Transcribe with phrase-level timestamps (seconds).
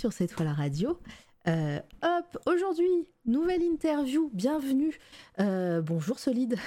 [0.00, 0.98] sur cette fois la radio.
[1.46, 4.98] Euh, hop, aujourd'hui, nouvelle interview, bienvenue.
[5.40, 6.56] Euh, bonjour Solide.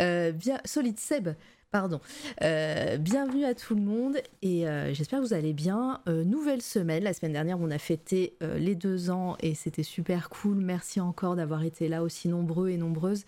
[0.00, 1.30] Euh, bien, Solide Seb,
[1.70, 2.00] pardon.
[2.40, 6.00] Bienvenue à tout le monde et j'espère que vous allez bien.
[6.06, 10.58] Nouvelle semaine, la semaine dernière on a fêté les deux ans et c'était super cool.
[10.58, 13.24] Merci encore d'avoir été là aussi nombreux et nombreuses.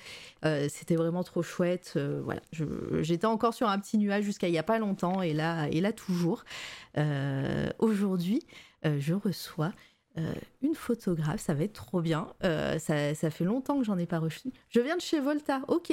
[0.68, 1.98] C'était vraiment trop chouette.
[2.24, 2.40] Voilà,
[3.00, 5.80] j'étais encore sur un petit nuage jusqu'à il n'y a pas longtemps et là, et
[5.80, 6.44] là toujours.
[7.78, 8.42] Aujourd'hui,
[8.84, 9.72] je reçois
[10.18, 12.32] euh, une photographe, ça va être trop bien.
[12.42, 14.50] Euh, ça, ça fait longtemps que j'en ai pas reçu.
[14.68, 15.92] Je viens de chez Volta, ok.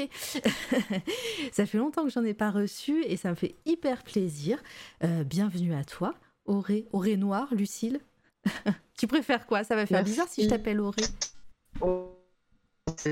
[1.52, 4.58] ça fait longtemps que j'en ai pas reçu et ça me fait hyper plaisir.
[5.04, 6.16] Euh, bienvenue à toi,
[6.46, 8.00] Auré, Auré Noir, Lucille.
[8.98, 9.64] tu préfères quoi?
[9.64, 10.12] Ça va faire Merci.
[10.12, 11.04] bizarre si je t'appelle Auré.
[11.81, 12.09] Oh,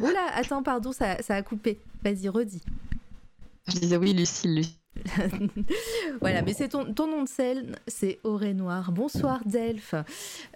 [0.00, 1.80] Oula, attends, pardon, ça, ça a coupé.
[2.04, 2.62] Vas-y, redis.
[3.66, 4.83] Je disais oui, Lucille, Lucille.
[6.20, 8.92] voilà, mais c'est ton, ton nom de scène, c'est Auré Noir.
[8.92, 9.94] Bonsoir Delphes.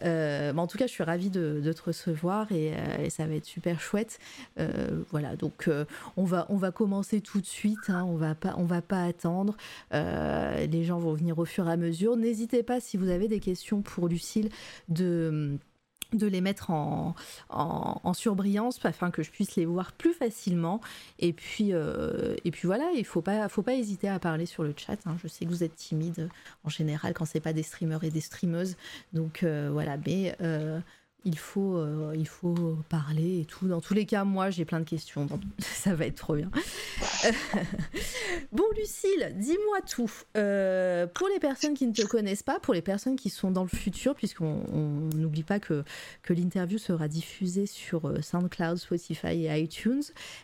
[0.02, 3.26] Euh, bah, en tout cas, je suis ravie de, te recevoir et, euh, et ça
[3.26, 4.18] va être super chouette.
[4.58, 5.68] Euh, voilà, donc
[6.16, 7.88] on, va, on va commencer tout de suite.
[7.88, 9.56] hein, on va pas, on va pas attendre.
[9.92, 12.16] Les gens vont venir au fur et à mesure.
[12.16, 14.50] N'hésitez pas si vous avez des questions pour Lucille
[14.88, 15.58] de
[16.12, 17.14] de les mettre en,
[17.50, 20.80] en, surbrillance afin que je puisse les voir plus facilement.
[21.18, 24.62] Et puis euh, et puis voilà il faut pas faut pas hésiter à parler sur
[24.62, 25.16] le chat hein.
[25.22, 26.30] je sais que vous êtes timide
[26.64, 28.76] en général quand c'est pas des streamers et des streameuses.
[29.12, 29.96] Donc euh, voilà.
[30.06, 30.80] Mais euh,
[31.28, 33.68] il faut euh, il faut parler et tout.
[33.68, 36.50] Dans tous les cas moi j'ai plein de questions donc ça va être trop bien.
[38.52, 40.10] Bon Lucille dis-moi tout.
[40.36, 43.62] Euh, pour les personnes qui ne te connaissent pas pour les personnes qui sont dans
[43.62, 45.84] le futur puisqu'on on n'oublie pas que
[46.22, 50.02] que l'interview sera diffusée sur euh, SoundCloud, Spotify et iTunes.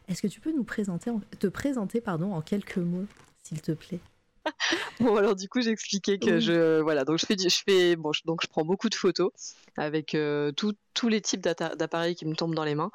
[0.08, 3.06] Est-ce que tu peux nous présenter, en- te présenter pardon, en quelques mots,
[3.42, 4.00] s'il te plaît?
[5.00, 6.40] Bon, alors du coup, j'expliquais que Oui.
[6.40, 8.94] je voilà, donc je fais du- je fais bon, je- donc je prends beaucoup de
[8.94, 9.30] photos
[9.76, 12.90] avec euh, tout- tous les types d'appareils qui me tombent dans les mains.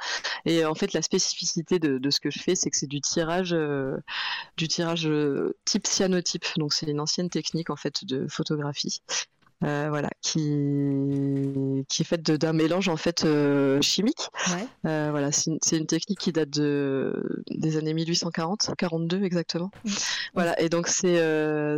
[0.46, 3.02] Et en fait, la spécificité de, de ce que je fais, c'est que c'est du
[3.02, 3.98] tirage euh,
[4.58, 6.46] du tirage euh, type cyanotype.
[6.58, 9.02] Donc c'est une ancienne technique en fait de photographie.
[9.64, 10.40] Euh, voilà, qui,
[11.90, 14.66] qui est faite d'un mélange en fait euh, chimique Ouais.
[14.86, 19.70] Euh, voilà, c'est une, technique qui date de, des années 1840, 42 exactement.
[19.84, 19.90] Mm.
[20.34, 21.20] Voilà, et donc c'est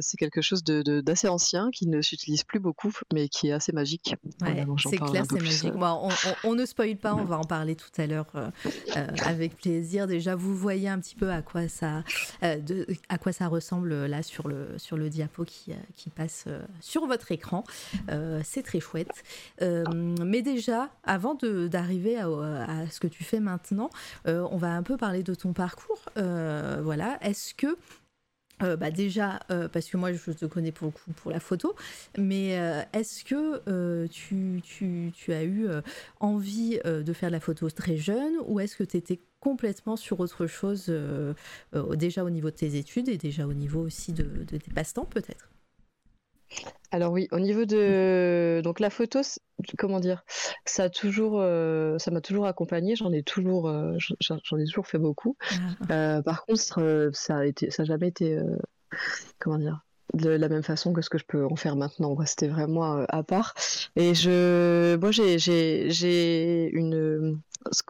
[0.01, 3.71] c'est quelque chose de- d'assez ancien qui ne s'utilise plus beaucoup, mais qui est assez
[3.71, 4.15] magique.
[4.41, 5.73] Ouais, c'est clair, c'est magique.
[5.73, 8.27] Bon, on, on- on ne spoil pas, on va en parler tout à l'heure
[9.25, 10.07] avec plaisir.
[10.07, 12.03] Déjà, vous voyez un petit peu à quoi ça,
[12.43, 16.45] de- à quoi ça ressemble là sur le, sur le diapo qui, qui passe
[16.79, 17.63] sur votre écran.
[18.09, 19.23] Euh, c'est très chouette.
[19.61, 19.83] Euh,
[20.25, 23.89] mais déjà, avant d'arriver à, ce que tu fais maintenant,
[24.27, 26.01] euh, on va un peu parler de ton parcours.
[26.15, 27.77] Voilà, est-ce que
[28.77, 29.39] bah déjà,
[29.71, 31.75] parce que moi je te connais pour pour la photo,
[32.17, 32.49] mais
[32.93, 35.67] est-ce que tu, tu- tu as eu
[36.19, 40.19] envie de faire de la photo très jeune ou est-ce que tu étais complètement sur
[40.19, 40.93] autre chose
[41.95, 45.05] déjà au niveau de tes études et déjà au niveau aussi de, de tes passe-temps
[45.05, 45.50] peut-être?
[46.91, 49.21] Alors oui, au niveau de donc la photo,
[49.77, 50.23] comment dire,
[50.65, 52.95] ça a toujours, euh, ça m'a toujours accompagné.
[52.95, 55.37] J'en ai toujours, euh, j'en ai toujours fait beaucoup.
[55.89, 58.37] Ah, Euh, par contre, ça a été, ça a jamais été,
[59.39, 62.17] comment dire, de la même façon que ce que je peux en faire maintenant.
[62.25, 63.53] C'était vraiment à part.
[63.95, 67.39] Et je, moi, j'ai, j'ai, j'ai une,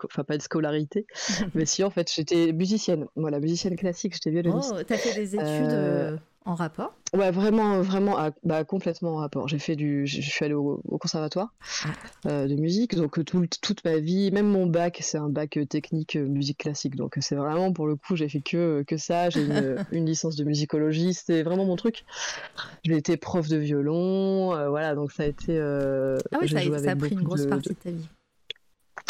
[0.05, 1.07] enfin pas de scolarité,
[1.55, 3.07] mais si en fait, j'étais musicienne.
[3.16, 4.13] Voilà, musicienne classique.
[4.13, 4.73] J'étais violoniste.
[4.75, 9.18] Oh, t'as fait des études euh, en rapport Ouais, vraiment, vraiment, à- bah, complètement en
[9.18, 9.47] rapport.
[9.50, 11.53] J'ai fait du, je suis allée au, au conservatoire
[12.26, 15.58] euh, de musique, donc euh, tout, toute ma vie, même mon bac, c'est un bac
[15.58, 19.29] euh, technique musique classique, donc c'est vraiment pour le coup, j'ai fait que que ça.
[19.29, 22.05] J'ai une, une licence de musicologie, c'était vraiment mon truc.
[22.84, 25.58] J'ai été prof de violon, euh, voilà, donc ça a été.
[25.58, 27.73] euh, Ah oui, ça, a- joué ça a avec pris une grosse de- partie de
[27.76, 28.08] ta vie.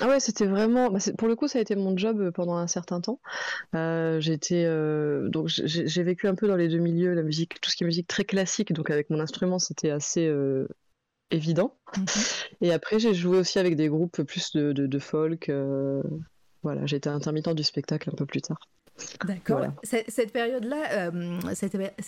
[0.02, 0.90] Ah ouais, c'était vraiment.
[0.90, 3.20] bah, pour le coup, ça a été mon job euh, pendant un certain temps.
[3.76, 7.70] Euh, j'étais euh, donc j'ai vécu un peu dans les deux milieux, la musique, tout
[7.70, 8.74] ce qui est musique très classique.
[8.74, 10.68] Donc avec mon instrument, c'était assez euh,
[11.30, 11.78] évident.
[11.98, 12.06] Mhm.
[12.62, 15.52] Et après, j'ai joué aussi avec des groupes plus de, de, de folk.
[16.64, 18.60] Voilà, j'étais intermittent du spectacle un peu plus tard.
[19.26, 19.66] D'accord.
[19.84, 21.40] Cette période-là, euh,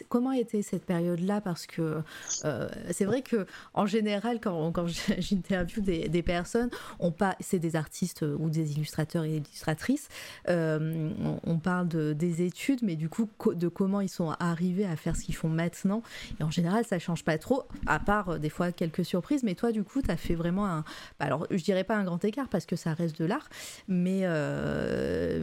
[0.10, 1.42] comment était cette période-là?
[1.42, 2.02] Parce que
[2.46, 4.88] euh, c'est vrai que en général, quand, quand
[5.18, 6.70] j'interviewe des, des, personnes,
[7.00, 10.08] on pas, c'est des artistes ou des illustrateurs et illustratrices,
[10.50, 11.10] euh,
[11.44, 15.16] on, parle de, des études, mais du coup de comment ils sont arrivés à faire
[15.16, 16.04] ce qu'ils font maintenant.
[16.40, 19.44] Et en général, ça change pas trop, à part des fois quelques surprises.
[19.44, 20.82] Mais toi, du coup, tu as fait vraiment un,
[21.20, 23.50] bah, alors je dirais pas un grand écart parce que ça reste de l'art,
[23.88, 24.24] mais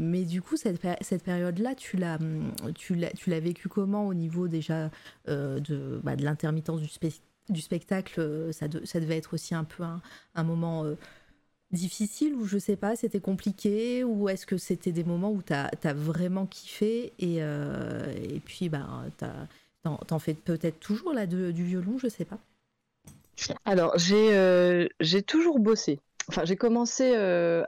[0.00, 2.18] mais du coup cette, cette période période-là, tu l'as,
[2.74, 4.90] tu l'as, tu l'as vécu comment au niveau déjà
[5.28, 10.42] euh, de, bah, de l'intermittence du, spectacle euh, ça, devait être aussi un peu un,
[10.42, 10.96] moment euh,
[11.70, 15.52] difficile ou je sais pas, c'était compliqué ou est-ce que c'était des moments où tu
[15.52, 19.04] as, vraiment kiffé et, puis bah,
[19.84, 22.38] t'en, fais peut-être toujours là de, du violon, je sais pas.
[23.64, 26.00] Alors j'ai toujours bossé.
[26.30, 27.14] Enfin, j'ai commencé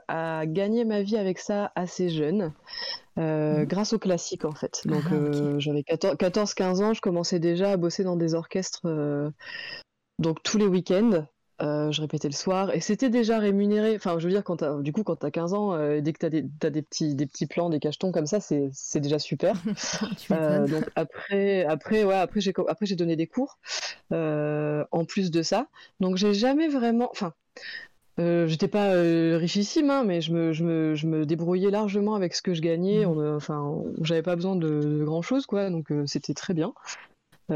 [0.07, 2.53] à gagner ma vie avec ça assez jeune.
[3.19, 3.65] Euh, mmh.
[3.65, 4.81] grâce au classique en fait.
[4.85, 9.29] Donc ah, euh, j'avais 14-15 ans, je commençais déjà à bosser dans des orchestres euh,
[10.17, 11.27] donc tous les week-ends.
[11.59, 13.95] je répétais le soir et c'était déjà rémunéré.
[13.95, 16.25] Enfin, je veux dire, quand du coup, quand tu as 15 ans, dès que tu
[16.25, 19.53] as, des, petits, des petits plans, des cachetons comme ça, c'est déjà super.
[20.67, 23.59] donc après, après, ouais, après j'ai donné des cours
[24.11, 25.67] en plus de ça.
[25.99, 27.09] Donc j'ai jamais vraiment.
[27.11, 27.33] Enfin,
[28.19, 32.13] euh, j'étais pas euh, richissime, hein, mais je me, je, me, je me, débrouillais largement
[32.13, 33.05] avec ce que je gagnais.
[33.05, 33.35] Mmh.
[33.35, 36.73] enfin, j'avais pas besoin de, grand chose, quoi, donc euh, c'était très bien.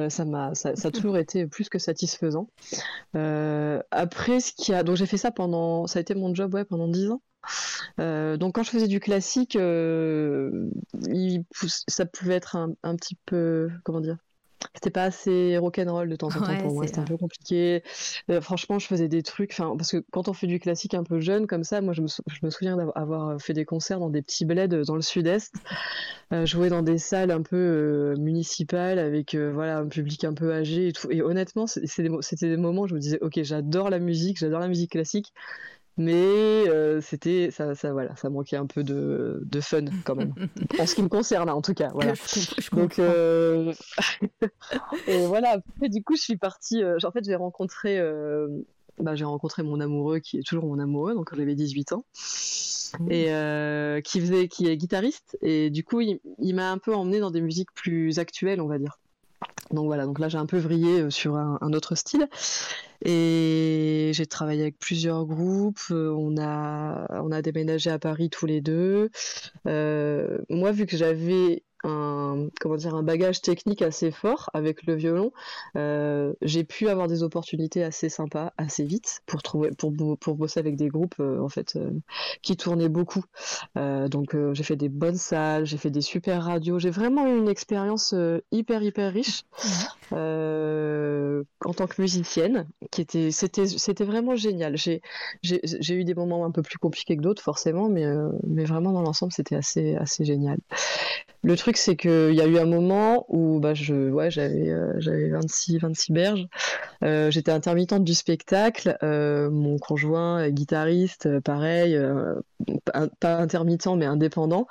[0.10, 2.50] ça m'a, ça, ça, a toujours été plus que satisfaisant.
[3.14, 6.66] après, ce qui a, donc j'ai fait ça pendant, ça a été mon job, ouais,
[6.66, 7.22] pendant 10 ans.
[8.38, 11.44] donc quand je faisais du classique, il,
[11.88, 14.18] ça pouvait être un, un petit peu, comment dire,
[14.78, 17.84] c'était pas assez rock'n'roll de temps en temps pour moi, c'était un peu compliqué.
[18.30, 21.04] Euh, franchement, je faisais des trucs, enfin, parce que quand on fait du classique un
[21.04, 24.10] peu jeune comme ça, moi je me, je me souviens d'avoir fait des concerts dans
[24.10, 25.56] des petits bleds dans le sud-est,
[26.32, 30.54] euh, jouer dans des salles un peu euh, municipales avec voilà un public un peu
[30.54, 31.10] âgé et tout.
[31.12, 32.10] Et honnêtement, c'était des,
[32.42, 35.34] des moments où je me disais, ok, j'adore la musique, j'adore la musique classique,
[35.98, 40.34] mais euh, c'était ça, ça voilà ça manquait un peu de, de fun quand même.
[40.80, 42.14] En ce qui me concerne en tout cas voilà.
[42.72, 43.74] Donc euh...
[45.08, 45.54] et voilà.
[45.54, 48.48] Après du coup je suis partie euh, en fait j'ai rencontré euh,
[49.00, 52.06] bah, j'ai rencontré mon amoureux qui est toujours mon amoureux donc quand j'avais 18 ans.
[53.00, 53.12] Mmh.
[53.12, 55.38] et qui faisait qui est guitariste.
[55.42, 58.68] Et du coup il, il m'a un peu emmené dans des musiques plus actuelles on
[58.68, 58.98] va dire
[59.72, 62.28] donc voilà, donc là j'ai un peu vrillé euh, sur un, autre style.
[63.06, 65.80] Et j'ai travaillé avec plusieurs groupes.
[65.92, 69.10] Euh, on a, déménagé à Paris tous les deux.
[69.68, 74.96] Euh, moi, vu que j'avais un, comment dire, un bagage technique assez fort avec le
[74.96, 75.32] violon,
[75.76, 80.60] euh, j'ai pu avoir des opportunités assez sympas assez vite pour trouver, pour, pour bosser
[80.60, 81.92] avec des groupes euh, en fait euh,
[82.42, 83.24] qui tournaient beaucoup.
[83.76, 87.50] donc j'ai fait des bonnes salles, j'ai fait des super radios, j'ai vraiment eu une
[87.50, 88.14] expérience
[88.52, 89.44] hyper hyper riche
[90.12, 94.78] en tant que musicienne, qui était, c'était, c'était vraiment génial.
[94.78, 95.02] J'ai,
[95.42, 98.06] j'ai, j'ai eu des moments un peu plus compliqués que d'autres forcément, mais,
[98.46, 100.58] mais vraiment dans l'ensemble c'était assez assez génial.
[101.44, 104.94] Le truc, c'est qu'il y a eu un moment où bah, je, ouais, j'avais, euh,
[104.98, 106.48] j'avais 26, 26 berges.
[107.04, 108.98] Euh, j'étais intermittente du spectacle.
[109.04, 111.98] Euh, mon conjoint, guitariste, pareil,
[113.20, 114.68] pas intermittent, mais indépendant.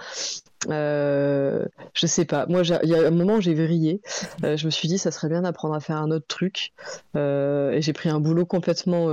[0.69, 2.47] Je sais pas.
[2.47, 4.01] Moi, il y a un moment où j'ai vrillé.
[4.43, 6.73] je me suis dit, ça serait bien d'apprendre à faire un autre truc.
[7.15, 9.09] et j'ai pris un boulot complètement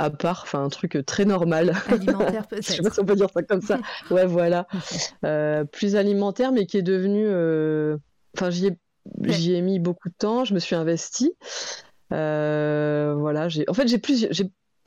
[0.00, 1.74] à part, enfin un truc très normal.
[1.88, 2.66] Alimentaire peut-être.
[2.68, 3.78] Je sais pas si on peut dire ça comme ça.
[4.10, 4.66] Ouais, voilà.
[5.24, 7.24] Euh, plus alimentaire, mais qui est devenu.
[7.26, 7.98] Euh,
[8.36, 8.78] enfin, j'y ai,
[9.24, 10.44] j'y ai mis beaucoup de temps.
[10.44, 11.34] Je me suis investie.
[12.12, 13.48] Euh, voilà.
[13.68, 14.32] En fait, j'ai plusieurs.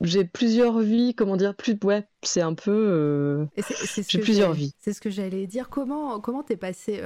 [0.00, 3.46] J'ai plusieurs vies, comment dire, plus ouais, c'est un peu.
[4.08, 4.74] j'ai plusieurs vies.
[4.78, 5.68] C'est ce que j'allais dire.
[5.70, 7.00] Comment comment t'es passé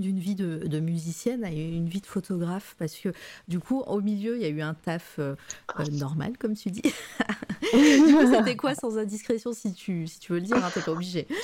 [0.00, 3.10] d'une vie de, musicienne à une vie de photographe parce que
[3.48, 5.34] du coup au milieu il y a eu un taf euh,
[5.78, 6.82] euh, normal comme tu dis.
[7.72, 11.26] C'était quoi sans indiscrétion si tu si tu veux le dire hein, t'es pas obligé.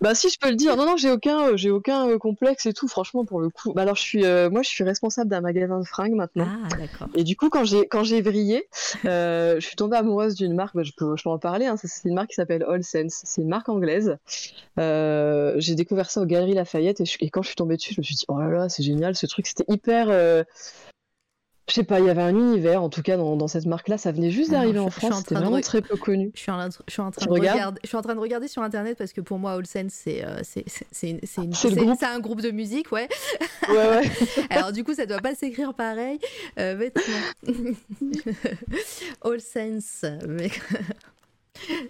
[0.00, 0.76] Bah si je peux le dire.
[0.76, 3.72] Non non j'ai aucun euh, j'ai aucun complexe et tout franchement pour le coup.
[3.72, 6.48] Bah alors je suis moi je suis responsable d'un magasin de fringues maintenant.
[6.48, 7.08] Ah, d'accord.
[7.14, 8.68] Et du coup quand j'ai quand j'ai brillé
[9.04, 12.08] je suis tombée amoureuse d'une marque bah, je peux je peux en parler hein, c'est
[12.08, 13.22] une marque qui s'appelle All Sense.
[13.24, 14.16] C'est une marque anglaise.
[14.76, 18.04] J'ai découvert ça aux Galeries Lafayette et, et quand je suis tombée dessus, je me
[18.04, 20.08] suis dit, oh là là, c'est génial, ce truc, c'était hyper.
[20.10, 20.44] Euh,
[21.68, 23.98] je sais pas, il y avait un univers, en tout cas, dans, cette marque-là.
[23.98, 26.30] Ça venait juste d'arriver en France, c'était vraiment très peu connu.
[26.34, 28.46] Je suis en, je suis en train de regarder, je suis en train de regarder
[28.46, 30.24] sur Internet parce que pour moi, All Sense, c'est
[30.92, 33.08] c'est un groupe de musique, ouais.
[33.68, 34.10] Ouais, ouais.
[34.50, 36.20] Alors, du coup, ça doit pas s'écrire pareil.
[36.60, 36.88] Euh,
[39.24, 40.50] All Sense, mais...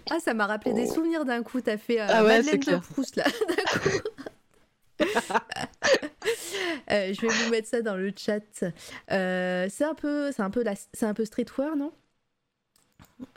[0.09, 0.93] Ah, ça m'a rappelé des Oh.
[0.93, 1.61] souvenirs d'un coup.
[1.61, 2.77] T'as fait euh, Ah ouais, Madeleine c'est de.
[2.77, 3.25] Proust là.
[3.25, 3.97] d'un coup.
[6.91, 8.39] Euh, je vais vous mettre ça dans le chat.
[9.11, 10.63] Euh, c'est un peu, c'est un peu
[10.93, 11.91] c'est un peu streetwear, non?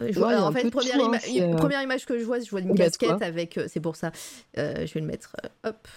[0.01, 1.19] Euh, je vois- Ouais, alors, en fait, première, ima-
[1.79, 3.59] euh, image que je vois, je vois une Bah, casquette avec.
[3.69, 4.13] c'est pour ça.
[4.57, 5.35] Je vais le mettre.
[5.65, 5.89] hop.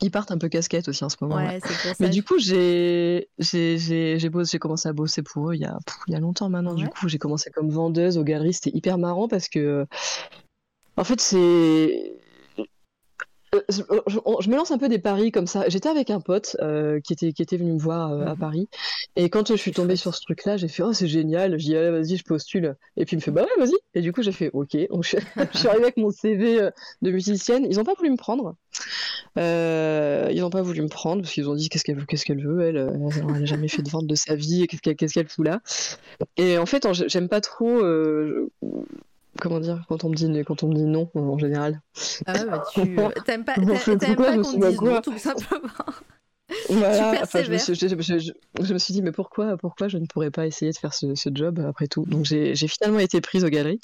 [0.00, 1.36] Ils partent un peu casquette aussi en ce moment.
[1.36, 1.60] ouais.
[2.00, 3.28] Mais du coup, j'ai
[4.60, 6.74] commencé à bosser pour eux il y a pff, il y a longtemps maintenant.
[6.74, 8.54] Du coup, j'ai commencé comme vendeuse aux galeries.
[8.54, 9.86] C'était hyper marrant parce que
[10.96, 12.12] en fait, c'est
[13.68, 15.68] je, je- me lance un peu des paris comme ça.
[15.68, 18.38] J'étais avec un pote euh, qui était qui était venu me voir euh, à Mhm.
[18.38, 18.68] Paris
[19.16, 21.58] et quand je suis tombée sur ce truc-là, j'ai fait oh c'est génial.
[21.58, 24.00] Je dis allez vas-y je postule et puis il me fait bah ouais vas-y et
[24.00, 24.76] du coup j'ai fait ok.
[24.90, 25.16] Donc je,
[25.52, 26.70] je suis arrivée avec mon CV euh,
[27.02, 27.66] de musicienne.
[27.68, 28.54] Ils ont pas voulu me prendre.
[29.38, 32.24] Euh, ils n'ont pas voulu me prendre parce qu'ils ont dit qu'est-ce qu'elle veut, qu'est-ce
[32.24, 35.28] qu'elle veut, elle, euh, elle n'a jamais fait de vente de sa vie, qu'est-ce qu'elle
[35.28, 35.60] fout là.
[36.36, 38.68] Et en fait, j'aime pas trop, euh, je-
[39.40, 41.80] comment dire, quand on me dit quand on me dit non en général.
[42.26, 45.68] Ah bah, tu euh, t'aimes pas, t'aimes pas qu'on dise non, tout simplement.
[46.68, 47.20] Voilà.
[47.22, 50.04] Enfin, je, me suis, je- je- je- me suis dit mais pourquoi, pourquoi je ne
[50.06, 52.04] pourrais pas essayer de faire ce, ce job après tout?
[52.06, 53.80] Donc j'ai j'ai finalement été prise aux galeries.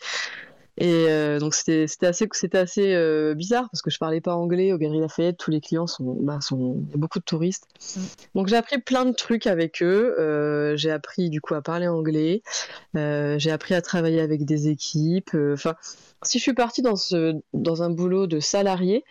[0.80, 5.00] Et euh, donc c'était assez euh, bizarre parce que je parlais pas anglais aux Galeries
[5.00, 7.68] Lafayette, tous les clients sont bah, sont beaucoup de touristes.
[7.96, 8.00] Mm.
[8.34, 10.16] Donc j'ai appris plein de trucs avec eux.
[10.18, 12.42] Euh, j'ai appris du coup à parler anglais.
[12.94, 15.36] J'ai appris à travailler avec des équipes.
[15.52, 15.74] Enfin,
[16.22, 19.04] si je suis partie dans ce dans un boulot de salarié,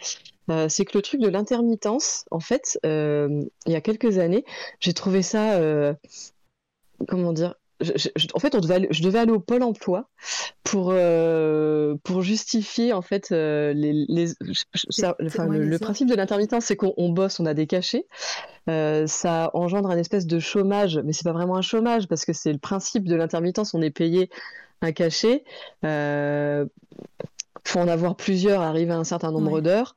[0.50, 4.46] euh, c'est que le truc de l'intermittence, en fait, euh, il y a quelques années,
[4.80, 5.94] j'ai trouvé ça euh,
[7.08, 10.10] comment dire je- en fait, on devait aller- je devais aller au pôle emploi
[10.64, 14.28] pour euh, pour justifier en fait euh, les, les
[14.90, 18.06] ça- enfin, le, principe de l'intermittence, c'est qu'on on bosse, on a des cachets.
[18.70, 22.34] Euh, ça engendre un espèce de chômage, mais c'est pas vraiment un chômage parce que
[22.34, 23.74] c'est le principe de l'intermittence.
[23.74, 24.30] On est payé
[24.82, 25.44] un cachet.
[27.66, 29.62] Faut en avoir plusieurs, arriver à un certain nombre Ouais.
[29.62, 29.96] d'heures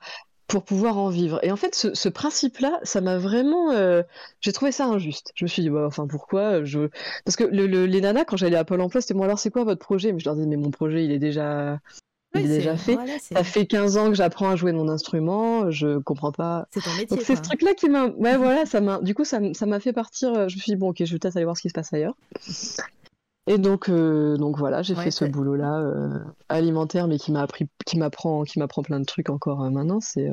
[0.52, 1.40] pour pouvoir en vivre.
[1.42, 4.02] Et en fait, ce, ce principe-là, ça m'a vraiment, euh,
[4.42, 5.32] j'ai trouvé ça injuste.
[5.34, 6.90] Je me suis dit, bah, enfin, pourquoi je...
[7.24, 9.50] Parce que le, le- les nanas, quand j'allais à Pôle Emploi, c'était bon, alors c'est
[9.50, 10.12] quoi votre projet?
[10.12, 11.78] Mais je leur disais, mais mon projet, il est déjà,
[12.34, 12.96] il est déjà fait.
[12.96, 16.66] voilà, Ça fait 15 ans que j'apprends à jouer mon instrument, je comprends pas.
[16.70, 17.16] c'est ton métier.
[17.24, 20.34] C'est ce truc-là qui m'a, ouais voilà, ça m'a, du coup ça m'a fait partir.
[20.34, 21.74] euh, Je me suis dit bon ok, je vais peut-être aller voir ce qui se
[21.74, 22.14] passe ailleurs.
[23.48, 26.18] Et donc euh, donc voilà, j'ai Ouais, fait ce boulot-là euh,
[26.48, 30.00] alimentaire, mais qui m'a appris, qui m'apprend, qui m'apprend plein de trucs encore euh, maintenant.
[30.00, 30.30] C'est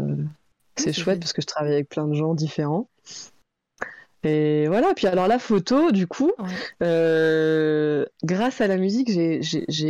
[0.76, 2.88] c'est chouette parce que je travaille avec plein de gens différents.
[4.24, 4.94] Et voilà.
[4.94, 8.06] Puis alors la photo, du coup, Ouais.
[8.24, 9.40] grâce à la musique, j'ai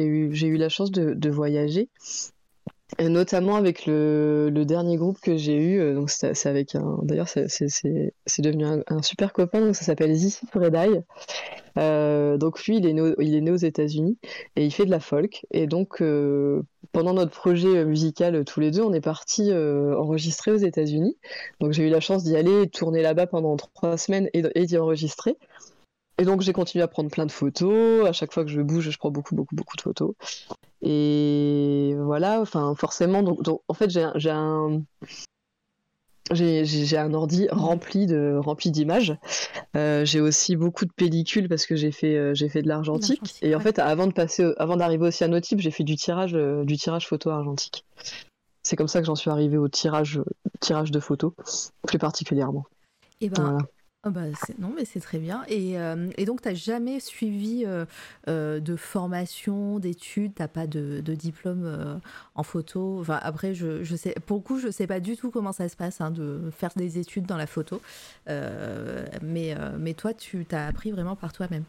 [0.05, 1.89] eu, j'ai eu la chance de, de voyager.
[2.97, 6.97] Et notamment avec le, le dernier groupe que j'ai eu, donc c'est avec un.
[7.03, 11.03] D'ailleurs, c'est devenu un, un super copain, donc ça s'appelle Zizi Fredai.
[11.79, 14.17] Euh, donc lui, il est né, aux États-Unis
[14.55, 15.45] et il fait de la folk.
[15.51, 19.97] Et donc, euh, pendant notre projet euh, musical, tous les deux, on est partis euh,
[19.97, 21.17] enregistrer aux États-Unis.
[21.59, 25.37] Donc j'ai eu la chance d'y aller, tourner là-bas pendant trois semaines et, d'y enregistrer.
[26.17, 28.05] Et donc j'ai continué à prendre plein de photos.
[28.05, 30.13] À chaque fois que je bouge, je prends beaucoup, beaucoup, beaucoup de photos.
[30.81, 34.81] Et voilà, enfin forcément, donc, en fait j'ai un,
[36.31, 39.15] j'ai un, ordi rempli de rempli d'images.
[39.75, 43.35] Euh, j'ai aussi beaucoup de pellicules parce que j'ai fait euh, j'ai fait de l'argentique.
[43.41, 46.63] Et en fait, avant de passer, avant d'arriver au cyanotype, j'ai fait du tirage euh,
[46.63, 47.85] du tirage photo argentique.
[48.63, 50.21] C'est comme ça que j'en suis arrivé au tirage
[50.59, 51.33] tirage de photos,
[51.87, 52.65] plus particulièrement.
[53.21, 53.59] Et ben, Voilà.
[54.03, 54.21] Ah bah,
[54.59, 55.43] non, mais c'est très bien.
[55.49, 57.85] Et, euh, donc, tu n'as jamais suivi euh,
[58.29, 61.99] euh, de formation, d'études, tu n'as pas de, diplôme
[62.33, 63.01] en photo?
[63.01, 65.67] Enfin, après, je, sais, pour le coup, je ne sais pas du tout comment ça
[65.67, 67.81] se passe hein, de faire des études dans la photo.
[68.27, 71.65] Mais, mais toi, tu t'as appris vraiment par toi-même.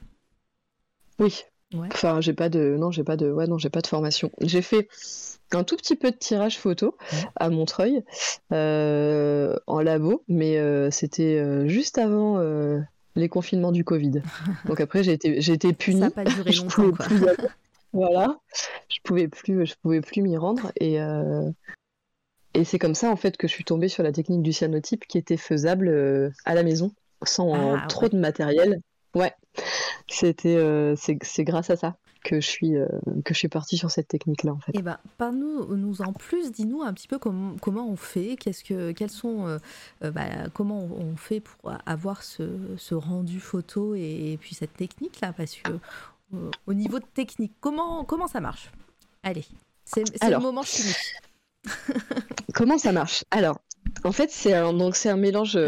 [1.19, 1.43] Oui.
[1.73, 1.89] Ouais.
[1.93, 4.31] Enfin, j'ai pas de non, j'ai pas de ouais non, j'ai pas de formation.
[4.41, 4.89] J'ai fait
[5.53, 7.19] un tout petit peu de tirage photo Ouais.
[7.37, 8.03] à Montreuil
[8.53, 12.41] euh, en labo, mais euh, c'était euh, juste avant
[13.17, 14.23] les confinements du Covid.
[14.67, 16.01] Donc après, j'ai été j'ai été Ça punie.
[16.01, 17.07] n'a pas duré longtemps, quoi.
[17.07, 17.25] plus.
[17.93, 18.39] Voilà,
[18.89, 20.99] je pouvais plus, je pouvais plus m'y rendre et
[22.55, 25.07] et c'est comme ça en fait que je suis tombée sur la technique du cyanotype
[25.07, 26.93] qui était faisable à la maison
[27.25, 28.09] sans Ah, trop ouais.
[28.11, 28.81] de matériel.
[29.15, 29.35] Ouais,
[30.09, 32.87] c'était euh, c'est c'est grâce à ça que je suis euh,
[33.25, 34.73] que je suis partie sur cette technique là en fait.
[34.75, 38.65] Eh ben, parle-nous nous en plus, dis-nous un petit peu comment, comment on fait, qu'est-ce
[38.65, 39.59] que, quels sont, euh,
[40.05, 42.43] euh, bah, comment on fait pour avoir ce,
[42.77, 45.73] ce rendu photo et, et puis cette technique là, parce que
[46.67, 48.71] au niveau de technique, comment, comment ça marche?
[49.23, 49.45] Allez,
[49.85, 50.95] c'est le moment chimie.
[52.55, 53.25] Comment ça marche?
[53.31, 53.61] Alors,
[54.03, 55.59] en fait, c'est un, donc c'est un mélange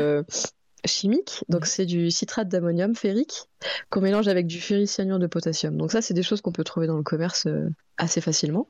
[0.86, 1.44] chimique.
[1.48, 3.48] Donc, c'est du citrate d'ammonium ferrique
[3.90, 5.76] qu'on mélange avec du ferricyanure de potassium.
[5.76, 8.68] Donc ça, c'est des choses qu'on peut trouver dans le commerce euh, assez facilement.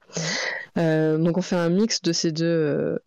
[0.79, 2.99] Euh, donc on fait un mix de ces deux, euh,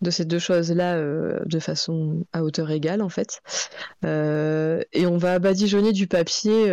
[0.00, 1.00] de ces deux choses-là
[1.44, 3.40] de façon à hauteur égale en fait.
[4.04, 6.66] et on va badigeonner du papier,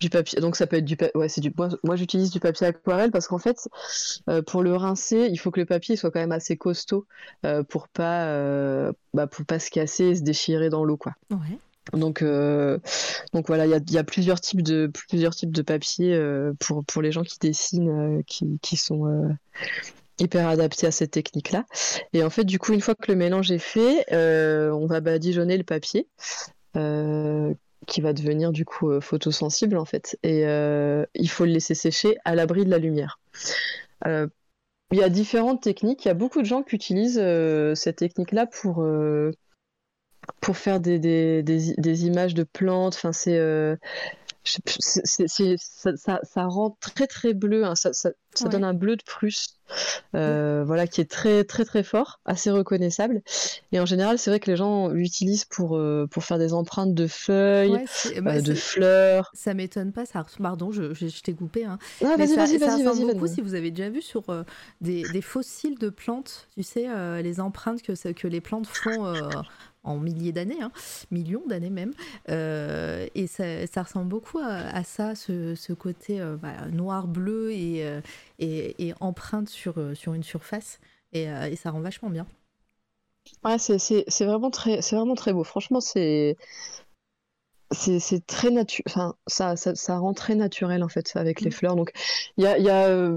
[0.00, 0.40] du papier.
[0.40, 1.52] Donc ça peut être du, ouais, c'est du.
[1.84, 3.68] Moi, j'utilise du papier aquarelle parce qu'en fait,
[4.46, 7.06] pour le rincer, il faut que le papier soit quand même assez costaud
[7.68, 11.14] pour pas, bah, pas se casser et se déchirer dans l'eau quoi.
[11.30, 11.58] Ouais.
[11.92, 12.78] Donc, euh,
[13.32, 17.02] donc voilà, il y a, plusieurs types de plusieurs types de papiers euh, pour, pour
[17.02, 19.36] les gens qui dessinent, euh, qui, qui, sont
[20.18, 21.64] hyper adaptés à cette technique-là.
[22.12, 25.56] Et en fait, du coup, une fois que le mélange est fait, on va badigeonner
[25.56, 26.08] le papier.
[27.86, 30.42] qui va devenir du coup photosensible en fait et
[31.14, 33.20] il faut le laisser sécher à l'abri de la lumière.
[34.04, 34.28] il
[34.92, 37.22] y a différentes techniques, il y a beaucoup de gens qui utilisent
[37.74, 38.84] cette technique-là pour
[40.40, 42.94] pour faire des, des, des, des, images de plantes.
[42.94, 43.76] Enfin, c'est, euh,
[44.44, 47.64] ça, ça, ça, rend très très bleu.
[47.64, 47.74] Hein.
[47.74, 49.58] Ça, ça, ça donne un bleu de Prusse,
[50.14, 53.22] euh, voilà, qui est très très très fort, assez reconnaissable.
[53.72, 56.94] Et en général, c'est vrai que les gens l'utilisent pour euh, pour faire des empreintes
[56.94, 57.84] de feuilles,
[58.20, 59.30] bah, de fleurs.
[59.34, 60.06] Ça m'étonne pas.
[60.06, 61.64] Ça, pardon, je, je, je t'ai coupé.
[61.64, 61.78] Hein.
[62.04, 63.04] Ah, vas-y, vas-y, vas-y, vas-y.
[63.04, 64.24] beaucoup si vous avez déjà vu sur
[64.80, 66.86] des, des, fossiles de plantes, tu sais,
[67.22, 69.04] les empreintes que que les plantes font
[69.86, 70.72] en milliers d'années, hein,
[71.10, 71.92] millions d'années même.
[72.28, 77.86] Euh, et ça, ça, ressemble beaucoup à, ça, ce, ce côté euh, bah, noir-bleu et,
[77.86, 78.00] euh,
[78.38, 80.80] et, et, empreinte sur, sur une surface.
[81.12, 82.26] Et, et ça rend vachement bien.
[83.44, 85.44] Ouais, c'est vraiment, très, vraiment très beau.
[85.44, 86.36] Franchement, c'est
[87.72, 91.52] c'est très naturel enfin ça, ça, ça, rend très naturel en fait avec les mm.
[91.52, 91.90] fleurs donc
[92.36, 93.10] il y a, y a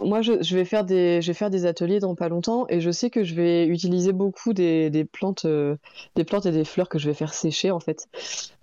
[0.00, 3.66] moi, je, vais faire des, ateliers dans pas longtemps et je sais que je vais
[3.66, 5.76] utiliser beaucoup des, plantes, euh,
[6.14, 8.08] des plantes et des fleurs que je vais faire sécher en fait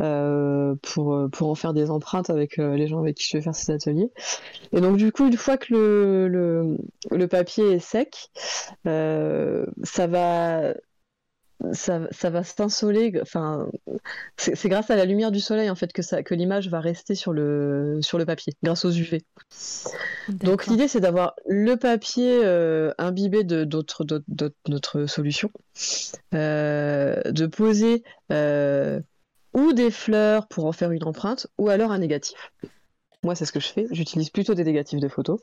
[0.01, 3.43] euh, pour, pour en faire des empreintes avec euh, les gens avec qui je vais
[3.43, 4.09] faire ces ateliers.
[4.71, 8.29] Et donc du coup, une fois que le papier est sec,
[8.85, 10.73] ça va
[11.71, 13.13] ça, ça, va s'insoler.
[13.21, 13.67] Enfin,
[14.37, 17.15] c'est grâce à la lumière du soleil en fait que, ça, que l'image va rester
[17.15, 19.23] sur le, sur le papier, grâce aux UV.
[20.27, 24.05] Donc l'idée c'est d'avoir le papier euh, imbibé de d'autres
[24.67, 25.49] notre solution,
[26.33, 28.99] euh, de poser euh,
[29.53, 32.51] ou des fleurs pour en faire une empreinte, ou alors un négatif.
[33.23, 33.87] Moi c'est ce que je fais.
[33.91, 35.39] J'utilise plutôt des négatifs de photos.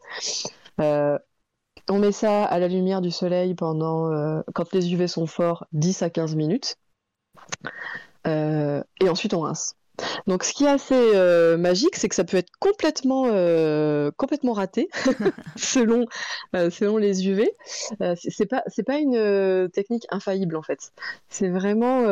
[1.88, 5.66] On met ça à la lumière du soleil pendant, euh, quand les UV sont forts,
[5.72, 6.76] 10 à 15 minutes.
[8.26, 9.74] Euh, et ensuite, on rince.
[10.26, 13.24] Donc, ce qui est assez euh, magique, c'est que ça peut être complètement,
[14.16, 14.88] complètement raté
[15.56, 16.06] selon,
[16.54, 17.50] selon les UV.
[18.16, 20.92] c'est pas, pas une technique infaillible en fait.
[21.28, 22.06] C'est vraiment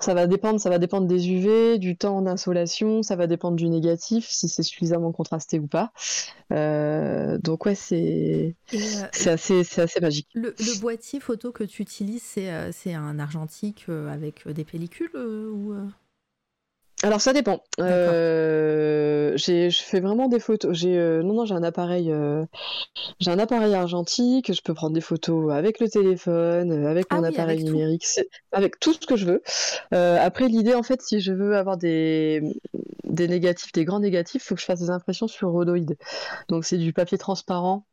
[0.00, 3.68] ça va dépendre, ça va dépendre des UV, du temps d'insolation, ça va dépendre du
[3.68, 5.92] négatif, si c'est suffisamment contrasté ou pas.
[6.52, 8.78] Euh, donc ouais, c'est euh,
[9.26, 10.28] assez, assez, magique.
[10.34, 15.74] Le, boîtier photo que tu utilises, c'est euh, un argentique avec des pellicules ou
[17.02, 17.62] alors ça dépend.
[17.78, 20.74] Euh, je fais vraiment des photos.
[20.76, 22.44] J'ai euh, non non j'ai un appareil euh,
[23.20, 24.52] j'ai un appareil argentique.
[24.52, 28.06] Je peux prendre des photos avec le téléphone, euh, avec mon ah appareil numérique,
[28.50, 29.42] avec tout ce que je veux.
[29.92, 32.42] après l'idée en fait si je veux avoir des
[33.16, 35.96] des négatifs, des grands négatifs, il faut que je fasse des impressions sur rhodoïde.
[36.48, 37.84] Donc c'est du papier transparent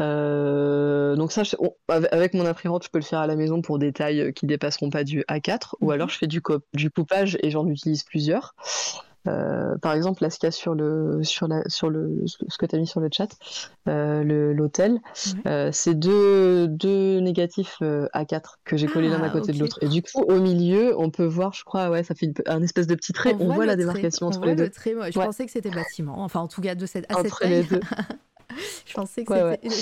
[0.00, 1.42] euh, donc ça,
[1.88, 4.90] avec mon imprimante, je peux le faire à la maison pour des tailles qui dépasseront
[4.90, 5.92] pas du A4, ou mhm.
[5.92, 8.54] alors je fais du, du coupage et j'en utilise plusieurs.
[9.26, 12.58] Euh, par exemple, là, ce qu'il y a sur le, sur la, sur le, ce
[12.58, 13.28] que tu as mis sur le chat,
[13.86, 15.00] l'hôtel,
[15.72, 19.78] c'est deux, deux négatifs A4 que j'ai collés l'un à ah, côté de l'autre.
[19.82, 22.86] Et du coup, au milieu, on peut voir, je crois, ouais, ça fait un espèce
[22.86, 23.34] de petit trait.
[23.38, 24.70] On, voit, la démarcation entre les deux.
[24.74, 26.22] je pensais que c'était bâtiment.
[26.22, 27.66] Enfin, en tout cas, de cette, à cette taille.
[28.86, 28.94] je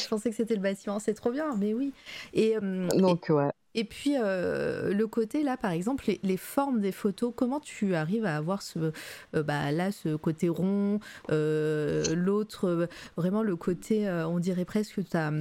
[0.09, 1.93] pensais que c'était le bâtiment, c'est trop bien, mais oui.
[2.33, 3.51] Et, euh, Donc, ouais.
[3.75, 8.27] Et puis euh, le côté là, par exemple, les, formes des photos, comment tu arrives
[8.27, 8.93] à avoir ce,
[9.35, 15.17] euh, bah, là, ce côté rond, l'autre, vraiment le côté, on dirait presque que tu
[15.17, 15.33] as,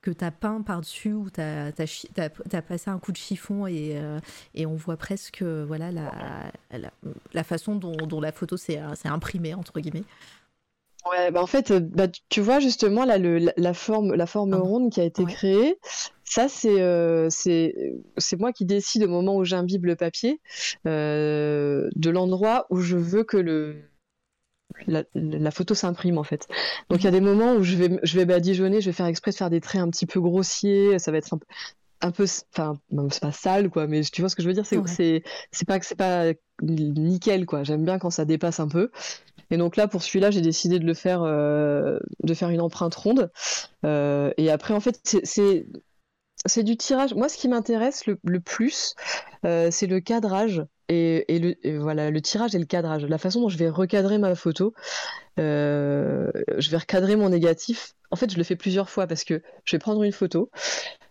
[0.00, 4.00] que as peint par-dessus ou tu as, as, passé un coup de chiffon et,
[4.54, 6.12] et on voit presque voilà, la,
[6.70, 6.90] la,
[7.32, 10.04] la façon dont, dont la photo s'est imprimée, entre guillemets.
[11.10, 14.54] Ouais, bah en fait, euh, bah, tu vois justement là le, la, forme, la forme
[14.54, 15.76] ronde qui a été créée,
[16.32, 20.40] ça c'est euh, c'est moi qui décide au moment où j'imbibe le papier
[20.86, 23.82] euh, de l'endroit où je veux que le
[24.86, 26.48] la, la photo s'imprime en fait.
[26.88, 29.06] Donc il y a des moments où je vais je vais badigeonner, je vais faire
[29.06, 31.46] exprès de faire des traits un petit peu grossiers, ça va être un peu
[32.04, 32.78] un peu, enfin,
[33.10, 35.68] c'est pas sale, quoi, mais tu vois ce que je veux dire, c'est c'est c'est
[35.68, 37.62] pas que c'est pas nickel, quoi.
[37.62, 38.90] J'aime bien quand ça dépasse un peu.
[39.50, 42.94] Et donc là, pour celui-là, j'ai décidé de le faire, euh, de faire une empreinte
[42.94, 43.30] ronde.
[43.84, 45.66] Euh, et après, en fait, c'est
[46.46, 47.14] c'est du tirage.
[47.14, 48.94] Moi, ce qui m'intéresse le, plus,
[49.44, 53.04] euh, c'est le cadrage et, le, voilà, le tirage et le cadrage.
[53.04, 54.74] La façon dont je vais recadrer ma photo,
[55.38, 57.94] euh, je vais recadrer mon négatif.
[58.10, 60.50] En fait, je le fais plusieurs fois parce que je vais prendre une photo,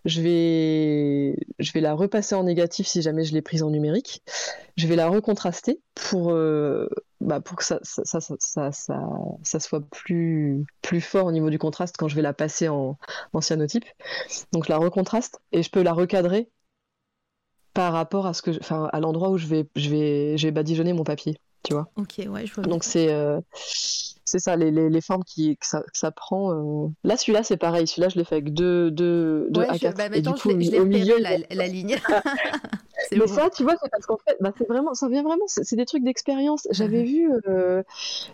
[0.05, 4.21] je vais, je vais la repasser en négatif si jamais je l'ai prise en numérique.
[4.77, 6.87] Je vais la recontraster pour, euh,
[7.19, 11.97] bah pour que ça, ça, ça, ça, soit plus, plus fort au niveau du contraste
[11.97, 12.97] quand je vais la passer en,
[13.33, 13.85] en cyanotype.
[14.51, 16.49] Donc je la recontraste et je peux la recadrer
[17.73, 20.51] par rapport à ce que, enfin, à l'endroit où je vais, je vais, je vais
[20.51, 21.89] badigeonner mon papier, tu vois.
[21.95, 22.63] Ok, ouais, je vois.
[22.63, 23.39] Donc c'est, euh,
[24.31, 26.53] c'est ça, les, les, les, formes qui, que, ça, que ça prend.
[26.53, 26.87] Euh...
[27.03, 27.85] Là, celui-là, c'est pareil.
[27.85, 29.91] Celui-là, je l'ai fait avec deux, deux, deux ouais, A4.
[29.91, 31.97] Je, bah, et du coup, je l'ai, au milieu, la, la ligne.
[33.11, 33.27] mais bon.
[33.27, 35.85] ça, tu vois, c'est parce qu'en fait, bah, c'est vraiment, ça vient vraiment, c'est, des
[35.85, 36.65] trucs d'expérience.
[36.71, 37.83] J'avais vu, euh,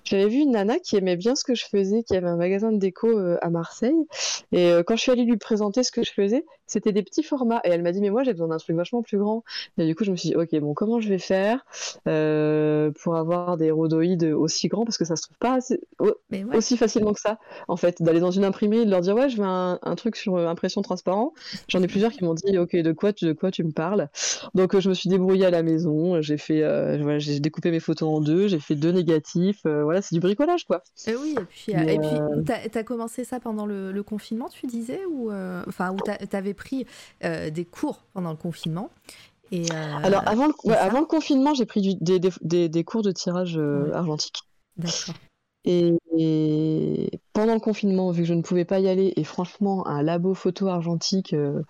[0.03, 2.71] j'avais vu une nana qui aimait bien ce que je faisais, qui avait un magasin
[2.71, 4.05] de déco euh, à Marseille.
[4.51, 7.61] Et quand je suis allée lui présenter ce que je faisais, c'était des petits formats.
[7.63, 9.43] Et elle m'a dit, mais moi, j'ai besoin d'un truc vachement plus grand.
[9.79, 11.65] Et du coup, je me suis dit, ok, bon, comment je vais faire
[12.05, 14.85] pour avoir des rhodoïdes aussi grands?
[14.85, 16.45] Parce que ça se trouve pas assez, ouais.
[16.53, 17.39] aussi facilement que ça.
[17.67, 19.95] En fait, d'aller dans une imprimerie et de leur dire, ouais, je veux un, un
[19.95, 21.33] truc sur impression transparent.
[21.67, 24.09] J'en ai plusieurs qui m'ont dit, ok, de quoi, de quoi tu me parles?
[24.55, 27.71] Donc euh, je me suis débrouillée à la maison, j'ai fait, euh, voilà, j'ai découpé
[27.71, 30.83] mes photos en deux, j'ai fait deux négatifs, euh, voilà, c'est du bricolage quoi.
[31.05, 34.49] Et oui, et puis, Mais, et puis t'as as commencé ça pendant le, le, confinement,
[34.49, 35.31] tu disais, ou
[35.67, 35.97] enfin, où
[36.27, 36.85] t'avais pris
[37.21, 38.89] des cours pendant le confinement.
[39.51, 39.63] Et
[40.03, 43.11] Alors avant le, ouais, avant le confinement, j'ai pris du, des, des, des, cours de
[43.11, 43.93] tirage ouais.
[43.93, 44.41] argentique.
[44.77, 45.15] D'accord.
[45.67, 49.85] Et, et, pendant le confinement, vu que je ne pouvais pas y aller, et franchement,
[49.85, 51.61] un labo photo argentique, euh,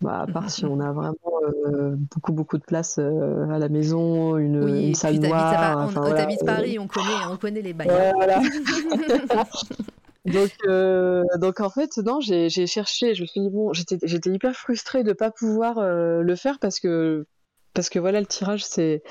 [0.00, 3.68] bah, à part si on a vraiment euh, beaucoup beaucoup de place euh, à la
[3.68, 5.78] maison, une, oui, une salle noire.
[5.78, 8.12] On, enfin, voilà, Paris, on connaît, on connaît les bails.
[8.16, 8.42] Voilà.
[10.26, 10.50] donc,
[11.38, 15.10] donc en fait, non, j'ai cherché, je me suis dit, bon, j'étais hyper frustrée de
[15.10, 17.24] ne pas pouvoir le faire parce que,
[17.72, 19.04] parce que voilà, le tirage, c'est.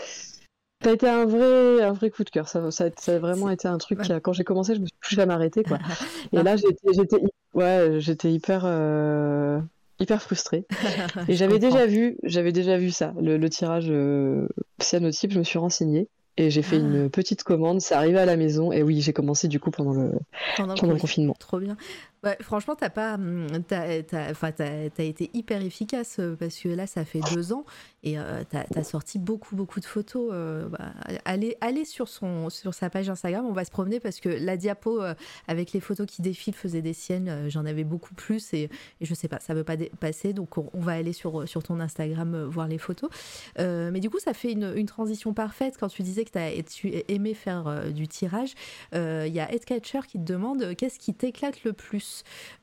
[0.84, 2.48] Ça a été un vrai, un vrai coup de cœur.
[2.48, 4.86] Ça, ça, ça a vraiment été un truc qui, a, quand j'ai commencé, je me
[4.86, 5.80] suis plus jamais arrêtée, quoi.
[6.34, 7.18] Et là, j'étais,
[7.56, 9.60] ouais, j'étais hyper, euh,
[10.00, 10.66] hyper frustrée.
[11.28, 14.48] Et j'avais déjà vu, j'avais déjà vu ça, le, le tirage euh,
[14.80, 15.32] cyanotype.
[15.32, 16.80] Je me suis renseignée et j'ai fait ah.
[16.80, 17.82] une petite commande.
[17.82, 20.12] C'est arrivé à la maison et oui, j'ai commencé du coup pendant le,
[20.56, 21.36] pendant, pendant le confinement.
[21.40, 21.76] Trop bien.
[22.41, 23.17] Franchement, t'as pas,
[23.67, 27.65] t'as, t'as, t'as, t'as été hyper efficace parce que là, ça fait deux ans
[28.03, 30.30] et euh, t'as, sorti beaucoup, beaucoup de photos.
[30.32, 30.93] Euh, bah,
[31.25, 33.45] allez, sur son, sur sa page Instagram.
[33.45, 35.13] On va se promener parce que la diapo euh,
[35.47, 37.27] avec les photos qui défilent faisait des siennes.
[37.27, 38.69] Euh, j'en avais beaucoup plus et,
[39.01, 40.34] je sais pas, ça veut pas passer.
[40.34, 43.10] Donc, on, va aller sur, ton Instagram euh, voir les photos.
[43.58, 46.93] mais du coup, ça fait une, une, transition parfaite quand tu disais que t'as, tu
[47.10, 48.53] aimais faire du tirage.
[48.93, 52.07] Il y a Headcatcher qui te demande qu'est-ce qui t'éclate le plus?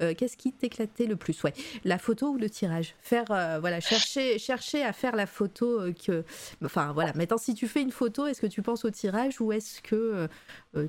[0.01, 1.43] Euh, Qu'est-ce qui t'éclatait le plus?
[1.43, 1.53] Ouais,
[1.85, 2.95] la photo ou le tirage?
[3.01, 6.25] Faire, euh, voilà, chercher, chercher à faire la photo euh, que.
[6.65, 7.13] Enfin, voilà.
[7.15, 10.29] Maintenant, si tu fais une photo, est-ce que tu penses au tirage ou est-ce que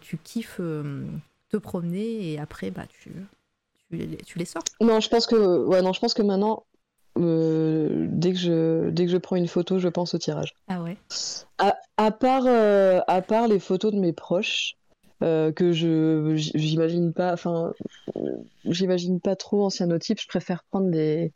[0.01, 0.59] tu kiffes
[1.49, 3.11] te promener et après, bah, tu,
[3.91, 4.63] tu, tu, les sors?
[4.81, 6.65] Non, je pense que, ouais, non, je pense que maintenant.
[7.15, 10.53] dès que je dès que je prends une photo, je pense au tirage.
[10.67, 10.97] Ah ouais?
[11.57, 14.75] À, à part à part les photos de mes proches,
[15.23, 17.71] euh, que je j'imagine pas enfin
[18.65, 21.31] j'imagine pas trop je préfère prendre des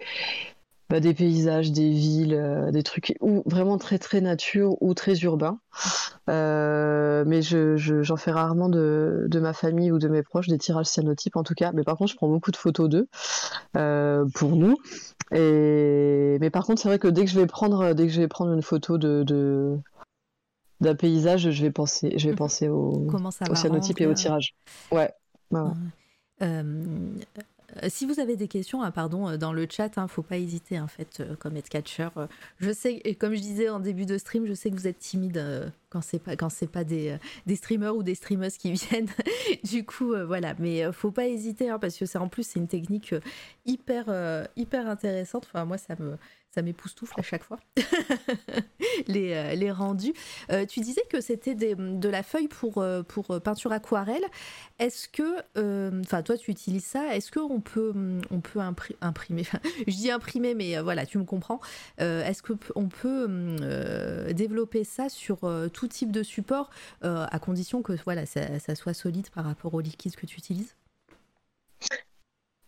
[0.89, 5.15] bah, des paysages des villes euh, des trucs ou vraiment très très nature ou très
[5.19, 5.59] urbain.
[6.29, 10.47] Euh, mais je, je, j'en fais rarement de, de ma famille ou de mes proches
[10.47, 11.71] des tirages cyanotypes en tout cas.
[11.73, 13.07] Mais par contre je prends beaucoup de photos d'eux
[14.33, 14.77] pour nous.
[15.31, 18.19] Et mais par contre c'est vrai que dès que je vais prendre dès que je
[18.19, 19.77] vais prendre une photo de
[20.81, 24.55] d'un paysage, je vais penser, je vais penser au, au cyanotype et au tirage.
[24.91, 25.11] Ouais.
[25.51, 25.71] ouais, ouais.
[26.41, 27.13] Euh,
[27.87, 30.79] si vous avez des questions, hein, pardon, dans le chat, ne hein, faut pas hésiter,
[30.79, 32.09] en fait, euh, comme catcher.
[32.17, 32.27] Euh,
[32.59, 34.99] je sais, et comme je disais en début de stream, je sais que vous êtes
[34.99, 38.71] timide euh, quand c'est pas quand c'est pas des, des streamers ou des streameuses qui
[38.73, 39.09] viennent.
[39.63, 42.67] du coup, voilà, mais faut pas hésiter, hein, parce que c'est en plus c'est une
[42.67, 43.13] technique
[43.65, 45.47] hyper hyper intéressante.
[45.47, 46.17] Enfin, moi, ça me
[46.51, 47.59] ça m'époustoufle à chaque fois,
[49.07, 50.13] les, euh, les, rendus.
[50.51, 54.23] Euh, tu disais que c'était de la feuille pour, euh, pour peinture aquarelle.
[54.79, 57.93] Est-ce que, enfin, toi, tu utilises ça, est-ce qu'on peut,
[58.31, 59.43] on peut impri imprimer,
[59.87, 61.59] je dis imprimer, mais voilà, tu me comprends.
[61.97, 65.39] Est-ce qu'on peut développer ça sur
[65.73, 66.69] tout type de support,
[67.01, 70.75] à condition que voilà, ça, ça soit solide par rapport au liquide que tu utilises?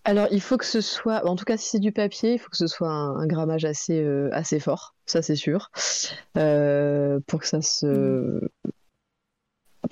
[0.03, 2.49] Alors, il faut que ce soit, en tout cas, si c'est du papier, il faut
[2.49, 5.69] que ce soit un, un grammage assez, euh, assez fort, ça c'est sûr,
[6.37, 8.39] Euh, pour que ça se,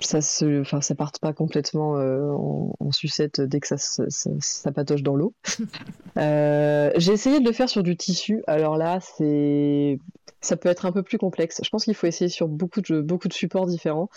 [0.00, 4.04] ça se, enfin, ça parte pas complètement euh, en, en sucette dès que ça, ça,
[4.40, 5.34] ça patauge dans l'eau.
[6.16, 8.42] J'ai essayé de le faire sur du tissu.
[8.46, 9.98] Alors là, c'est,
[10.40, 11.60] ça peut être un peu plus complexe.
[11.62, 14.08] Je pense qu'il faut essayer sur beaucoup de, beaucoup de supports différents.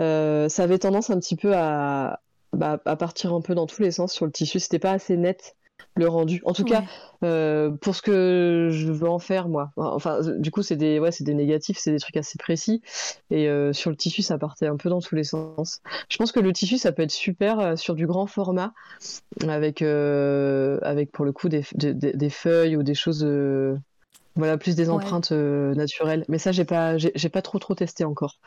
[0.00, 2.20] Euh, ça avait tendance un petit peu à,
[2.56, 4.58] bah, à partir un peu dans tous les sens sur le tissu.
[4.60, 5.54] C'était pas assez net
[5.94, 6.42] le rendu.
[6.44, 6.84] En tout cas,
[7.22, 9.70] euh, pour ce que je veux en faire, moi.
[9.76, 12.82] Enfin, du coup, c'est des, ouais, c'est des négatifs, c'est des trucs assez précis.
[13.30, 15.80] Et euh, sur le tissu, ça partait un peu dans tous les sens.
[16.10, 18.72] Je pense que le tissu, ça peut être super euh, sur du grand format,
[19.48, 23.24] avec, avec pour le coup des, des, des- des feuilles ou des choses,
[24.36, 24.94] voilà, plus des Ouais.
[24.94, 26.24] empreintes euh, naturelles.
[26.28, 28.38] Mais ça, j'ai pas, j'ai pas trop trop testé encore.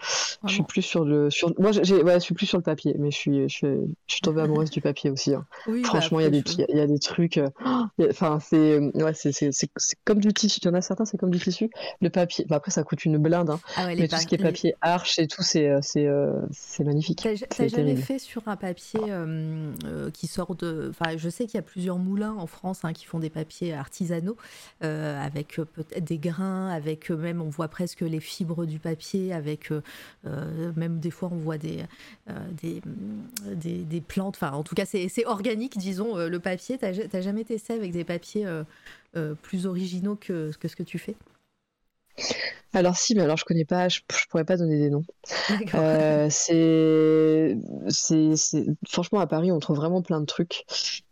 [0.46, 2.96] Je suis plus sur le, sur, moi, j'ai, ouais, je suis plus sur le papier,
[3.00, 3.68] mais je suis, je suis,
[4.08, 5.34] je suis tombée amoureuse du papier aussi.
[5.34, 5.46] hein.
[5.68, 7.38] Oui, bah, Franchement, il y a des, il y a des trucs.
[7.38, 7.50] euh,
[8.10, 9.70] Enfin, c'est, ouais, c'est, c'est,
[10.06, 10.60] comme du tissu.
[10.64, 11.70] Il y en a certains, c'est comme du tissu.
[12.02, 14.36] Le papier, bah, après, ça coûte une blinde, hein, Ah ouais, mais tout ce qui
[14.36, 17.28] est pa- les- papier arche et tout, c'est, euh, c'est, euh, c'est magnifique.
[17.50, 20.92] T'as jamais fait sur un papier euh, euh, qui sort de.
[20.92, 23.74] Enfin, je sais qu'il y a plusieurs moulins en France hein, qui font des papiers
[23.74, 24.38] artisanaux
[24.84, 28.80] euh, avec euh, peut-être des grains, avec euh, même on voit presque les fibres du
[28.80, 29.82] papier, avec euh,
[30.26, 31.84] euh, même des fois on voit des
[32.62, 34.36] des, mm, des, des plantes.
[34.36, 36.78] Enfin, en tout cas, c'est c'est organique, disons, le papier.
[36.78, 38.46] T'as ja- t'as jamais testé avec des papiers
[39.42, 41.16] plus originaux que, que ce que tu fais?
[42.74, 45.04] Alors si, mais alors je connais pas, je, je pourrais pas donner des noms.
[45.74, 47.58] Euh, c'est,
[47.90, 50.66] c'est, franchement, à Paris, on trouve vraiment plein de trucs.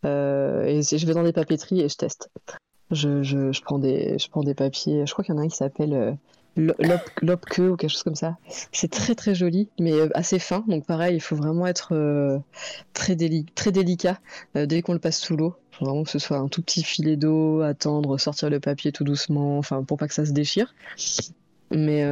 [0.06, 2.30] Euh, et je vais dans des papeteries et je teste.
[2.92, 5.06] Je, je, prends des, je prends des papiers.
[5.06, 6.12] Je crois qu'il y en a un qui s'appelle euh,
[6.56, 8.38] Lo- Lop- Lopke ou quelque chose comme ça.
[8.72, 10.64] C'est très très joli, mais euh, assez fin.
[10.68, 12.40] Donc pareil, il faut vraiment être euh,
[12.94, 14.20] très, déli- très délicat
[14.56, 15.56] euh, dès qu'on le passe sous l'eau.
[15.74, 18.92] Il faut vraiment que ce soit un tout petit filet d'eau, attendre, sortir le papier
[18.92, 20.74] tout doucement, enfin pour pas que ça se déchire.
[21.72, 22.04] Mais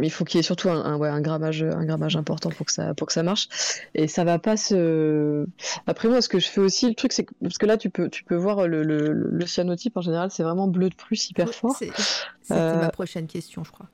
[0.00, 2.50] mais il faut qu'il y ait surtout un, un, ouais, un grammage, un grammage important
[2.50, 3.48] pour que ça, pour que ça marche.
[3.94, 5.46] Et ça va pas se.
[5.86, 7.90] Après moi, ce que je fais aussi, le truc, c'est que parce que là, tu
[7.90, 11.30] peux, tu peux voir le, le, le cyanotype en général, c'est vraiment bleu de plus
[11.30, 11.76] hyper fort.
[11.78, 11.90] C'est-
[12.42, 13.86] C'était Euh, ma prochaine question, je crois.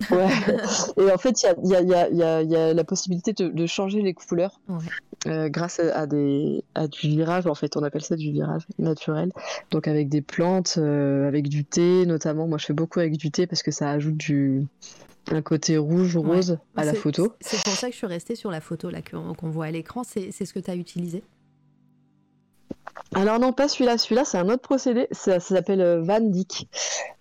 [0.12, 0.28] Ouais.
[0.96, 3.48] Et en fait, il y a, y, a, y, a, y, a, la possibilité de,
[3.48, 4.78] de changer les couleurs Ouais.
[5.26, 7.48] euh, grâce à, des, à du virage.
[7.48, 9.32] En fait, on appelle ça du virage naturel.
[9.72, 12.46] Donc avec des plantes, euh, avec du thé notamment.
[12.46, 14.66] Moi, je fais beaucoup avec du thé parce que ça ajoute du
[15.32, 16.36] un côté rouge Ouais.
[16.36, 17.32] rose à la photo.
[17.40, 20.02] C'est pour ça que je suis restée sur la photo là qu'on voit à l'écran.
[20.04, 21.22] C'est c'est ce que tu as utilisé?
[23.14, 23.96] Alors non, pas celui-là.
[23.96, 25.08] Celui-là, c'est un autre procédé.
[25.12, 26.68] Ça, ça s'appelle euh, Van Dyck.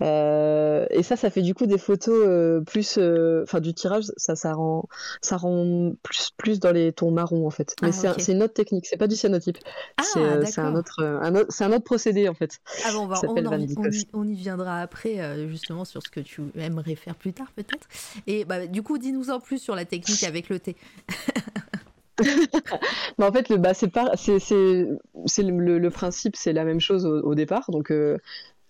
[0.04, 4.04] Euh, et ça, ça fait du coup des photos euh, plus, euh, enfin du tirage.
[4.18, 4.90] Ça, ça rend,
[5.22, 7.74] ça rend plus, plus dans les tons marrons en fait.
[7.82, 8.86] Mais Ah, c'est un- une autre technique.
[8.86, 9.58] C'est pas du cyanotype.
[9.98, 12.60] Ah, c'est c'est un autre, un autre, c'est un autre procédé en fait.
[12.86, 14.08] Ah bon, on, on, s'appelle en- Van Dyck on y, aussi.
[14.14, 17.88] on y viendra après, justement, sur ce que tu aimerais faire plus tard, peut-être.
[18.28, 20.76] Et bah, du coup, dis-nous en plus sur la technique avec le thé.
[23.18, 27.70] Mais en fait, le, bah, c'est c'est, le, principe, c'est la même chose au, départ.
[27.70, 28.18] Donc, euh,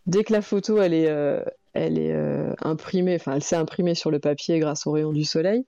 [0.05, 1.41] dès que la photo, elle est, euh,
[1.73, 5.23] elle est euh, imprimée, enfin, elle s'est imprimée sur le papier grâce aux rayons du
[5.23, 5.65] soleil.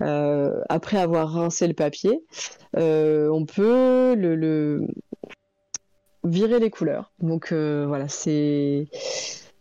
[0.00, 2.22] après avoir rincé le papier,
[2.74, 4.86] on peut le,
[6.24, 7.12] virer les couleurs.
[7.20, 8.88] Donc, voilà, c'est.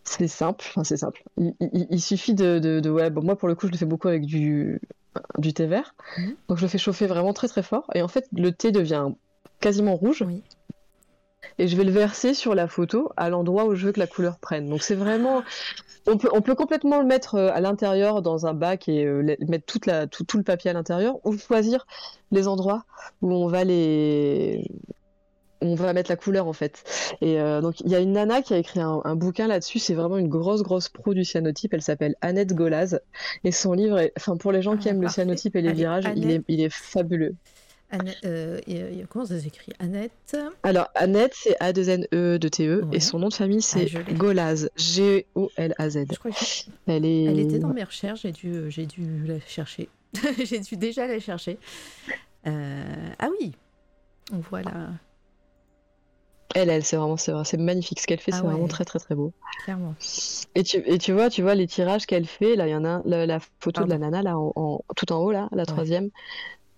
[0.05, 1.21] C'est simple, enfin c'est simple.
[1.37, 4.07] Il suffit de, de, de- ouais, bon, moi pour le coup je le fais beaucoup
[4.07, 4.81] avec du,
[5.37, 5.95] du thé vert.
[6.17, 6.35] Mhm.
[6.47, 7.89] Donc je le fais chauffer vraiment très très fort.
[7.95, 9.07] Et en fait le thé devient
[9.59, 10.23] quasiment rouge.
[10.25, 10.43] Oui.
[11.57, 14.07] Et je vais le verser sur la photo à l'endroit où je veux que la
[14.07, 14.69] couleur prenne.
[14.69, 15.43] Donc c'est vraiment...
[16.07, 19.35] On peut, on peut complètement le mettre euh, à l'intérieur dans un bac et euh,
[19.47, 21.85] mettre toute la, tout, tout le papier à l'intérieur ou choisir
[22.31, 22.85] les endroits
[23.21, 24.65] où on va les...
[25.61, 26.83] On va mettre la couleur en fait.
[27.21, 29.79] Et euh, donc il y a une nana qui a écrit un, un bouquin là-dessus.
[29.79, 31.73] C'est vraiment une grosse grosse pro du cyanotype.
[31.73, 32.99] Elle s'appelle Annette Golaz
[33.43, 34.13] et son livre, est...
[34.17, 36.33] enfin pour les gens qui Ah, aiment le cyanotype et les Allez, virages, il est,
[36.35, 36.45] Annette.
[36.47, 37.35] il est fabuleux.
[37.91, 39.73] Anne- euh, et, euh, comment ça s'écrit?
[39.79, 40.37] Annette?
[40.61, 42.97] Alors, Annette, c'est a 2 n e de t e Ouais.
[42.97, 44.13] et son nom de famille, c'est Ah, je l'ai.
[44.13, 46.05] Golaz, G-O-L-A-Z.
[46.11, 46.37] Je crois que
[46.87, 47.23] Elle est...
[47.23, 49.89] elle était dans mes recherches, j'ai dû, j'ai dû la chercher.
[50.43, 51.57] j'ai dû déjà la chercher.
[52.47, 53.51] Euh, ah oui,
[54.31, 54.89] on voit là,
[56.55, 57.99] Elle, elle, c'est vraiment, c'est vrai, c'est magnifique.
[57.99, 59.33] Ce qu'elle fait, Ah c'est vraiment très, très, très beau.
[59.63, 59.93] clairement.
[60.55, 62.55] Et tu, et tu vois, tu vois les tirages qu'elle fait.
[62.55, 65.11] Là, il y en a la, la photo de la nana, là, en, en- tout
[65.11, 66.09] en haut, là, la troisième.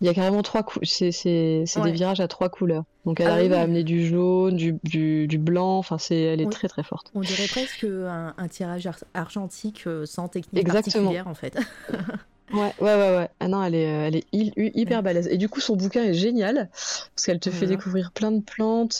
[0.01, 0.89] Il y a carrément trois coups.
[0.89, 1.85] C'est, c'est, c'est Ouais.
[1.87, 2.83] des virages à trois couleurs.
[3.05, 3.57] Donc, elle Ah arrive oui.
[3.57, 5.77] à amener du jaune, du, du, du blanc.
[5.77, 7.11] Enfin, c'est, elle est très, très forte.
[7.13, 11.11] On dirait presque un, un tirage ar- argentique euh, sans technique Exactement.
[11.11, 11.57] particulière en fait.
[12.53, 13.29] Ouais, ouais, ouais, ouais.
[13.39, 15.27] Ah non, elle est, elle est hyper balèze.
[15.27, 18.95] Et du coup, son bouquin est génial parce qu'elle te fait découvrir plein de plantes,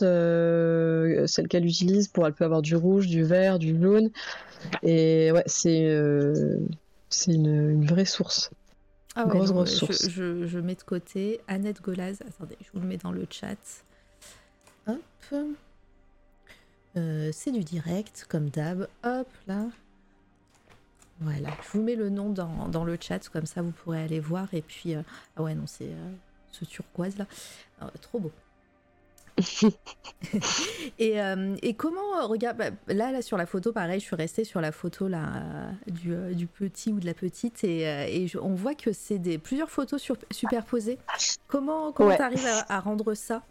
[1.27, 2.25] celles qu'elle utilise pour.
[2.25, 4.09] Elle peut avoir du rouge, du vert, du jaune.
[4.83, 5.89] Et ouais, c'est
[7.11, 8.49] c'est une, vraie source.
[9.15, 10.09] Ah ouais, grosse, grosse source.
[10.09, 12.19] Je, je, mets de côté Annette Golaz.
[12.25, 13.57] Attendez, je vous le mets dans le chat.
[14.87, 15.01] Hop.
[16.97, 18.87] Euh, c'est du direct, comme d'hab.
[19.03, 19.65] Hop, là.
[21.21, 24.19] Voilà, je vous mets le nom dans, dans, le chat, comme ça vous pourrez aller
[24.19, 24.47] voir.
[24.53, 25.03] Et puis, euh,
[25.37, 26.11] ah ouais, non, c'est euh,
[26.51, 27.25] ce turquoise là.
[27.79, 28.31] Ah, trop beau.
[30.99, 31.17] et,
[31.61, 34.71] et, comment, regarde, bah, là, là sur la photo, pareil, je suis restée sur la
[34.71, 39.17] photo là, du, du petit ou de la petite et, et on voit que c'est
[39.17, 40.99] des plusieurs photos sur, superposées.
[41.47, 43.41] Comment comment tu arrives à, à, rendre ça?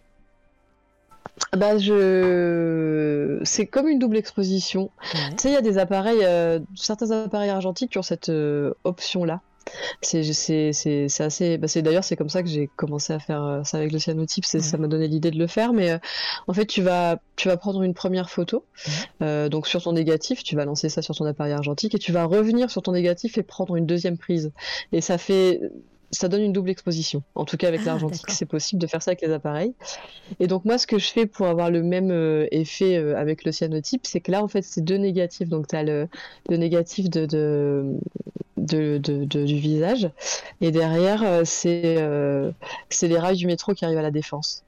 [1.56, 3.40] Bah, je...
[3.44, 4.90] C'est comme une double exposition.
[5.12, 8.72] Tu sais, il y a des appareils, euh, certains appareils argentiques qui ont cette euh,
[8.84, 9.40] option-là.
[10.00, 10.20] C'est
[11.20, 11.58] assez.
[11.58, 14.44] Bah, D'ailleurs, c'est comme ça que j'ai commencé à faire euh, ça avec le cyanotype.
[14.44, 15.72] Ça m'a donné l'idée de le faire.
[15.72, 15.98] Mais
[16.48, 18.64] en fait, tu vas, tu vas prendre une première photo.
[19.20, 22.24] donc, sur ton négatif, tu vas lancer ça sur ton appareil argentique et tu vas
[22.24, 24.52] revenir sur ton négatif et prendre une deuxième prise.
[24.92, 25.60] Et ça fait
[26.10, 27.22] ça donne une double exposition.
[27.34, 29.74] En tout cas, avec ah, l'argentique, c'est possible de faire ça avec les appareils.
[30.40, 33.44] Et donc, moi, ce que je fais pour avoir le même euh, effet euh, avec
[33.44, 35.48] le cyanotype, c'est que là, en fait, c'est deux négatifs.
[35.48, 36.08] Donc, tu as le,
[36.48, 37.26] négatif de,
[38.56, 40.10] de, du visage.
[40.60, 41.96] Et derrière, euh, c'est
[42.88, 44.64] c'est les rails du métro qui arrivent à la défense.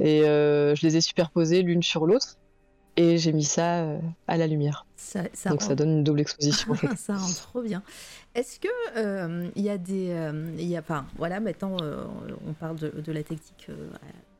[0.00, 2.36] Et je les ai superposés l'une sur l'autre.
[2.98, 3.84] Et j'ai mis ça
[4.26, 4.86] à la lumière.
[5.44, 6.72] donc, ça donne une double exposition.
[6.72, 6.96] En fait.
[6.96, 7.82] ça rend trop bien.
[8.36, 8.68] Est-ce que
[8.98, 12.04] euh, il y a des, euh, il y a, enfin, voilà, maintenant euh,
[12.46, 13.70] on parle de, de la technique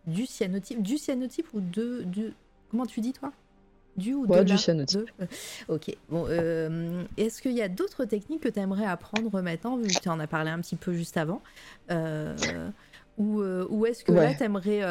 [0.06, 2.34] du cyanotype, du cyanotype ou de, du,
[2.70, 3.32] comment tu dis toi?
[3.96, 5.10] Du ou de du cyanotype.
[5.68, 5.96] ok.
[6.10, 6.26] Bon,
[7.16, 10.20] est-ce qu'il y a d'autres techniques que tu aimerais apprendre maintenant, vu que tu en
[10.20, 11.40] as parlé un petit peu juste avant?
[13.18, 14.82] Ou, ou est-ce que là, tu aimerais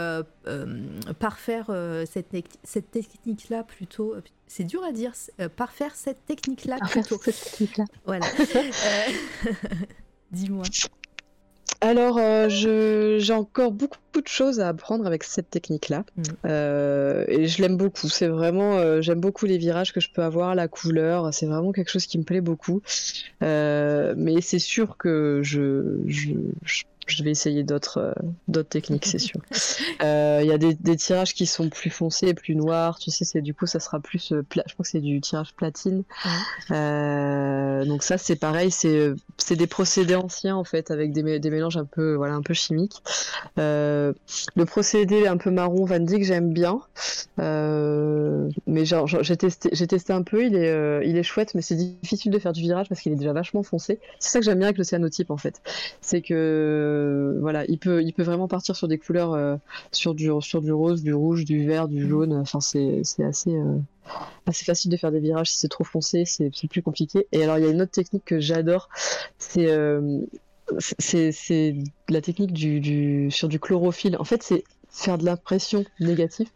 [1.19, 1.71] parfaire
[2.05, 4.15] cette, cette technique-là plutôt
[4.47, 7.19] c'est dur à dire, euh, parfaire cette technique-là plutôt.
[7.23, 7.85] Cette technique-là.
[8.05, 8.25] Voilà.
[8.85, 9.51] Euh,
[10.31, 10.63] dis-moi.
[11.81, 16.05] Alors, euh, j'ai encore beaucoup, de choses à apprendre avec cette technique-là.
[16.15, 16.21] Mm.
[17.27, 18.07] et je l'aime beaucoup.
[18.07, 21.33] C'est vraiment, j'aime beaucoup les virages que je peux avoir, la couleur.
[21.33, 22.81] C'est vraiment quelque chose qui me plaît beaucoup.
[23.41, 26.31] mais c'est sûr que je, je
[26.63, 26.83] je
[27.23, 28.13] vais essayer d'autres euh,
[28.47, 29.39] d'autres techniques, c'est sûr.
[30.03, 32.99] Euh, il y a des, des, tirages qui sont plus foncés, plus noirs.
[32.99, 34.31] Tu sais, c'est du coup, ça sera plus.
[34.33, 36.03] Euh, je crois que c'est du tirage platine.
[36.69, 38.71] donc ça, c'est pareil.
[38.71, 42.41] C'est c'est des procédés anciens en fait, avec des, des mélanges un peu voilà un
[42.41, 43.01] peu chimiques.
[43.57, 44.13] le
[44.65, 46.81] procédé un peu marron Van Dyck, j'aime bien.
[47.37, 50.43] mais genre, j'ai testé j'ai testé un peu.
[50.45, 53.17] Il est il est chouette, mais c'est difficile de faire du virage parce qu'il est
[53.17, 53.99] déjà vachement foncé.
[54.19, 55.61] C'est ça que j'aime bien avec le cyanotype en fait.
[56.01, 59.55] C'est que euh, voilà, il peut, il peut vraiment partir sur des couleurs, euh,
[59.91, 62.33] sur du, sur du rose, du rouge, du vert, du jaune.
[62.33, 63.77] Enfin, c'est, assez, euh,
[64.45, 65.51] assez facile de faire des virages.
[65.51, 67.27] Si c'est trop foncé, c'est, plus compliqué.
[67.31, 68.89] Et alors, il y a une autre technique que j'adore,
[69.37, 69.69] c'est
[70.79, 71.75] c'est
[72.09, 74.17] la technique du, sur du chlorophylle.
[74.19, 76.49] En fait, c'est faire de l'impression négative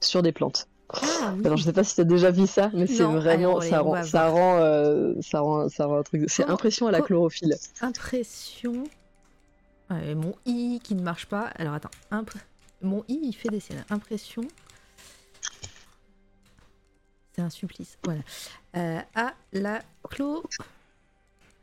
[0.00, 0.68] sur des plantes.
[0.90, 3.80] Ah, alors je sais pas si tu as déjà vu ça, mais c'est vraiment ça,
[3.80, 6.24] rend, ça, rend, ça rend ça rend un truc.
[6.28, 7.56] C'est impression à la chlorophylle.
[7.80, 8.84] Impression
[9.90, 11.46] mon i qui ne marche pas.
[11.56, 11.90] Alors attends,
[12.82, 13.84] mon i il fait des siennes.
[13.90, 14.42] Impression.
[17.32, 17.98] C'est un supplice.
[18.04, 18.22] Voilà.
[18.76, 20.42] Euh, à la clo.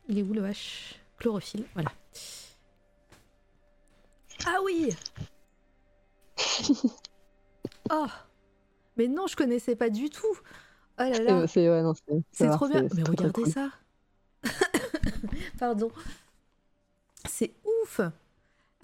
[0.08, 0.94] Il est où le H?
[1.18, 1.64] Chlorophylle.
[1.74, 1.90] Voilà.
[4.46, 4.90] Ah oui
[7.90, 8.06] Oh
[8.96, 10.36] Mais non, je connaissais pas du tout.
[10.98, 11.46] Oh là là.
[11.46, 12.86] C'est ouais, trop bien.
[12.94, 13.70] Mais regardez ça.
[15.58, 15.90] Pardon.
[17.28, 18.00] C'est ouf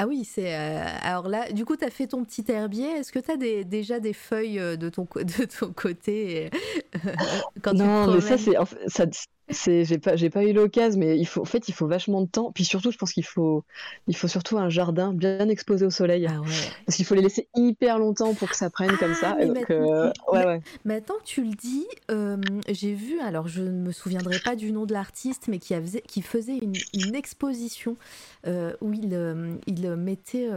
[0.03, 0.55] ah oui, c'est.
[0.57, 2.87] Euh, alors là, du coup, tu as fait ton petit herbier.
[2.87, 6.49] Est-ce que tu as déjà des feuilles euh, de ton, de ton côté
[6.95, 6.99] euh,
[7.63, 8.55] quand Non, mais ça, c'est.
[8.87, 9.05] Ça,
[9.51, 12.23] c'est j'ai pas j'ai pas eu l'occasion mais il faut en fait il faut vachement
[12.23, 12.53] de temps.
[12.53, 13.65] Puis surtout je pense qu'il faut
[14.07, 16.27] il faut surtout un jardin bien exposé au soleil.
[16.29, 16.41] Ah
[16.87, 19.37] parce qu'il faut les laisser hyper longtemps pour que ça prenne comme ça.
[19.39, 20.61] Ah, donc, euh, ouais, ouais.
[20.85, 22.37] maintenant que tu le dis euh,
[22.69, 25.75] j'ai vu alors je ne me souviendrai pas du nom de l'artiste mais qui,
[26.07, 27.97] qui faisait une, une exposition
[28.47, 30.49] euh, où il, il mettait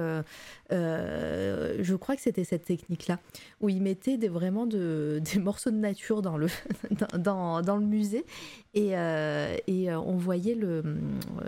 [0.74, 3.20] je crois que c'était cette technique là
[3.62, 6.48] où il mettait des, vraiment de, des morceaux de nature dans le
[7.18, 8.26] dans, dans le musée
[8.74, 10.84] et, euh, et euh, on voyait le,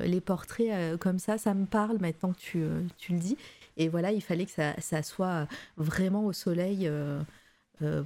[0.03, 2.63] les portraits euh, comme ça, ça me parle maintenant que tu,
[2.97, 3.37] tu, le dis.
[3.77, 5.47] Et voilà, il fallait que ça, ça soit
[5.77, 6.89] vraiment au soleil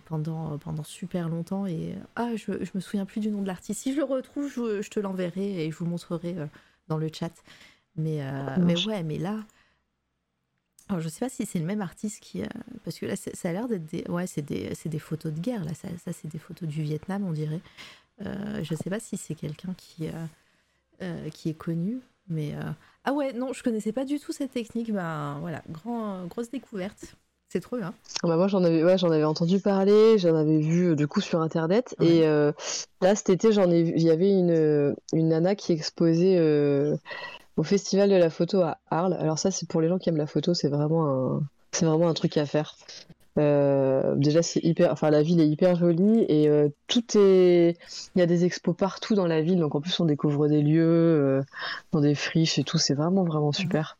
[0.06, 1.68] pendant, pendant super longtemps.
[1.68, 3.82] Et ah, je, je me souviens plus du nom de l'artiste.
[3.82, 6.36] Si je le retrouve, je, je te l'enverrai et je vous montrerai
[6.88, 7.34] dans le chat.
[7.98, 8.24] Mais,
[8.58, 9.36] mais ouais, mais là.
[10.90, 12.42] Alors, je sais pas si c'est le même artiste qui.
[12.84, 14.04] parce que là, ça a l'air d'être des.
[14.10, 15.74] Ouais, c'est des, des, photos de guerre, là.
[15.74, 17.62] Ça, ça c'est des photos du Vietnam, on dirait.
[18.20, 20.10] je sais pas si c'est quelqu'un qui,
[21.34, 22.00] qui est connu.
[22.28, 22.56] Mais.
[23.06, 24.92] Ah ouais, non, je connaissais pas du tout cette technique.
[24.92, 27.16] Ben voilà, grand, grosse découverte.
[27.52, 27.96] C'est trop bien.
[28.22, 31.20] Ah bah moi j'en avais, ouais, j'en avais entendu parler, j'en avais vu du coup
[31.20, 31.96] sur internet.
[32.00, 32.52] Et euh,
[33.02, 36.96] là cet été, j'en ai, il y avait une, une nana qui exposait euh,
[37.60, 39.18] au festival de la photo à Arles.
[39.20, 41.42] Alors ça, c'est pour les gens qui aiment la photo, c'est vraiment un,
[41.74, 42.78] c'est vraiment un truc à faire.
[43.38, 47.78] Euh, déjà, c'est hyper, enfin la ville est hyper jolie et euh, tout est,
[48.16, 50.62] il y a des expos partout dans la ville, donc en plus on découvre des
[50.62, 51.42] lieux, euh,
[51.92, 53.98] dans des friches et tout, c'est vraiment vraiment super.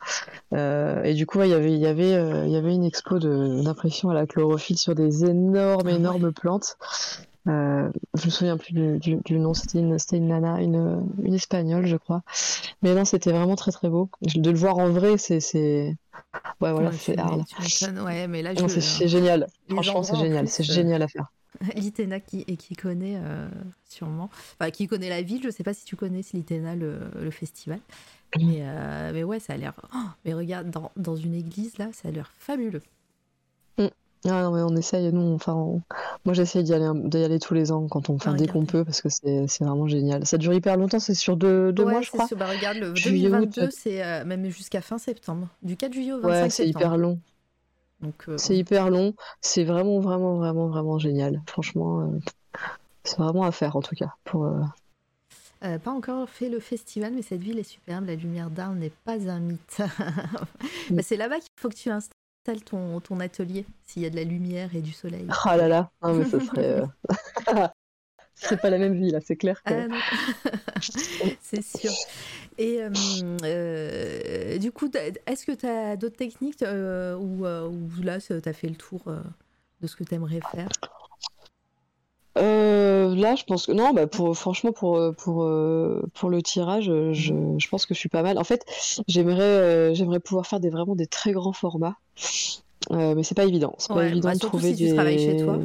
[0.54, 2.14] et du coup, il y avait, il y avait,
[2.48, 6.78] il y avait une expo d'impression à la chlorophylle sur des énormes ah énormes plantes.
[7.50, 11.88] Euh, je me souviens plus du, du, nom, c'était une, une, nana, une, une, espagnole,
[11.88, 12.22] je crois.
[12.82, 14.10] Mais non, c'était vraiment très très beau.
[14.22, 15.96] De le voir en vrai, c'est.
[16.62, 17.44] Ouais, voilà, c'est hard.
[18.04, 19.48] Ouais, mais là, c'est génial.
[19.70, 20.48] Franchement, c'est génial.
[20.48, 21.32] C'est euh, génial à faire.
[21.76, 23.50] Litena qui, et qui connaît euh,
[23.90, 27.32] sûrement, enfin qui connaît la ville, je sais pas si tu connais Litena le, le
[27.32, 27.80] festival,
[28.40, 28.64] mais,
[29.12, 32.12] mais ouais ça a l'air, oh, mais regarde dans, dans, une église là, ça a
[32.12, 32.84] l'air fabuleux.
[34.26, 35.54] Ah non, mais on essaye, nous, enfin,
[36.26, 38.84] moi j'essaye d'y aller, d'y aller tous les ans quand on, enfin, dès qu'on peut,
[38.84, 40.26] parce que c'est, c'est vraiment génial.
[40.26, 42.28] Ça dure hyper longtemps, c'est sur deux, deux mois, je crois.
[42.36, 45.48] Bah, regarde, le 2022, c'est euh, même jusqu'à fin septembre.
[45.62, 47.18] Du 4 juillet au 25 ouais, c'est hyper long.
[48.02, 51.42] Donc, euh, c'est hyper long, c'est vraiment, vraiment, vraiment, vraiment génial.
[51.48, 52.60] Franchement, euh,
[53.06, 54.14] c'est vraiment à faire en tout cas.
[54.26, 54.50] Pour,
[55.62, 58.06] pas encore fait le festival, mais cette ville est superbe.
[58.06, 59.82] La lumière d'Arles n'est pas un mythe.
[60.90, 62.19] bah, c'est là-bas qu'il faut que tu installes
[62.58, 65.92] ton, ton atelier s'il y a de la lumière et du soleil Ah là là,
[66.02, 66.82] non, mais ce serait.
[66.82, 67.68] Euh,
[68.36, 69.62] c'est pas la même vie là, c'est clair.
[69.64, 69.90] Que...
[69.90, 70.80] Ah
[71.42, 71.92] c'est sûr.
[72.58, 72.90] Et euh,
[73.44, 74.90] euh, du coup,
[75.26, 79.02] est-ce que tu as d'autres techniques ou, ou, là, tu as fait le tour
[79.82, 80.70] de ce que tu aimerais faire?
[82.40, 85.50] Là, je pense que non, bah pour franchement pour pour
[86.14, 88.38] pour le tirage, je, je, pense que je suis pas mal.
[88.38, 88.66] En fait,
[89.08, 91.96] j'aimerais j'aimerais pouvoir faire des vraiment des très grands formats.
[92.92, 93.76] Euh, mais c'est pas évident.
[93.78, 95.60] C'est pas évident bah, de trouver si tu travailles chez toi.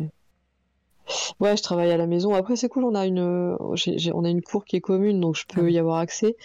[1.38, 2.34] Ouais, je travaille à la maison.
[2.34, 5.44] Après, c'est cool, on a une, on a une cour qui est commune, donc je
[5.46, 6.36] peux ah y avoir accès.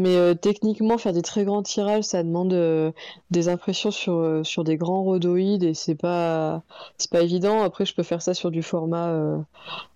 [0.00, 2.90] Mais euh, techniquement, faire des très grands tirages, ça demande euh,
[3.30, 6.62] des impressions sur, euh, sur des grands rhodoïdes et c'est pas,
[6.96, 7.62] c'est pas évident.
[7.62, 9.12] Après, je peux faire ça sur du format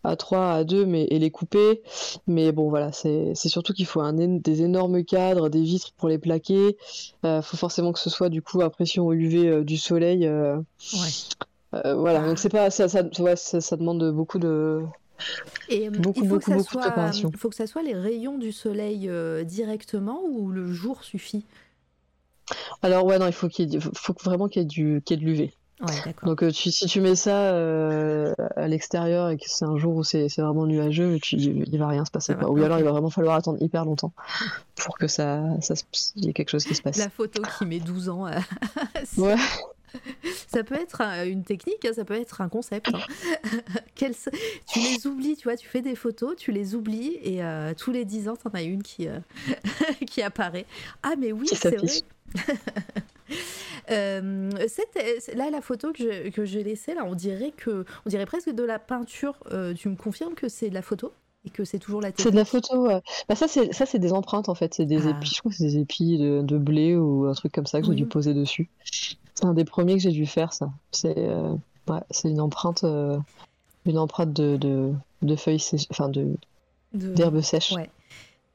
[0.05, 1.81] A3, A2 mais, et les couper.
[2.27, 6.19] Mais bon, voilà, c'est surtout qu'il faut un, des énormes cadres, des vitres pour les
[6.19, 6.77] plaquer.
[7.23, 10.29] Il faut forcément que ce soit du coup à pression UV du soleil.
[10.29, 11.95] Ouais.
[11.95, 13.05] voilà, donc c'est pas ça, ça,
[13.37, 14.85] ça, ça demande beaucoup de,
[15.69, 17.95] et euh, beaucoup, il faut beaucoup, que ça soit, Il faut que ça soit les
[17.95, 21.45] rayons du soleil euh, directement ou le jour suffit?
[22.83, 25.25] Alors ouais, non, il faut, qu'il faut vraiment qu'il y ait, du, qu'il y ait
[25.25, 25.53] de l'UV.
[25.81, 27.51] Ouais, Donc euh, tu, si tu mets ça
[28.57, 32.05] à l'extérieur et que c'est un jour où c'est, vraiment nuageux, tu, il va rien
[32.05, 32.35] se passer.
[32.35, 34.13] Ou alors il va vraiment falloir attendre hyper longtemps
[34.77, 35.75] pour que ça, ça
[36.17, 36.99] y ait quelque chose qui se passe.
[36.99, 38.27] La photo qui met 12 ans.
[39.17, 39.37] ouais.
[40.49, 42.89] ça peut être une technique, hein, ça peut être un concept.
[42.93, 43.01] Hein.
[43.95, 47.93] tu les oublies, tu vois, tu fais des photos, tu les oublies et euh, tous
[47.93, 49.19] les 10 ans, t'en as une qui, euh,
[50.07, 50.67] qui apparaît.
[51.03, 51.89] Ah mais oui, c'est vrai.
[53.91, 54.51] Euh,
[55.35, 58.63] là, la photo que, que j'ai laissée, là, on dirait que, on dirait presque de
[58.63, 59.39] la peinture.
[59.77, 61.13] tu me confirmes que c'est de la photo
[61.45, 62.89] et que c'est toujours la C'est de la photo.
[63.29, 64.73] Bah ça, c'est ça, c'est des empreintes en fait.
[64.73, 65.11] C'est des ah.
[65.11, 65.35] épis.
[65.35, 68.07] Je crois c'est des épis de, blé ou un truc comme ça que j'ai dû
[68.07, 68.71] poser dessus.
[69.45, 70.71] C'est un des premiers que j'ai dû faire, ça.
[70.91, 71.55] C'est euh,
[71.87, 73.19] ouais, une empreinte, euh,
[73.85, 76.35] une empreinte de, de, de feuilles sèches, enfin de
[76.95, 77.73] d'herbes sèches.
[77.73, 77.91] Ouais.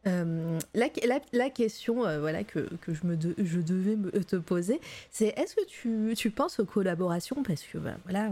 [0.08, 4.82] Euh, la, la, la, question voilà, que, que je, me je devais me, te poser,
[5.12, 7.44] c'est est-ce que tu, tu, penses aux collaborations?
[7.44, 8.32] Parce que bah, voilà,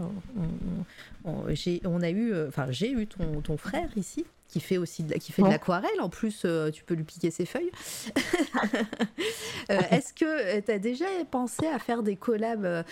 [1.24, 1.44] on, on,
[1.84, 5.30] on, a eu, enfin j'ai eu ton, ton, frère ici qui fait aussi de, qui
[5.32, 6.00] fait de l'aquarelle.
[6.00, 7.70] En plus, euh, tu peux lui piquer ses feuilles.
[9.70, 12.84] Euh, est-ce que euh, tu as déjà pensé à faire des collabs,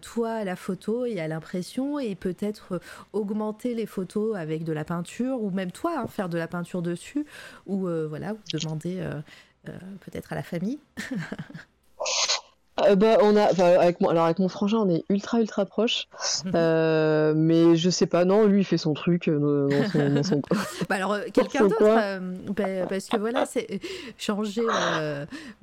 [0.00, 2.80] toi à la photo et à l'impression, et peut-être
[3.12, 6.82] augmenter les photos avec de la peinture, ou même toi, hein, faire de la peinture
[6.82, 7.26] dessus,
[7.66, 9.04] ou voilà, demander
[9.64, 10.78] peut-être à la famille?
[12.86, 13.44] Euh, bah, on a,
[13.80, 16.08] avec moi, alors avec mon frangin, on est ultra ultra proche,
[16.44, 16.52] mhm.
[16.54, 20.42] euh, mais je sais pas, non, lui il fait son truc euh, dans son.
[20.88, 22.20] bah alors quelqu'un d'autre,
[22.52, 23.80] bah, parce que voilà, c'est
[24.16, 24.62] changer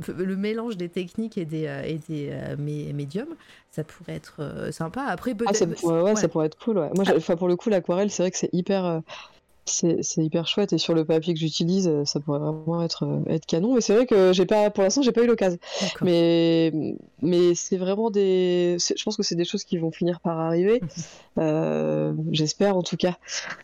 [0.08, 3.36] le mélange des techniques et des et des médiums,
[3.72, 5.04] ça pourrait être sympa.
[5.08, 5.84] Après ah, peut-être.
[5.84, 6.78] ouais, ouais, ça pourrait être cool.
[6.80, 6.90] Ouais.
[6.96, 7.36] Moi, ah.
[7.36, 9.02] pour le coup, l'aquarelle, c'est vrai que c'est hyper
[9.66, 13.76] c'est hyper chouette et sur le papier que j'utilise, ça pourrait vraiment être, être canon.
[13.76, 15.60] Mais c'est vrai que j'ai pas, pour l'instant, j'ai pas eu l'occasion.
[16.02, 20.40] Mais, mais c'est vraiment des, je pense que c'est des choses qui vont finir par
[20.40, 20.82] arriver.
[22.32, 23.18] J'espère en tout cas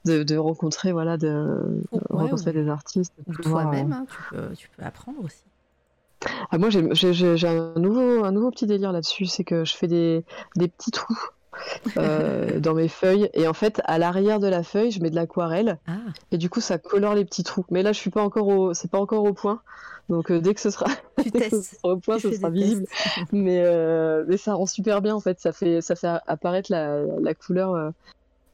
[0.05, 3.13] de, de rencontrer, voilà, de, rencontrer des artistes.
[3.43, 5.43] Toi-même, hein, tu, peux, tu peux apprendre aussi.
[6.51, 10.23] Ah, moi, j'ai un nouveau, un nouveau petit délire là-dessus, c'est que je fais des,
[10.55, 11.17] des petits trous
[11.97, 13.29] euh, dans mes feuilles.
[13.33, 15.77] Et en fait, à l'arrière de la feuille, je mets de l'aquarelle.
[15.87, 15.93] Ah.
[16.31, 17.65] Et du coup, ça colore les petits trous.
[17.69, 19.61] Mais là, je suis pas encore au, c'est pas encore au point.
[20.09, 20.87] Donc euh, dès que ce sera,
[21.83, 22.85] au point, ce sera visible.
[23.31, 25.39] mais, euh, mais ça rend super bien en fait.
[25.39, 27.93] Ça fait, ça fait apparaître la, la couleur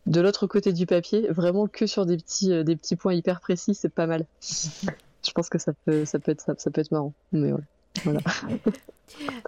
[0.05, 3.73] de l'autre côté du papier, vraiment que sur des petits, des petits points hyper précis.
[3.73, 4.25] C'est pas mal.
[4.41, 7.13] je pense que ça peut, ça peut être, ça, ça peut être marrant.
[7.31, 7.51] Mais
[8.03, 8.19] voilà.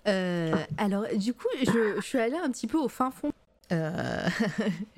[0.08, 3.32] Euh, alors, du coup, je, je, suis allée un petit peu au fin fond
[3.72, 4.28] euh,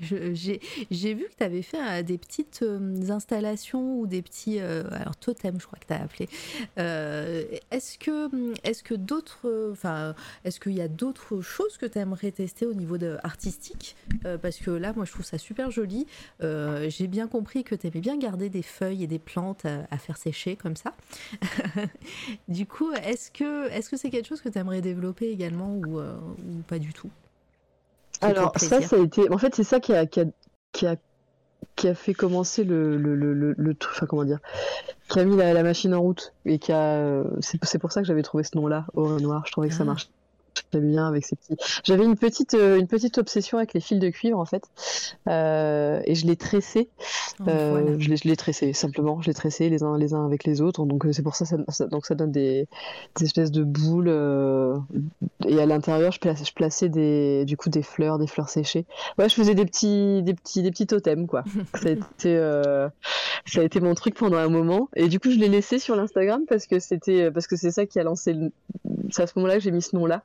[0.00, 5.16] j'ai vu que tu avais fait euh, des petites euh, installations ou des petits alors
[5.16, 6.28] totems je crois que tu as appelé
[7.70, 8.30] est-ce que
[8.64, 10.14] est-ce que d'autres enfin
[10.44, 13.96] est-ce qu'il y a d'autres choses que tu aimerais tester au niveau artistique?
[14.42, 16.06] Parce que là moi je trouve ça super joli.
[16.40, 20.16] J'ai bien compris que tu aimais bien garder des feuilles et des plantes à, faire
[20.16, 20.94] sécher comme ça.
[22.48, 26.00] Du coup est-ce que est-ce que c'est quelque chose que tu aimerais développer également ou
[26.66, 27.10] pas du tout?
[28.22, 29.30] Alors ça, ça a été.
[29.30, 30.24] En fait, c'est ça qui a, qui a,
[30.72, 30.96] qui a,
[31.76, 34.38] qui a fait commencer le, le, le, le, enfin comment dire,
[35.08, 37.22] qui a mis la, la, machine en route et qui a.
[37.40, 39.44] C'est pour ça que j'avais trouvé ce nom-là, au noir.
[39.46, 39.96] Je trouvais que ça ah.
[40.72, 41.56] J'aime bien avec ces petits.
[41.84, 44.64] J'avais une petite, euh, une petite obsession avec les fils de cuivre en fait,
[45.28, 46.88] euh, et je les tressais.
[47.40, 50.24] Oh, euh, je, les, je les tressais simplement, je les tressais les uns les uns
[50.24, 50.84] avec les autres.
[50.86, 52.66] Donc c'est pour ça, ça, donc ça donne des,
[53.16, 54.08] des espèces de boules.
[55.46, 58.86] et à l'intérieur, je plaçais, je plaçais des, du coup des fleurs, des fleurs séchées.
[59.18, 61.44] Ouais, je faisais des petits, des petits, des petits totems quoi.
[61.74, 62.36] ça a été,
[63.46, 64.88] ça a été mon truc pendant un moment.
[64.96, 67.84] Et du coup, je l'ai laissé sur l'Instagram parce que c'était, parce que c'est ça
[67.84, 68.34] qui a lancé.
[69.10, 70.22] C'est à ce moment-là que j'ai mis ce nom-là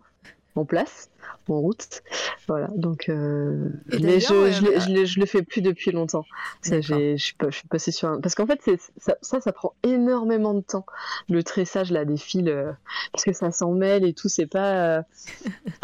[0.61, 1.09] en place
[1.53, 2.01] en route.
[2.47, 3.09] Voilà, donc.
[3.09, 3.69] Euh,
[3.99, 6.25] mais je, je, je, je, le fais plus depuis longtemps.
[6.61, 7.35] Ça, je suis
[7.69, 8.21] passée sur un.
[8.21, 8.61] Parce qu'en fait,
[8.97, 10.85] ça, ça, ça, prend énormément de temps.
[11.29, 12.71] Le tressage là des fils, euh,
[13.11, 14.97] parce que ça s'en mêle et tout, c'est pas.
[14.97, 15.01] Euh,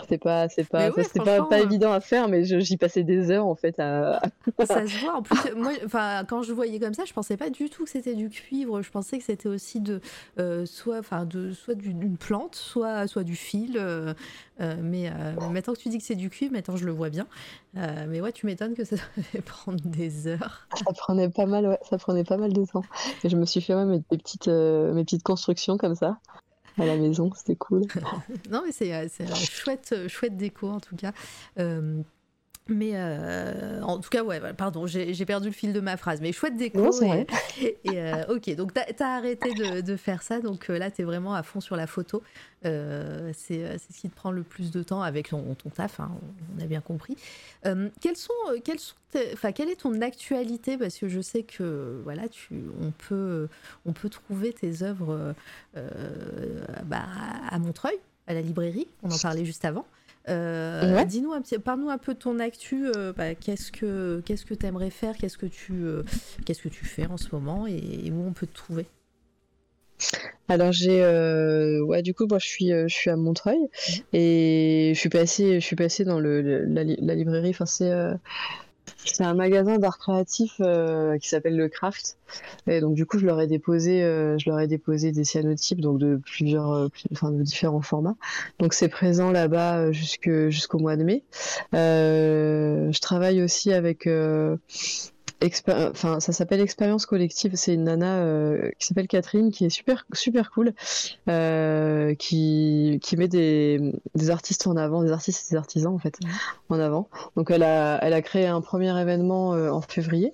[0.09, 3.45] c'est pas, c'est pas, c'est pas, pas évident à faire, mais j'y passais des heures
[3.45, 4.21] en fait à.
[4.65, 5.17] ça se voit.
[5.17, 5.71] En plus, moi,
[6.27, 8.81] quand je voyais comme ça, je pensais pas du tout que c'était du cuivre.
[8.81, 9.99] Je pensais que c'était aussi de,
[10.65, 13.81] soit, enfin, de, soit d'une plante, soit, soit du fil.
[14.59, 15.11] mais
[15.51, 17.27] maintenant que tu dis que c'est du cuivre, maintenant je le vois bien.
[17.77, 20.67] Euh, mais ouais, tu m'étonnes que ça devait prendre des heures.
[20.75, 22.83] Ça prenait pas mal, ouais, ça prenait pas mal de temps.
[23.23, 26.19] Et je me suis fait mes, petites, euh, mes petites constructions comme ça
[26.79, 27.83] à la maison, c'était cool.
[28.49, 31.11] non, mais c'est euh, chouette, chouette déco en tout cas.
[32.67, 36.21] Mais euh, en tout cas, ouais, pardon, j'ai perdu le fil de ma phrase.
[36.21, 36.91] Mais chouette déco.
[37.03, 40.39] et, et euh, ok, donc tu as, arrêté de, de, faire ça.
[40.39, 42.23] Donc euh, là, tu es vraiment à fond sur la photo.
[42.63, 46.11] c'est ce qui te prend le plus de temps avec ton, ton taf, hein,
[46.57, 47.17] on a bien compris.
[47.63, 48.31] quelles sont,
[48.63, 48.95] quelles sont
[49.33, 50.77] enfin, quelle est ton actualité?
[50.77, 53.49] Parce que je sais que voilà, tu, on, peut,
[53.85, 55.35] on peut trouver tes œuvres
[56.85, 57.03] bah,
[57.49, 57.97] à Montreuil,
[58.27, 58.87] à la librairie.
[59.03, 59.85] On en parlait juste avant.
[60.29, 62.87] Euh, dis-nous un petit, parle-nous un peu de ton actu.
[62.95, 66.03] Euh, bah, qu'est-ce que qu'est-ce que t'aimerais faire Qu'est-ce que tu euh,
[66.45, 68.85] qu'est-ce que tu fais en ce moment et, où on peut te trouver?
[70.49, 71.01] Alors j'ai
[71.81, 73.69] ouais du coup moi je suis je suis à Montreuil
[74.11, 77.91] et je suis passé je suis passé dans le, la, la, librairie enfin c'est
[79.05, 82.17] c'est un magasin d'art créatif euh, qui s'appelle le Craft.
[82.67, 85.81] Et donc du coup, je leur ai déposé, euh, je leur ai déposé des cyanotypes,
[85.81, 88.15] donc de plusieurs, euh, enfin de différents formats.
[88.59, 91.23] Donc c'est présent là-bas jusqu'au mois de mai.
[91.73, 94.07] je travaille aussi avec
[95.45, 100.05] enfin ça s'appelle expérience collective c'est une nana euh, qui s'appelle Catherine qui est super
[100.13, 100.73] super cool
[101.29, 105.99] euh, qui, qui met des, des, artistes en avant des artistes et des artisans en
[105.99, 106.17] fait
[106.69, 107.09] en avant.
[107.35, 110.33] Donc elle a elle a créé un premier événement euh, en février.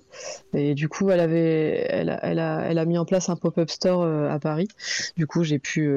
[0.54, 3.36] Et du coup elle avait elle a, elle a, elle a mis en place un
[3.36, 4.68] pop-up store à Paris.
[5.16, 5.90] Du coup j'ai pu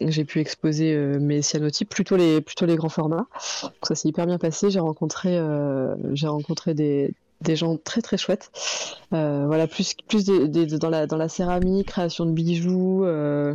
[0.00, 3.26] j'ai pu exposer mes cyanotypes plutôt les plutôt les grands formats.
[3.62, 4.70] Donc ça s'est hyper bien passé.
[4.70, 5.40] J'ai rencontré
[6.12, 8.50] j'ai rencontré des des gens très très chouettes.
[9.12, 13.04] Euh, voilà, plus, plus dans, la, dans la céramique, création de bijoux.
[13.04, 13.54] Euh,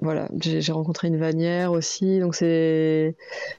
[0.00, 3.14] voilà, j'ai rencontré une vanière aussi, donc c'est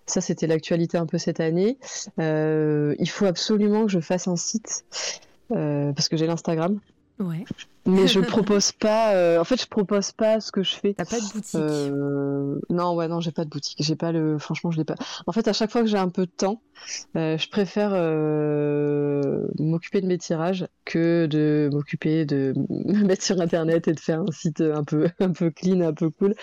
[0.06, 1.78] ça, c'était l'actualité un peu cette année.
[2.20, 4.86] Euh, il faut absolument que je fasse un site
[5.50, 6.80] parce que j'ai l'Instagram.
[7.24, 7.46] Ouais.
[7.86, 9.14] Mais je propose pas.
[9.16, 10.94] euh, En fait, je propose pas ce que je fais.
[10.94, 11.56] T'as pas de boutique.
[11.56, 13.78] Euh, Non, ouais, non, j'ai pas de boutique.
[13.82, 14.38] J'ai pas le.
[14.40, 14.96] Franchement, je l'ai pas.
[15.28, 16.62] En fait, à chaque fois que j'ai un peu de temps,
[17.18, 17.92] euh, je préfère
[19.60, 24.22] m'occuper de mes tirages que de m'occuper de me mettre sur Internet et de faire
[24.22, 26.30] un site un peu, un peu clean, un peu cool.
[26.30, 26.36] Ouais.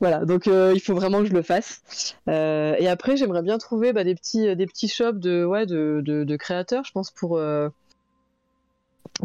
[0.00, 2.14] Voilà, donc il faut vraiment que je le fasse.
[2.26, 6.24] Et après, j'aimerais bien trouver bah, des petits, des petits shops de, ouais, de, de,
[6.24, 7.40] de créateurs, je pense, pour,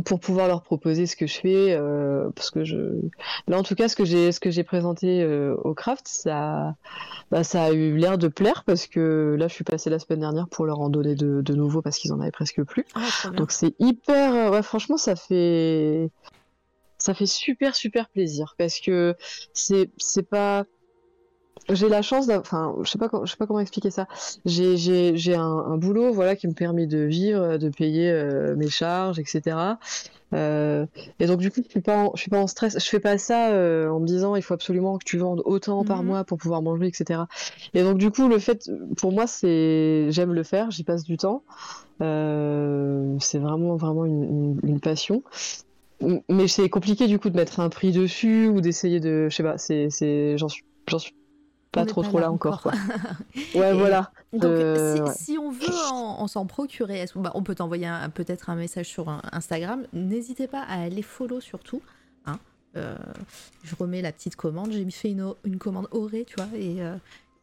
[0.06, 1.74] pour pouvoir leur proposer ce que je fais.
[1.74, 2.78] euh, parce que je...
[3.48, 6.76] Là, en tout cas, ce que j'ai, ce que j'ai présenté euh, au craft, ça,
[7.32, 10.20] bah, ça a eu l'air de plaire parce que là, je suis passée la semaine
[10.20, 12.86] dernière pour leur en donner de, de nouveau parce qu'ils en avaient presque plus.
[12.96, 13.30] Ah.
[13.32, 16.12] Donc c'est hyper, euh, ouais, franchement, ça fait,
[16.98, 19.16] ça fait super, super plaisir parce que
[19.54, 20.66] c'est, c'est pas,
[21.70, 24.08] j'ai la chance enfin, je sais pas, je sais pas comment expliquer ça.
[24.46, 29.20] J'ai, un, un boulot, voilà, qui me permet de vivre, de payer euh, mes charges,
[29.20, 29.78] etc.
[30.32, 30.86] Euh,
[31.20, 32.78] et donc du coup, je suis pas, en, je suis pas en stress.
[32.80, 35.84] Je fais pas ça euh, en me disant, il faut absolument que tu vendes autant
[35.84, 36.06] par Mhm.
[36.08, 37.22] mois pour pouvoir manger, etc.
[37.74, 41.18] Et donc du coup, le fait, pour moi, c'est, j'aime le faire, j'y passe du
[41.18, 41.44] temps.
[42.00, 45.24] C'est vraiment, vraiment une, une- une passion.
[46.30, 49.44] Mais c'est compliqué du coup de mettre un prix dessus ou d'essayer de, je sais
[49.44, 51.12] pas, c'est, c'est, j'en suis, j'en suis
[51.72, 52.72] pas On trop, trop là encore, quoi.
[53.36, 54.12] Et- Ouais, voilà.
[54.34, 55.12] Donc, Euh, si, ouais.
[55.16, 59.10] si on veut en, en s'en procurer, bah, on peut t'envoyer peut-être un message sur
[59.10, 59.86] un- Instagram.
[59.94, 61.82] N'hésitez pas à aller follow surtout.
[62.26, 62.40] hein.
[62.78, 62.96] Euh,
[63.64, 64.72] je remets la petite commande.
[64.72, 66.96] J'ai fait une, une commande Auré, tu vois, et euh,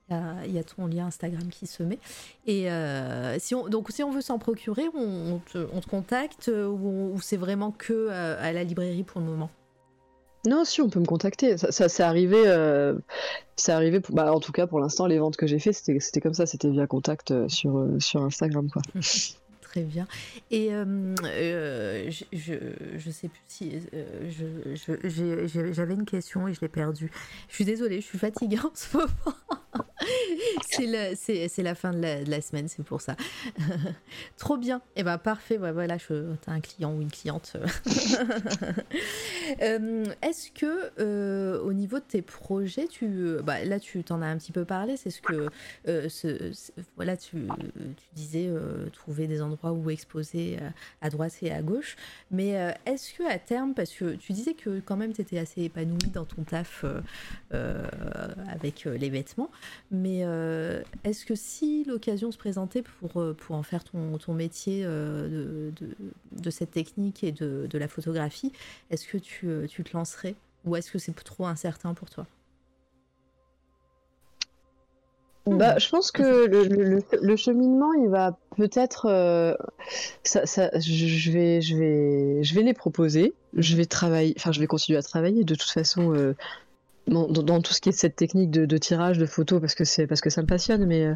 [0.09, 1.99] il y a- il y, a ton lien Instagram qui se met.
[2.47, 5.89] Et euh, si on, donc, si on veut s'en procurer, on, on te, on te
[5.89, 9.51] contacte euh, ou, c'est vraiment que euh, à la librairie pour le moment?
[10.47, 11.57] Non, si, on peut me contacter.
[11.59, 12.95] Ça, ça c'est arrivé, euh,
[13.69, 16.21] arrivé pour- bah, en tout cas, pour l'instant, les ventes que j'ai fait, c'était, c'était
[16.21, 18.83] comme ça, c'était via contact euh, sur, euh, sur Instagram, quoi.
[19.83, 20.07] Bien.
[20.51, 22.55] Et euh, euh, je,
[22.97, 23.72] je, sais plus si.
[23.95, 27.11] euh, je- J'avais une question et je l'ai perdue.
[27.49, 29.09] Je suis désolée, je suis fatiguée en ce moment.
[30.68, 32.01] C'est la, fin de
[32.31, 33.16] la, semaine, c'est pour ça.
[34.37, 34.81] Trop bien.
[34.95, 35.59] Et ben parfait.
[35.59, 37.57] Ouais, voilà, je- t'as un client ou une cliente.
[39.59, 44.53] Est-ce que au niveau de tes projets, tu, bah, là tu t'en as un petit
[44.53, 45.49] peu parlé, c'est ce que
[45.87, 46.53] ce-
[46.97, 47.37] voilà, tu,
[47.97, 48.51] tu disais
[48.93, 50.69] trouver des endroits où exposer euh,
[51.01, 51.97] à droite et à gauche.
[52.31, 55.39] Mais euh, est-ce que à terme, parce que tu disais que quand même tu étais
[55.39, 56.85] assez épanoui dans ton taf
[57.53, 57.87] euh,
[58.49, 59.51] avec les vêtements,
[59.91, 60.25] mais
[61.05, 65.97] est-ce que si l'occasion se présentait pour, pour en faire ton, ton métier de, de,
[66.33, 68.53] de cette technique et de, de la photographie,
[68.91, 70.35] est-ce que tu, tu te lancerais?
[70.64, 72.27] Ou est-ce que c'est trop incertain pour toi?
[75.47, 79.55] Bah, je pense que le, le- le- le cheminement, il va peut-être, euh,
[80.25, 83.33] ça, ça, je vais, je vais, je vais les proposer.
[83.55, 86.35] Je vais travailler, enfin, je vais continuer à travailler de toute façon euh,
[87.07, 89.75] dans, dans- dans tout ce qui est cette technique de, de tirage de photos parce
[89.77, 90.85] que c'est parce que ça me passionne.
[90.85, 91.15] Mais euh,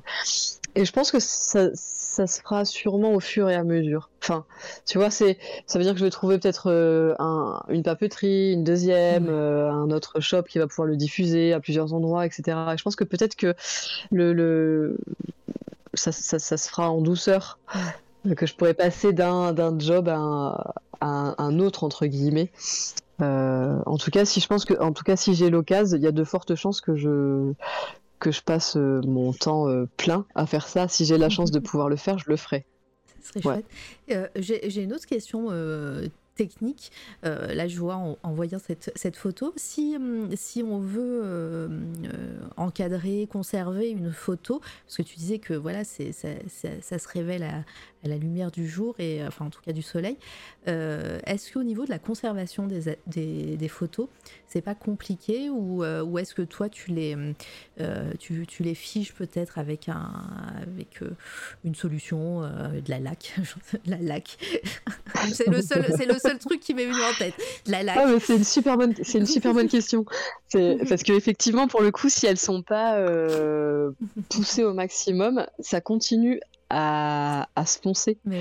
[0.75, 4.11] et je pense que ça, ça se fera sûrement au fur et à mesure.
[4.23, 4.45] Enfin,
[4.87, 8.53] tu vois, c'est, ça veut dire que je vais trouver peut-être euh, un, une papeterie,
[8.53, 12.59] une deuxième, euh, un autre shop qui va pouvoir le diffuser à plusieurs endroits, etc.
[12.75, 13.55] Et je pense que peut-être que
[14.11, 14.99] le, le...
[15.95, 17.59] Ça, ça, ça se fera en douceur.
[18.37, 20.51] Que je pourrais passer d'un d'un job à un,
[21.01, 22.53] à un- un autre, entre guillemets.
[23.23, 26.03] Euh, en tout cas, si je pense que, en tout cas, si j'ai l'occasion, il
[26.03, 27.53] y a de fortes chances que je
[28.21, 30.87] que je passe euh, mon temps euh, plein à faire ça.
[30.89, 32.65] Si j'ai la chance de pouvoir le faire, je le ferai.
[33.23, 33.55] Ce serait Ouais.
[33.57, 33.67] chouette.
[34.13, 36.07] Euh, J'ai j'ai une autre question euh,
[36.41, 36.91] technique.
[37.27, 41.69] Euh, là, je vois en, voyant cette, cette photo, si, hum, si on veut euh,
[41.69, 47.43] euh, encadrer, conserver une photo, parce que tu disais que voilà, ça, ça- se révèle
[47.43, 47.65] à,
[48.03, 50.17] la lumière du jour et enfin en tout cas du soleil.
[50.69, 54.09] euh, Est-ce qu'au niveau de la conservation des, des, des photos,
[54.47, 57.35] c'est pas compliqué ou, euh, ou est-ce que toi tu les hum,
[57.81, 60.13] euh, tu, tu les fiches peut-être avec un
[60.63, 61.11] avec euh,
[61.63, 63.35] une solution euh, de la laque
[63.87, 64.39] la laque
[65.35, 67.35] c'est le seul truc qui m'est venu en tête
[67.67, 70.05] de la laque Ah, mais c'est une super bonne, c'est une super bonne question.
[70.53, 73.91] Parce que effectivement, pour le coup, si elles sont pas euh,
[74.29, 78.19] poussées au maximum, ça continue à, à se poncer.
[78.25, 78.41] mais.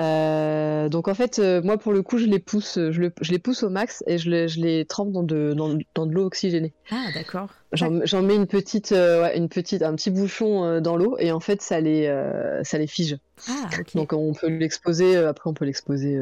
[0.00, 3.30] Euh, donc en fait, euh, moi pour le coup, je les pousse, je, le- je
[3.30, 6.12] les pousse au max et je, les- je les trempe dans de, dans, dans de
[6.12, 6.72] l'eau oxygénée.
[6.90, 10.96] ah d'accord J'en j'en mets une petite, euh, ouais, une petite, un petit bouchon dans
[10.96, 12.12] l'eau et en fait ça les,
[12.64, 13.18] ça les fige.
[13.48, 16.18] ah Donc on peut l'exposer, après on peut l'exposer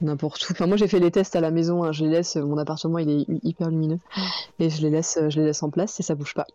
[0.00, 0.52] n'importe où.
[0.52, 2.98] Enfin moi j'ai fait les tests à la maison, hein, je les laisse, mon appartement
[2.98, 4.20] il est hy- hyper lumineux Mm.
[4.60, 6.46] et je les laisse, je les laisse en place et ça bouge pas.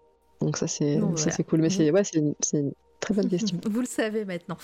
[0.41, 1.61] Donc ça c'est, ça cool.
[1.61, 1.71] Mais Mm.
[1.71, 3.59] c'est, ouais, c'est, une- Très bonne question.
[3.69, 4.57] Vous le savez maintenant.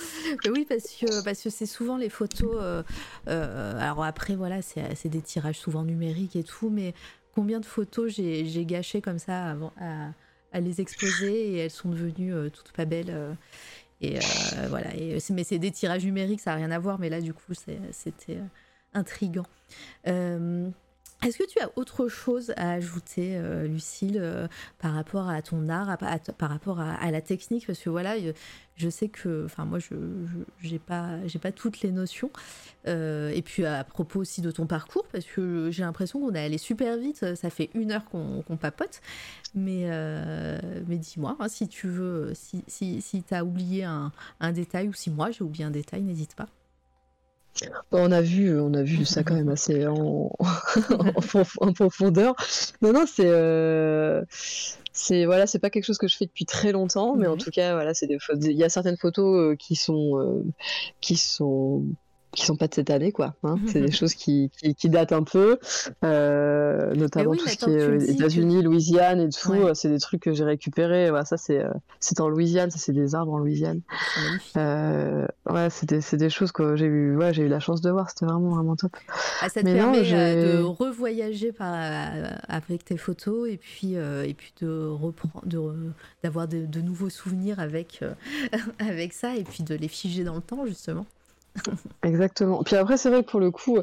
[0.51, 2.55] oui, parce que parce que c'est souvent les photos.
[2.59, 2.82] Euh,
[3.27, 6.95] euh, alors après, voilà, c'est des tirages souvent numériques et tout, mais
[7.36, 12.34] combien de photos j'ai gâché comme ça avant à, les exposer et elles sont devenues
[12.34, 13.13] euh, toutes pas belles.
[14.01, 14.17] et
[14.69, 14.95] voilà.
[14.95, 16.97] Et, mais c'est des tirages numériques, ça n'a rien à voir.
[16.99, 17.53] Mais là, du coup,
[17.91, 18.39] c'était
[18.94, 19.46] intrigant.
[21.24, 24.48] Est-ce que tu as autre chose à ajouter, euh, Lucille, euh,
[24.80, 25.96] par rapport à ton art,
[26.39, 27.68] par rapport à, la technique?
[27.68, 28.16] Parce que voilà,
[28.76, 29.94] je sais que, enfin moi, je
[30.68, 32.32] n'ai pas toutes les notions.
[32.88, 36.44] Euh, et puis à propos aussi de ton parcours, parce que j'ai l'impression qu'on est
[36.44, 37.36] allé super vite.
[37.36, 39.00] Ça fait une heure qu'on papote.
[39.54, 39.86] Mais,
[40.88, 44.88] mais dis-moi, hein, si tu veux, si, si, si tu as oublié un, un détail
[44.88, 46.48] ou si moi j'ai oublié un détail, n'hésite pas.
[47.91, 50.32] On a vu, on a vu ça quand même assez en,
[51.60, 52.36] en, profondeur.
[52.82, 54.24] Non, non, c'est, euh,
[54.93, 57.52] c'est voilà, c'est pas quelque chose que je fais depuis très longtemps, mais en tout
[57.52, 60.43] cas, voilà, c'est des, il y a certaines photos euh, qui sont, euh,
[61.02, 61.86] qui sont
[62.34, 63.36] qui sont pas de cette année, quoi.
[63.43, 63.55] Hein.
[63.67, 65.59] C'est des choses qui, qui, datent un peu,
[66.03, 69.53] euh, notamment tout ce qui est euh, États-Unis, Louisiane et tout.
[69.53, 71.09] Euh, c'est des trucs que j'ai récupérés.
[71.09, 71.63] Voilà, ça, c'est
[71.99, 73.82] c'est en Louisiane, ça, c'est des arbres en Louisiane.
[74.55, 78.09] ouais, c'est des, des, choses que j'ai eu, ouais, j'ai eu la chance de voir.
[78.09, 78.95] C'était vraiment, vraiment top.
[79.41, 81.73] Ah, ça te permet de revoyager par,
[82.47, 85.43] avec tes photos et puis, et puis de reprendre,
[86.23, 88.03] d'avoir de, de, nouveaux souvenirs avec,
[88.79, 91.05] avec ça et puis de les figer dans le temps, justement.
[92.04, 92.64] Exactement.
[92.64, 93.78] Puis après, c'est vrai que pour le coup,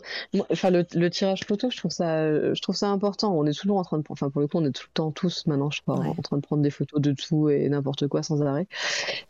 [0.51, 3.35] enfin le, tirage photo, je trouve ça, je trouve ça important.
[3.37, 5.11] On est toujours en train de, enfin pour le coup, on est tout le temps
[5.11, 8.23] tous maintenant, je crois, en train de prendre des photos de tout et n'importe quoi
[8.23, 8.67] sans arrêt.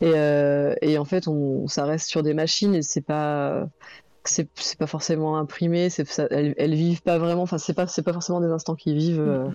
[0.01, 3.67] Et, euh, et en fait, on, ça reste sur des machines et c'est pas,
[4.23, 7.43] c'est pas forcément imprimé, c'est, elles, elles, vivent pas vraiment.
[7.43, 9.19] Enfin, c'est pas, c'est pas forcément des instants qui vivent.
[9.19, 9.49] Euh,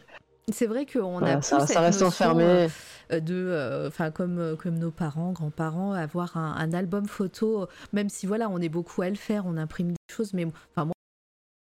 [0.52, 2.68] c'est vrai qu'on a ça, reste enfermé.
[3.12, 8.08] Euh, de, euh, enfin comme euh, comme nos parents, grands-parents, avoir un, album photo, même
[8.08, 10.94] si voilà, on est beaucoup à le faire, on imprime des choses, mais enfin moi.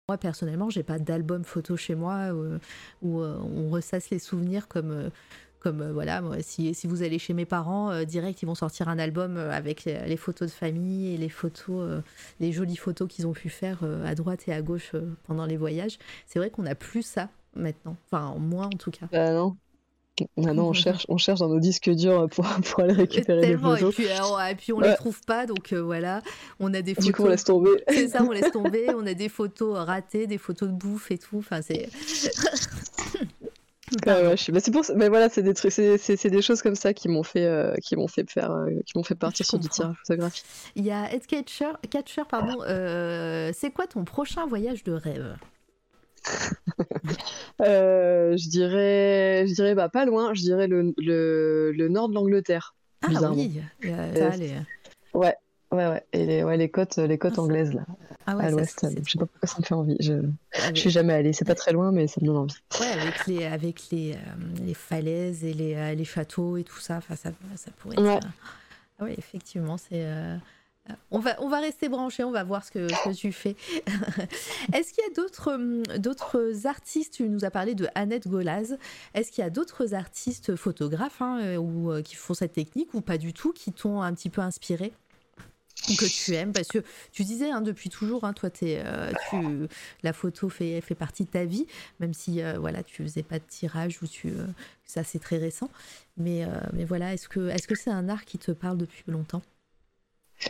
[0.09, 2.31] Moi personnellement, j'ai pas d'album photo chez moi
[3.01, 5.11] où, on ressasse les souvenirs comme
[5.59, 8.99] comme voilà, moi, si, si, vous allez chez mes parents, direct, ils vont sortir un
[8.99, 12.01] album avec les, photos de famille et les photos,
[12.39, 14.93] les jolies photos qu'ils ont pu faire à droite et à gauche
[15.25, 15.97] pendant les voyages.
[16.25, 17.95] C'est vrai qu'on n'a plus ça maintenant.
[18.05, 19.07] Enfin, moi en tout cas.
[19.11, 19.55] Bah non.
[20.35, 23.93] Maintenant, on cherche, on cherche dans nos disques durs pour, pour aller récupérer les photos.
[23.93, 26.21] Et puis, et puis on les trouve pas, donc euh, voilà.
[26.59, 27.05] On a des photos.
[27.05, 27.71] Du coup, on laisse tomber.
[27.89, 28.87] C'est ça, on laisse tomber.
[28.95, 31.37] on a des photos ratées, des photos de bouffe et tout.
[31.37, 31.89] Enfin, c'est.
[34.05, 36.93] ouais, je Mais c'est pour mais voilà, c'est des trucs, c'est des choses comme ça
[36.93, 39.69] qui m'ont fait, euh, qui m'ont fait faire, euh, qui m'ont fait partir sur du
[39.69, 40.45] tirage photographique.
[40.75, 42.57] Il y a Ed Catcher, Catcher pardon.
[43.53, 45.21] c'est quoi ton prochain voyage de rêve?
[45.21, 45.35] Euh,
[47.59, 52.75] je dirais, je dirais bah, pas loin, je dirais le, le, le nord de l'Angleterre.
[53.03, 54.33] Ah oui, euh,
[55.13, 55.35] ouais,
[55.71, 57.85] ouais, ouais, et les, ouais, les côtes, les côtes ah, anglaises là,
[58.25, 58.87] ah ouais, à l'ouest.
[59.05, 59.97] Je sais pas pourquoi ça me fait envie.
[59.99, 60.13] Je,
[60.73, 62.55] je suis jamais allée, c'est pas très loin, mais ça me donne envie.
[62.79, 66.99] Ouais, avec les, avec les, euh, les falaises et les, les châteaux et tout ça,
[67.01, 67.31] ça, ça
[67.77, 68.03] pourrait être.
[68.03, 68.19] Ouais.
[68.99, 70.05] Ah oui, effectivement, c'est.
[71.11, 73.55] On va, on va rester branché, on va voir ce que, tu fais.
[74.73, 77.15] Est-ce qu'il y a d'autres, hum, d'autres artistes?
[77.15, 78.77] Tu nous as parlé de Annette Golaz.
[79.13, 82.93] Est-ce qu'il y a d'autres artistes photographes hein, euh, ou, euh, qui font cette technique
[82.93, 84.93] ou pas du tout, qui t'ont un petit peu inspiré?
[85.99, 86.53] Que tu aimes?
[86.53, 86.79] Parce que
[87.11, 89.37] tu disais hein, depuis toujours hein, toi euh, tu,
[90.01, 91.67] la photo fait, fait partie de ta vie
[91.99, 94.33] même si voilà tu faisais pas de tirage ou tu
[94.85, 95.69] ça c'est très récent.
[96.17, 99.43] Mais mais voilà est-ce que est-ce que c'est un art qui te parle depuis longtemps?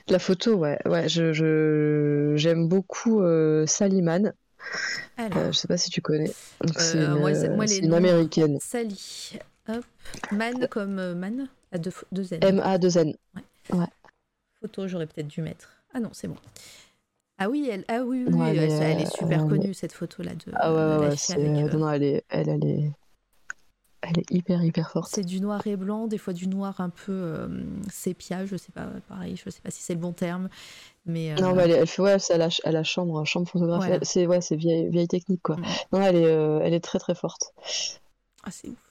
[0.07, 4.33] La photo, ouais, ouais, je, j'aime beaucoup euh, Saliman.
[5.19, 6.31] Euh, je sais pas si tu connais.
[6.77, 7.03] C'est
[7.79, 8.57] une, américaine.
[8.59, 9.39] Sally.
[9.69, 9.85] Hop.
[10.31, 11.91] Man comme euh, man à deux,
[12.31, 12.39] N.
[12.41, 13.13] M-A 2 N.
[13.73, 13.85] Ouais.
[14.61, 15.69] Photo, j'aurais peut-être dû mettre.
[15.93, 16.37] Ah non, c'est bon.
[17.37, 20.51] Ah oui, elle, ah oui, oui, elle, est, super connue cette photo là de.
[20.55, 22.91] Ah ouais, ouais, non, elle est, elle, elle est,
[24.09, 25.11] elle est hyper hyper forte.
[25.13, 27.47] C'est du noir et blanc, des fois du noir un peu euh,
[27.91, 30.49] sépia, je sais pas, pareil, je sais pas si c'est le bon terme,
[31.05, 31.31] mais.
[31.31, 33.99] Euh, non, mais elle, fait ouais, c'est à la, chambre, chambre photographique.
[34.03, 35.57] C'est ouais, c'est vieille, vieille technique quoi.
[35.91, 37.53] Non, elle est, euh, elle est très très forte.
[38.43, 38.86] Ah c'est ouf.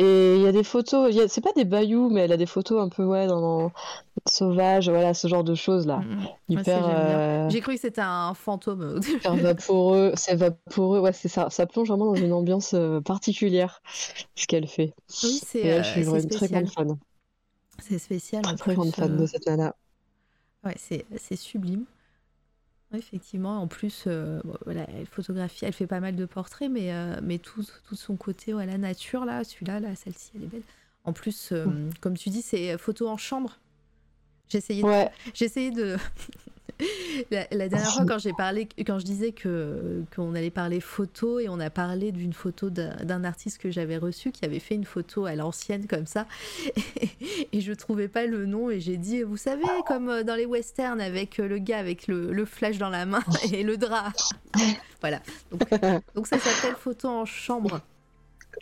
[0.00, 2.80] Et il y a des photos, c'est pas des bayous, mais elle a des photos
[2.80, 3.72] un peu ouais, dans,
[4.28, 5.98] sauvage, voilà, ce genre de choses là.
[6.48, 6.62] Mm, mm.
[6.68, 9.00] Euh, J'ai cru que c'était un fantôme.
[9.08, 11.50] Hyper vaporeux, c'est vaporeux, ouais, c'est ça.
[11.50, 13.82] Ça plonge vraiment dans une ambiance euh, particulière,
[14.36, 14.94] ce qu'elle fait.
[15.24, 15.68] Oui, c'est.
[15.68, 16.96] Euh, je suis une très grande fan.
[17.82, 18.42] C'est spécial.
[18.42, 19.74] Très, très grande fan de cette nana.
[20.64, 21.86] Ouais, c'est sublime
[22.96, 27.20] effectivement, en plus, euh, voilà, elle photographie, elle fait pas mal de portraits, mais, euh,
[27.22, 30.62] mais tout, tout son côté, la nature, là, celui-là, là, celle-ci, elle est belle.
[31.04, 31.66] En plus, euh,
[32.00, 33.58] comme tu dis, c'est photo en chambre.
[34.48, 34.88] J'ai essayé, de...
[34.88, 35.10] Ouais.
[35.34, 35.96] j'ai essayé de.
[37.30, 41.60] la, dernière fois, quand j'ai parlé, quand je disais qu'on allait parler photo et on
[41.60, 45.34] a parlé d'une photo d'un artiste que j'avais reçu qui avait fait une photo à
[45.34, 46.26] l'ancienne comme ça,
[46.76, 47.08] et,
[47.52, 50.46] et je trouvais pas le nom et j'ai dit, vous savez, comme euh, dans les
[50.46, 53.22] westerns avec euh, le gars avec le, flash dans la main
[53.52, 54.12] et le drap.
[55.00, 55.20] voilà.
[56.14, 57.80] Donc ça s'appelle photo en chambre.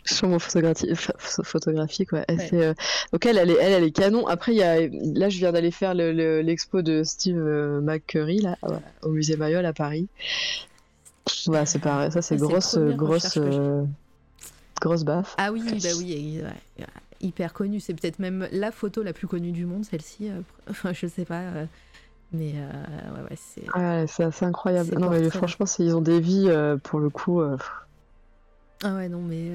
[0.05, 1.11] Chambre photographie, ph-
[1.43, 2.25] photographique, ouais.
[2.53, 2.73] Euh,
[3.11, 4.25] Donc elle, elle est, elle, elle est canon.
[4.27, 7.81] Après, il y a, là, je viens d'aller faire le- le- l'expo de Steve euh,
[7.81, 8.57] McCurry là,
[9.01, 10.07] au musée Mayol à Paris.
[11.47, 12.11] Voilà, c'est pareil.
[12.11, 13.83] Ça, c'est grosse, grosse, euh,
[14.81, 15.35] grosse baffe.
[15.37, 16.85] Ah oui, bah oui, ouais,
[17.19, 17.79] hyper connue.
[17.79, 20.29] C'est peut-être même la photo la plus connue du monde, celle-ci.
[20.69, 21.41] Enfin, je sais pas.
[22.33, 23.69] Mais euh, ouais, ouais, c'est.
[23.77, 24.97] Ouais, c'est assez incroyable.
[24.99, 27.41] Non, mais franchement, ils ont des vies euh, pour le coup.
[27.41, 27.57] euh.
[28.83, 29.49] Ah ouais, non, mais.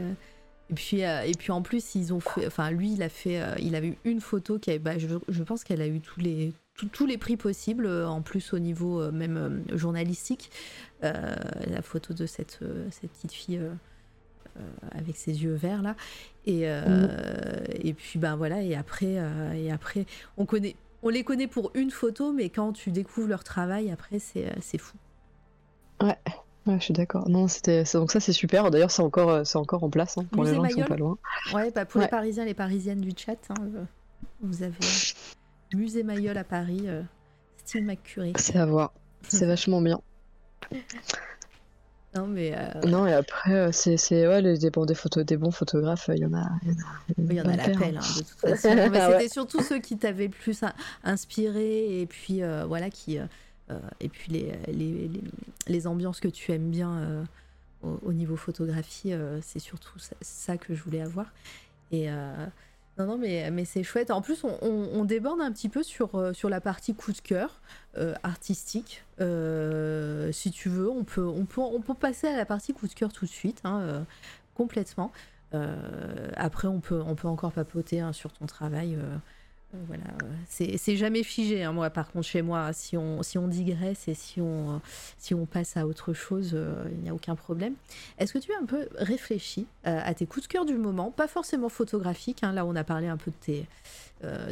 [0.73, 2.47] Et puis, euh, et puis en plus, ils ont fait.
[2.47, 3.43] Enfin, lui, il a fait.
[3.43, 4.79] euh, il avait eu une photo qui.
[4.79, 6.55] Bah, je, je pense qu'elle a eu tous les.
[6.75, 10.51] tous- tous les prix possibles, euh, en plus au niveau euh, même journalistique.
[11.03, 12.61] La photo de cette,
[12.91, 13.61] cette petite fille
[14.93, 15.95] avec ses yeux verts là.
[16.47, 17.09] Et, euh,
[17.70, 19.18] et puis ben voilà, et après,
[19.57, 20.07] et après
[20.37, 24.20] on, connaît, on les connaît pour une photo, mais quand tu découvres leur travail, après
[24.20, 24.97] c'est c'est fou.
[26.01, 26.16] Ouais,
[26.67, 27.29] je suis d'accord.
[27.29, 28.71] Non, c'était donc ça, c'est super.
[28.71, 30.79] D'ailleurs, c'est encore, euh, c'est encore en place hein, pour Musée les gens qui sont
[30.81, 30.89] Mayol.
[30.89, 31.19] pas loin.
[31.55, 32.09] Ouais, bah pour les.
[32.09, 33.85] Parisiens, les Parisiennes du chat, hein, euh,
[34.41, 37.03] vous avez euh, Musée Mayol à Paris, euh,
[37.65, 38.33] Steve McCurry.
[38.37, 38.93] C'est à voir.
[39.29, 40.01] C'est vachement bien.
[42.15, 45.39] Non mais euh, Non, et après, c'est c'est- ouais, les, des, bons, des, photos, des
[45.39, 46.47] bons photographes, il y en a.
[46.67, 48.01] Il y en a, il y en a bonne la paire, pelle, hein.
[48.01, 48.69] de toute façon.
[48.93, 49.13] Ouais.
[49.19, 53.19] C'était surtout ceux qui t'avaient le plus in- inspiré et puis euh, voilà qui
[54.01, 55.23] et puis les, les, les,
[55.67, 57.25] les ambiances que tu aimes bien euh,
[57.83, 61.33] au, au niveau photographie, euh, c'est surtout ça, que je voulais avoir.
[61.91, 62.47] Et euh,
[62.99, 64.11] non non mais mais c'est chouette.
[64.11, 67.61] En plus on, déborde un petit peu sur euh, sur la partie coup de cœur
[67.97, 69.05] euh, artistique.
[69.21, 72.89] Euh, si tu veux, on peut on peut on peut passer à la partie coup
[72.89, 74.03] de cœur tout de suite, hein, euh,
[74.55, 75.13] complètement.
[75.55, 78.97] Euh, après, on peut, on peut encore papoter hein, sur ton travail.
[79.87, 81.62] Voilà, euh, c'est jamais figé.
[81.62, 84.79] hein, moi, par contre, chez moi, si on, si on digresse et si on, euh,
[85.18, 87.75] si on passe à autre chose, euh, il n'y a aucun problème.
[88.18, 91.11] Est-ce que tu as un peu réfléchi à tes coups de cœur du moment?
[91.11, 92.43] Pas forcément photographiques.
[92.43, 93.66] hein, là, on a parlé un peu de tes,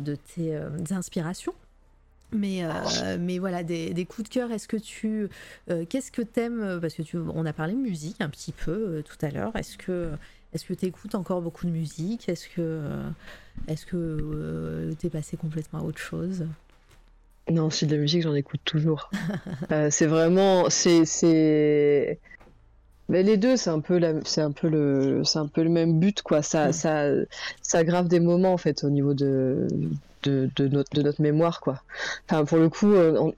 [0.01, 0.59] de tes
[0.93, 1.55] inspirations.
[2.33, 2.63] Mais,
[3.19, 5.29] mais voilà, des, coups de cœur, est-ce que tu.
[5.71, 6.79] euh, Qu'est-ce que t'aimes?
[6.81, 9.55] Parce que tu, on a parlé musique un petit peu tout à l'heure.
[9.57, 10.11] Est-ce que
[10.53, 12.29] est-ce que tu écoutes encore beaucoup de musique?
[12.29, 13.09] Est-ce que euh,
[13.69, 16.47] est-ce que euh, t'es passé complètement à autre chose?
[17.51, 19.11] Non, si de la musique, j'en écoute toujours.
[19.73, 22.19] Euh, c'est vraiment, c'est,
[23.09, 26.01] mais les deux, c'est un peu c'est un peu le, c'est un peu le même
[26.01, 26.43] but, quoi.
[26.43, 26.73] Ça, Mm.
[26.73, 27.05] ça,
[27.63, 29.69] ça grave des moments en fait au niveau de,
[30.25, 31.83] de, de notre, de notre mémoire, quoi.
[32.29, 33.35] Enfin, pour le coup, on-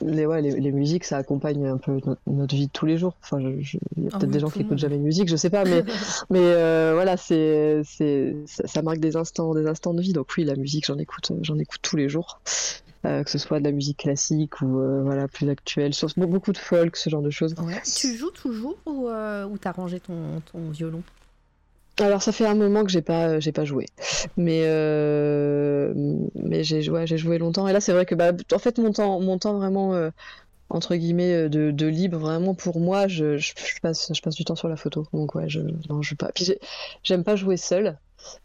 [0.00, 2.98] les, ouais, les, les musiques, ça accompagne un peu notre, notre vie de tous les
[2.98, 3.16] jours.
[3.22, 3.60] Enfin, il
[4.04, 4.78] y a Ah peut-être oui, des gens qui le écoutent monde.
[4.78, 5.84] jamais de musique, je sais pas, mais,
[6.30, 10.12] mais euh, voilà, c'est, c'est, ça, marque des instants, des instants de vie.
[10.12, 12.40] Donc oui, la musique, j'en écoute, j'en écoute tous les jours.
[13.04, 16.26] Euh, que ce soit de la musique classique ou euh, voilà plus actuelle, sur be-
[16.26, 17.54] beaucoup de folk, ce genre de choses.
[17.96, 21.02] Tu joues toujours ou, ou t'as rangé ton, ton violon?
[22.00, 23.86] Alors ça fait un moment que j'ai pas j'ai pas joué,
[24.36, 25.92] mais euh,
[26.34, 27.68] mais j'ai joué j'ai joué longtemps.
[27.68, 30.10] Et là c'est vrai que bah en fait mon temps mon temps vraiment euh,
[30.70, 34.34] entre guillemets euh, de, de libre vraiment pour moi je, je, je passe je passe
[34.36, 35.06] du temps sur la photo.
[35.12, 36.30] Donc ouais je non je pas.
[36.34, 36.58] Puis j'ai-
[37.02, 37.98] j'aime pas jouer seul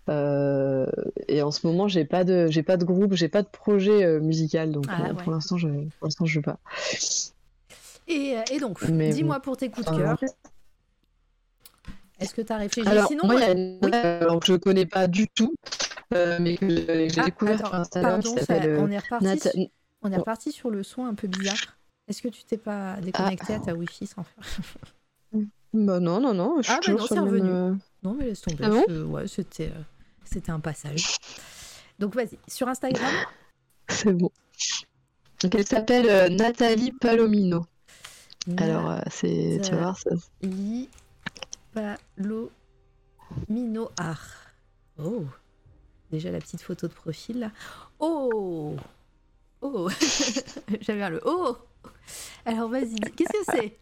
[0.09, 0.85] euh,
[1.29, 4.03] et en ce moment j'ai pas de j'ai pas de groupe j'ai pas de projet
[4.03, 4.71] euh, musical.
[4.73, 5.23] Donc Ah euh, ouais.
[5.23, 6.57] pour l'instant je pour l'instant je joue pas.
[8.09, 10.17] Et, euh, et donc, dis-moi pour tes coups de Euh, cœur.
[12.19, 12.89] Est-ce que t'as réfléchi?
[12.89, 15.53] Alors, Sinon, moi, il y a une alors, que je connais pas du tout,
[16.13, 18.97] euh, mais que j'ai Ah, découvert sur Instagram, pardon, qui ça- s'appelle euh, on est
[18.99, 19.25] reparti.
[19.25, 19.51] Nat- sur-
[20.03, 21.77] On est reparti sur le son un peu bizarre.
[22.07, 24.43] Est-ce que tu t'es pas déconnecté à ta Wi-Fi sans faire
[25.73, 27.49] Bah non, non, non, je suis Ah, bah non, c'est même, revenu.
[27.49, 28.63] euh, Non, mais laisse tomber.
[28.63, 28.85] Ah bon?
[29.05, 29.81] ouais, c'était, euh,
[30.25, 31.17] c'était un passage.
[31.99, 33.13] Donc vas-y, sur Instagram,
[33.89, 34.31] C'est bon.
[35.41, 37.65] Donc, elle s'appelle euh, Nathalie Palomino.
[38.57, 40.11] Alors, euh, c'est, tu vas voir, ça,
[41.77, 44.51] Palomino Art.
[44.99, 45.25] Oh,
[46.11, 47.51] déjà la petite photo de profil là.
[47.99, 48.75] Oh,
[49.61, 49.89] oh,
[50.81, 51.57] j'avais un le oh.
[52.45, 53.77] Alors vas-y, qu'est-ce que c'est?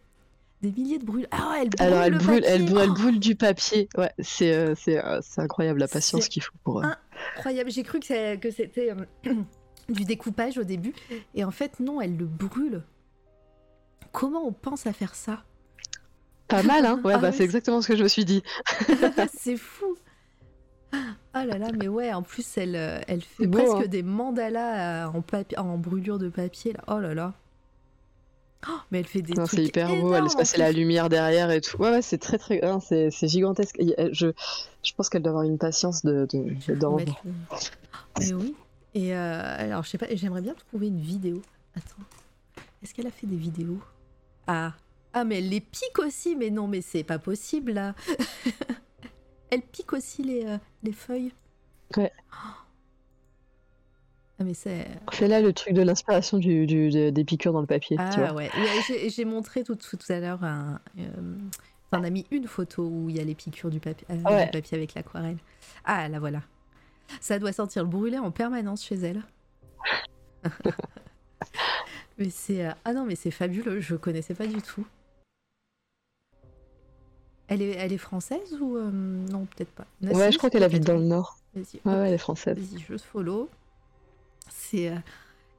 [0.62, 1.28] Des milliers de brûles.
[1.30, 3.88] Ah, elle brûle Alors, elle le brûle, elle brûle, elle brûle du papier.
[3.96, 6.84] Ouais, c'est, euh, c'est, euh, incroyable la patience qu'il faut pour.
[6.84, 6.88] euh,
[7.36, 7.70] incroyable.
[7.70, 9.04] J'ai cru que c'était euh,
[9.88, 10.94] du découpage au début,
[11.34, 12.82] et en fait non, elle le brûle.
[14.12, 15.44] Comment on pense à faire ça?
[16.48, 18.42] Pas mal, hein Ouais, Ah bah ouais, c'est exactement ce que je me suis dit.
[19.36, 19.96] C'est fou.
[20.92, 23.88] Oh là là, mais ouais, en plus, elle, euh, elle fait beau, presque hein.
[23.88, 26.72] des mandalas euh, en, papier, en brûlure de papier.
[26.72, 26.84] Là.
[26.88, 27.34] Oh là là.
[28.68, 31.08] Oh, mais elle fait des Non, trucs c'est hyper beau, elle laisse passer la lumière
[31.08, 31.76] derrière et tout.
[31.76, 32.60] Ouais, ouais, c'est très très.
[32.62, 33.76] non, c'est c'est gigantesque.
[33.80, 34.28] Euh, Je,
[34.82, 37.04] je pense qu'elle doit avoir une patience de, Je le-
[38.18, 38.54] Mais oui.
[38.94, 41.42] Et euh, alors, je sais pas, j'aimerais bien trouver une vidéo.
[41.76, 42.02] Attends.
[42.82, 43.78] Est-ce qu'elle a fait des vidéos?
[44.46, 44.72] Ah.
[45.18, 46.36] Ah, mais elle les pique aussi.
[46.36, 47.94] Mais non, mais c'est pas possible là.
[49.50, 51.32] elle pique aussi les, euh, les feuilles.
[51.96, 52.12] Ouais.
[54.38, 54.86] Ah, mais c'est.
[55.12, 58.02] C'est là le truc de l'inspiration du, du- de- des piqûres dans le papier, tu
[58.02, 58.32] Ah vois.
[58.34, 58.50] ouais.
[58.54, 60.78] Ouais, j'ai- montré tout, tout à l'heure un.
[60.98, 61.34] euh,
[61.92, 64.44] on a mis une photo où il y a les piqûres du papier, euh, Ouais.
[64.44, 65.38] du papier avec l'aquarelle.
[65.84, 66.42] Ah, la voilà.
[67.22, 69.22] Ça doit sentir le brûlé en permanence chez elle.
[72.18, 72.66] mais c'est.
[72.66, 74.86] euh, Ah non, mais c'est fabuleux, je connaissais pas du tout.
[77.48, 78.76] Elle est, elle est française ou.
[78.76, 79.86] euh, Non, peut-être pas.
[80.02, 81.38] Ouais, je crois qu'elle habite dans le nord.
[81.54, 82.56] Vas-y, Ouais, ouais, elle est française.
[82.58, 83.48] Vas-y, je follow.
[84.50, 84.96] C'est euh,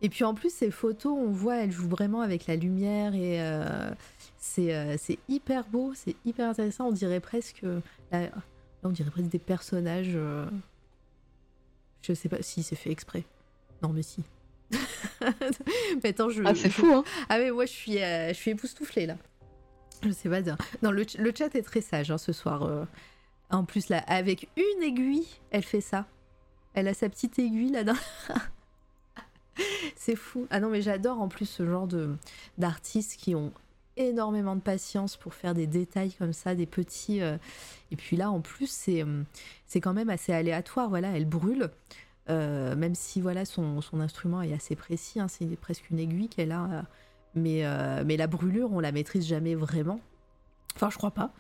[0.02, 3.42] et puis en plus ces photos, on voit, elle joue vraiment avec la lumière et
[3.42, 3.90] euh,
[4.38, 6.88] c'est c'est hyper beau, c'est hyper intéressant.
[6.88, 7.62] On dirait presque
[8.12, 8.30] là, là,
[8.84, 10.18] on dirait presque des personnages.
[12.02, 13.24] Je sais pas si c'est fait exprès.
[13.82, 14.24] Non mais si.
[16.04, 16.44] mais attends, je.
[16.46, 19.18] Ah, c'est fou, hein Ah mais moi je suis je suis époustouflée là.
[20.04, 20.58] Je sais pas dire.
[20.84, 22.64] Non le, ch- le chat est très sage hein, ce soir.
[22.64, 22.86] euh.
[23.50, 26.06] En plus là avec une aiguille, elle fait ça.
[26.74, 28.00] Elle a sa petite aiguille là-dedans.
[29.95, 30.45] C'est fou.
[30.52, 31.88] Ah non mais j'adore en plus ce genre
[32.58, 33.52] d'artistes qui ont
[33.95, 37.22] énormément de patience pour faire des détails comme ça, des petits.
[37.22, 37.38] euh,
[37.91, 39.24] Et puis là en plus c'est euh,
[39.66, 40.89] c'est quand même assez aléatoire.
[40.89, 41.70] Voilà, elle brûle.
[42.30, 46.52] Même si voilà son, son instrument est assez précis, hein, c'est presque une aiguille qu'elle
[46.52, 46.84] a,
[47.38, 50.00] mais, euh, mais la brûlure on la maîtrise jamais vraiment.
[50.76, 51.32] Enfin je crois pas.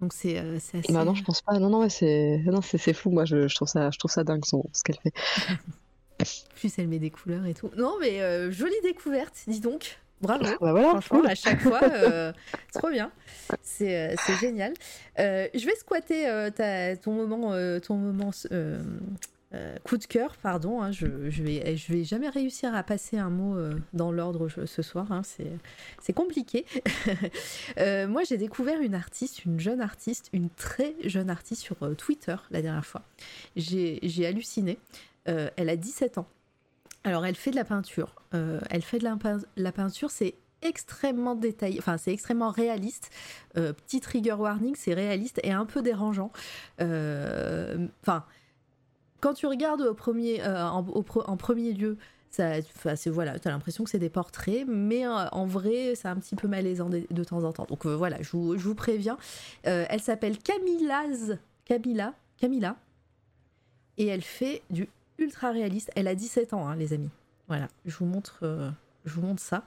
[0.00, 0.80] Donc c'est euh, assez.
[0.92, 1.58] Bah non, je pense pas.
[1.58, 3.10] Non, non, ouais, c'est fou.
[3.10, 5.12] Moi, je, je trouve ça, je trouve ça dingue son, ce qu'elle fait.
[6.56, 7.70] Plus elle met des couleurs et tout.
[7.76, 9.98] Non mais euh, jolie découverte, dis donc.
[10.20, 10.44] Bravo.
[10.44, 11.30] Bah voilà, Franchement, cool.
[11.30, 12.32] à chaque fois, euh,
[12.74, 13.10] trop bien.
[13.62, 14.74] C'est génial.
[15.18, 18.30] Euh, je vais squatter ta- ton moment, ton moment
[19.52, 20.80] euh, coup de cœur, pardon.
[20.80, 24.82] hein, je, vais, je vais jamais réussir à passer un mot euh, dans l'ordre ce
[24.82, 25.10] soir.
[25.10, 25.22] hein,
[26.00, 26.64] c'est compliqué.
[27.78, 32.36] Euh, moi, j'ai découvert une artiste, une jeune artiste, une très jeune artiste sur Twitter
[32.50, 33.02] la dernière fois.
[33.56, 34.78] J'ai halluciné.
[35.24, 36.26] Elle a 17 ans.
[37.04, 38.14] Alors, elle fait de la peinture.
[38.32, 43.10] Elle fait de la, pein- la peinture, c'est extrêmement détaillé, enfin, c'est extrêmement réaliste.
[43.54, 46.32] Petit trigger warning, c'est réaliste et un peu dérangeant.
[46.78, 48.24] Enfin,
[49.20, 50.82] quand tu regardes au premier, euh, en,
[51.36, 51.98] premier lieu,
[52.30, 52.54] ça,
[53.06, 56.48] voilà, t'as l'impression que c'est des portraits, mais euh, en vrai, c'est un petit peu
[56.48, 57.66] malaisant de, temps en temps.
[57.68, 59.18] Donc euh, voilà, je vous, préviens.
[59.64, 62.14] Elle s'appelle Camillaz, Camilla,
[63.98, 65.90] et elle fait du ultra réaliste.
[65.94, 67.10] Elle a 17 ans, hein, les amis.
[67.48, 68.72] Voilà, je vous montre,
[69.04, 69.64] je vous montre ça.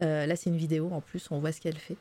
[0.00, 1.96] Là, c'est une vidéo en plus, on voit ce qu'elle fait.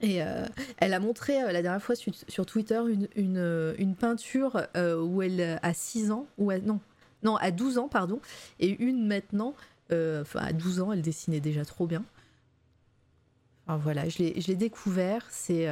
[0.00, 0.46] Et euh,
[0.76, 5.22] elle a montré euh, la dernière fois sur, Twitter une, une, euh, une peinture où
[5.22, 6.80] elle a 6 ans, ou non,
[7.22, 8.20] non, à 12 ans, pardon,
[8.60, 9.54] et une maintenant,
[9.90, 12.04] enfin à 12 ans, elle dessinait déjà trop bien.
[13.66, 15.68] Enfin voilà, je l'ai découvert, c'est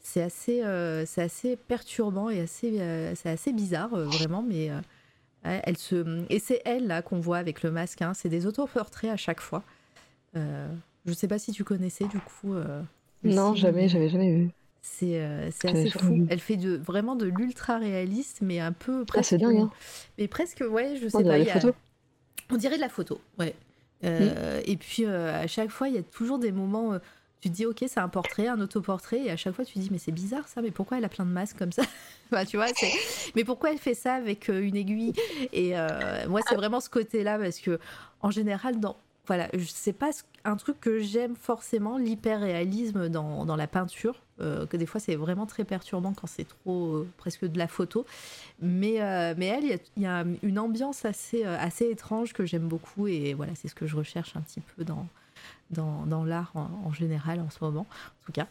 [0.00, 2.78] c'est assez, assez perturbant et assez,
[3.16, 4.70] c'est assez bizarre, vraiment, mais
[5.42, 6.24] elle se...
[6.30, 9.40] Et c'est elle, là, qu'on voit avec le masque, hein, c'est des autoportraits à chaque
[9.40, 9.62] fois.
[10.34, 12.54] Je sais pas si tu connaissais, du coup.
[13.24, 14.50] Non, jamais, j'avais jamais vu.
[14.82, 16.14] c'est euh, assez fou.
[16.14, 16.26] vu.
[16.30, 19.30] Elle fait de, vraiment de l'ultra réaliste, mais un peu Ah, presque.
[19.30, 19.70] c'est dingue, hein.
[20.18, 21.38] Mais presque, ouais, je sais On pas.
[21.38, 21.60] y a-.
[22.50, 23.54] On dirait de la photo, ouais.
[24.04, 26.92] Euh, Et puis euh, à chaque fois, il y a toujours des moments.
[26.94, 26.98] euh,
[27.40, 29.78] tu te dis, ok, c'est un portrait, un autoportrait, et à chaque fois, tu te
[29.78, 31.82] dis, mais c'est bizarre ça, mais pourquoi elle a plein de masques comme ça?
[32.32, 32.66] Enfin, Tu vois.
[33.36, 35.12] Mais pourquoi elle fait ça avec une aiguille?
[35.52, 35.74] Et
[36.28, 37.78] moi, c'est vraiment ce côté-là, parce que
[38.22, 38.96] en général, dans.
[39.28, 40.10] Voilà, je- c'est pas
[40.44, 45.14] un truc que j'aime forcément, l'hyper-réalisme dans, dans la peinture, euh, que des fois c'est
[45.16, 48.04] vraiment très perturbant quand c'est trop euh, presque de la photo.
[48.60, 52.32] Mais, euh, mais elle, il y a- il y, a une ambiance assez, assez étrange
[52.32, 55.06] que j'aime beaucoup et voilà, c'est ce que je recherche un petit peu dans,
[55.70, 58.46] dans, dans l'art en, en général en ce moment, en tout cas.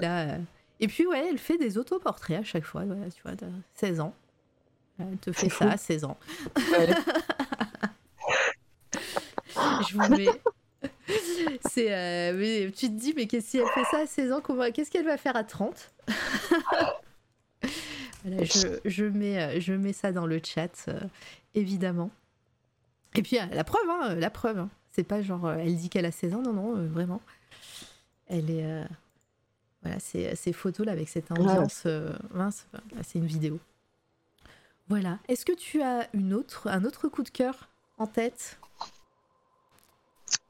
[0.00, 0.38] Là,
[0.80, 4.00] Et puis ouais, elle fait des autoportraits à chaque fois, voilà, tu vois, de 16
[4.00, 4.14] ans.
[4.98, 5.64] Elle te fait ça fou.
[5.64, 6.16] à 16 ans.
[6.56, 6.88] Ouais.
[9.88, 10.26] Je vous mets.
[11.70, 14.40] C'est, euh, mais tu te dis, mais qu'est-ce si elle fait ça à 16 ans
[14.42, 15.92] comment- Qu'est-ce qu'elle va faire à 30
[18.24, 21.00] Voilà, je, je mets, euh, je mets ça dans le chat, euh,
[21.54, 22.10] évidemment.
[23.16, 24.58] Et puis, la preuve, hein, la preuve.
[24.58, 24.70] hein.
[24.92, 27.20] C'est pas genre, elle dit qu'elle a 16 ans, non, non, euh, vraiment.
[28.28, 28.84] Elle est.
[29.82, 31.86] Voilà, ces, ces photos là avec cette ambiance.
[32.32, 33.58] mince, là, c'est une vidéo.
[34.88, 35.18] Voilà.
[35.28, 37.68] Est-ce que tu as une autre, un autre coup de cœur
[37.98, 38.58] en tête?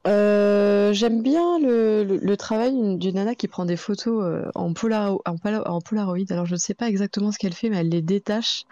[0.05, 4.73] Euh, J'aime bien le, le- le travail d'une nana qui prend des photos euh, en,
[4.73, 6.25] polaro- en, pala- en Polaroid.
[6.29, 8.65] Alors, je ne sais pas exactement ce qu'elle fait, mais elle les détache.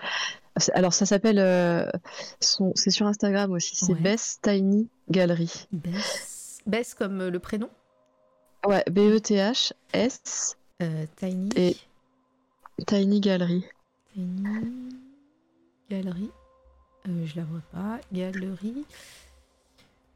[0.74, 1.40] Alors, ça s'appelle.
[1.40, 1.90] euh,
[2.40, 3.76] c'est sur Instagram aussi.
[3.76, 4.00] C'est Ouais.
[4.02, 5.68] Bess Tiny Gallery.
[5.72, 6.60] Bess.
[6.68, 7.70] Bess comme le prénom?
[8.68, 11.50] Ouais, B-E-T-H-S Euh, Tiny.
[11.56, 11.78] Et-
[12.86, 13.64] Tiny Gallery.
[14.14, 14.70] Tiny.
[15.94, 18.00] Euh, je la vois pas.
[18.14, 18.86] Galerie.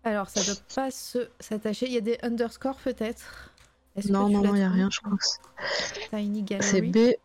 [0.06, 1.88] Alors, ça doit pas se s'attacher.
[1.88, 3.52] Il y a des underscores peut-être?
[4.10, 5.40] Non, non, non, il n'y a rien, je c'est-
[6.10, 6.92] Tiny C'est Gallery.
[6.92, 7.16] B-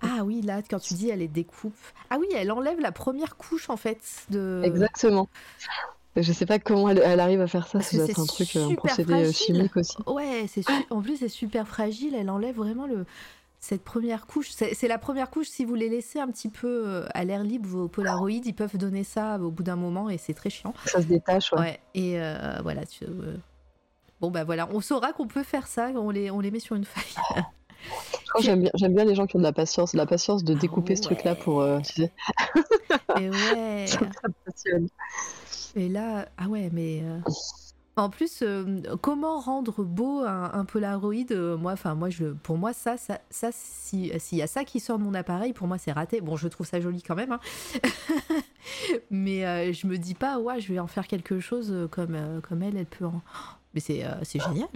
[0.00, 1.74] Ah oui, là, quand tu dis elle est découpe.
[2.10, 4.00] Ah oui, elle enlève la première couche, en fait,
[4.30, 4.62] de...
[4.64, 5.28] Exactement.
[6.22, 8.76] Je sais pas comment elle, elle arrive à faire ça, c'est un truc, un super
[8.76, 9.34] procédé euh, fragile.
[9.34, 9.96] chimique aussi.
[10.06, 12.14] Ouais, c'est en plus c'est super fragile.
[12.14, 13.04] Elle enlève vraiment le
[13.60, 14.50] cette première couche.
[14.50, 15.48] C'est la première couche.
[15.48, 18.76] Si vous les laissez un petit peu euh, à l'air libre, vos Polaroids, ils peuvent
[18.76, 20.72] donner ça au bout d'un moment et c'est très chiant.
[20.84, 21.58] Ça se détache, ouais.
[21.58, 21.80] Ouais.
[21.94, 22.86] Et euh, voilà.
[22.86, 23.36] tu- euh,
[24.20, 25.90] Bon bah voilà, on saura qu'on peut faire ça.
[25.94, 27.22] On les on les met sur une feuille.
[28.40, 30.58] J'aime bien, bien les gens qui ont de la patience, de la patience de Ah
[30.58, 31.60] découper ce truc-là pour.
[31.60, 32.12] euh, tu sais,
[33.20, 33.86] et ouais.
[33.86, 34.88] ça me passionne.
[35.78, 37.20] Et là, ah ouais, mais euh,
[37.94, 42.58] en plus, euh, comment rendre beau un, un Polaroid euh, Moi, enfin, moi, je, pour
[42.58, 45.68] moi, ça, ça, ça si s'il y a ça qui sort de mon appareil, pour
[45.68, 46.20] moi, c'est raté.
[46.20, 47.40] Bon, je trouve ça joli quand même, hein.
[49.10, 52.62] mais euh, je me dis pas, ouais, je vais en faire quelque chose comme comme
[52.64, 53.22] elle, elle peut en.
[53.74, 54.02] Mais c'est
[54.40, 54.68] génial.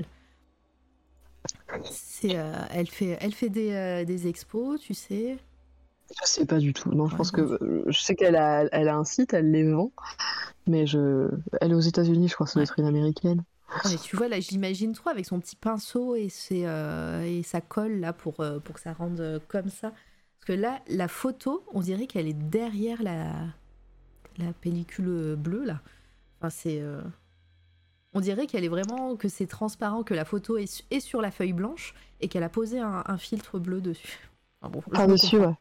[1.90, 2.36] C'est,
[2.70, 5.38] elle fait, elle fait des, des expos, tu sais.
[6.20, 6.90] Je sais pas du tout.
[6.90, 9.50] Non, je Ouais, pense que euh, je sais qu'elle a, elle a un site, elle
[9.50, 9.92] les vend,
[10.66, 13.44] mais je, elle est aux États-Unis, je crois, que ça doit être une américaine.
[13.84, 17.42] Ah, mais tu vois, là, j'imagine trop avec son petit pinceau et, ses, euh, et
[17.42, 19.90] sa colle là pour, euh, pour que ça rende comme ça.
[19.90, 23.32] Parce que là, la photo, on dirait qu'elle est derrière la,
[24.38, 25.80] la pellicule bleue là.
[26.40, 26.80] Enfin, c'est.
[26.82, 27.02] euh,
[28.14, 29.16] On dirait qu'elle est vraiment.
[29.16, 32.48] que c'est transparent, que la photo est, est sur la feuille blanche et qu'elle a
[32.48, 34.30] posé un, un filtre bleu dessus.
[34.62, 35.54] Enfin, bon, je me Par-dessus, ouais.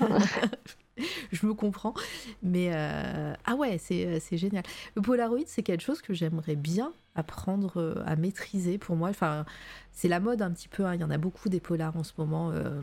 [1.32, 1.94] je me comprends.
[2.42, 4.64] Mais euh, ah ouais, c'est c'est génial.
[4.94, 9.10] Le Polaroid, c'est quelque chose que j'aimerais bien apprendre euh, à maîtriser pour moi.
[9.10, 9.44] Enfin,
[9.92, 10.84] c'est la mode un petit peu.
[10.86, 10.94] hein.
[10.94, 12.50] Il y en a beaucoup des polars en ce moment.
[12.52, 12.80] euh,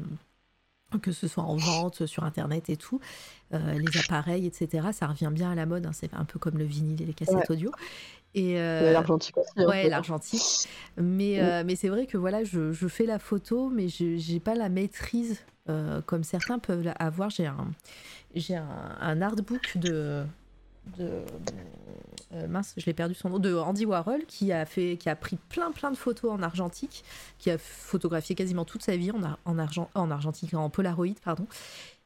[0.99, 2.99] que ce soit en vente sur internet et tout,
[3.53, 4.87] Euh, les appareils, etc.
[4.93, 5.85] Ça revient bien à la mode.
[5.85, 5.91] hein.
[5.93, 7.51] C'est un peu comme le vinyle et les cassettes Ouais.
[7.51, 7.71] audio.
[8.33, 9.51] Et euh, l'argentique aussi.
[9.57, 9.65] hein.
[9.67, 10.41] Ouais, l'argentique.
[10.97, 11.43] Mais, Mm.
[11.43, 14.55] euh, mais c'est vrai que voilà, je, je fais la photo, mais je j'ai pas
[14.55, 15.39] la maîtrise
[15.69, 17.29] euh, comme certains peuvent avoir.
[17.29, 17.67] J'ai un,
[18.33, 20.25] j'ai un, un artbook de.
[20.97, 21.23] De
[22.33, 25.15] euh, mince, je l'ai perdu son nom, de Andy Warhol, qui a, fait, qui a
[25.15, 27.03] pris plein plein de photos en argentique,
[27.37, 31.47] qui a photographié quasiment toute sa vie en, en, argent, en argentique, en polaroid, pardon.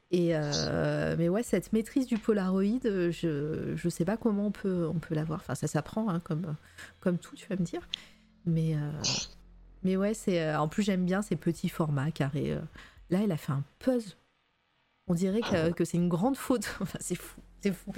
[0.09, 4.51] Et euh, mais ouais, cette maîtrise du Polaroid, euh, je je sais pas comment on
[4.51, 5.39] peut on peut l'avoir.
[5.41, 6.55] Enfin, ça s'apprend hein, comme
[7.01, 7.81] comme tout, tu vas me dire.
[8.45, 8.75] Mais
[9.83, 12.57] mais ouais, c'est en plus j'aime bien ces petits formats carrés.
[13.09, 14.13] Là, elle a fait un puzzle.
[15.07, 16.67] On dirait que, que c'est une grande photo.
[16.81, 17.91] Enfin, c'est fou, c'est fou.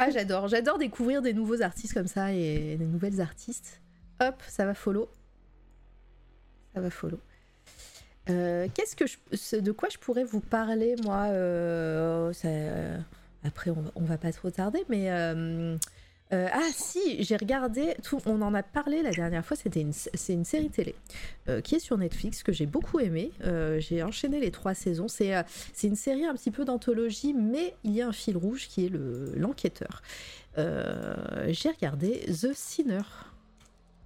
[0.00, 3.80] Ah, j'adore, j'adore découvrir des nouveaux artistes comme ça et des nouvelles artistes.
[4.20, 5.08] Hop, ça va follow.
[6.72, 7.18] Ça va follow.
[8.30, 12.96] Euh, Qu'est-ce que je, de quoi je pourrais vous parler moi euh, ça, euh,
[13.42, 15.08] Après, on, on va pas trop tarder, mais
[16.32, 17.94] euh, ah si, j'ai regardé.
[18.02, 19.56] Tout, on en a parlé la dernière fois.
[19.56, 20.94] C'était une, c'est une série télé
[21.48, 23.32] euh, qui est sur Netflix que j'ai beaucoup aimé.
[23.44, 25.08] Euh, j'ai enchaîné les trois saisons.
[25.08, 25.32] C'est
[25.72, 28.86] c'est une série un petit peu d'anthologie, mais il y a un fil rouge qui
[28.86, 30.02] est le l'enquêteur.
[30.56, 33.00] J'ai regardé The Sinner.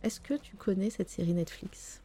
[0.02, 2.00] Est-ce que tu connais cette série Netflix?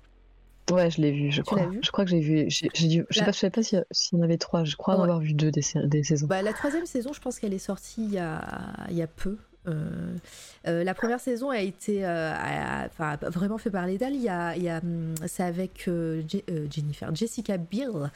[0.70, 1.66] Ouais, je l'ai vu, je Tu crois.
[1.68, 2.46] vu Je crois que j'ai vu.
[2.50, 4.38] j'ai- j'ai dû- Je sais La- pas, je savais pas s'il s'il y en avait
[4.38, 4.66] trois.
[4.66, 5.04] Je crois en Ouais.
[5.04, 6.28] avoir vu deux des, saisons.
[6.28, 8.42] Bah, la troisième saison, je pense qu'elle est sortie il y a,
[8.90, 9.38] il y a peu.
[10.66, 14.16] La première saison a été, enfin, vraiment fait parler d'elle.
[14.16, 15.90] Il y a, il y a hum, c'est avec
[16.70, 18.12] Jennifer, Jessica Biel.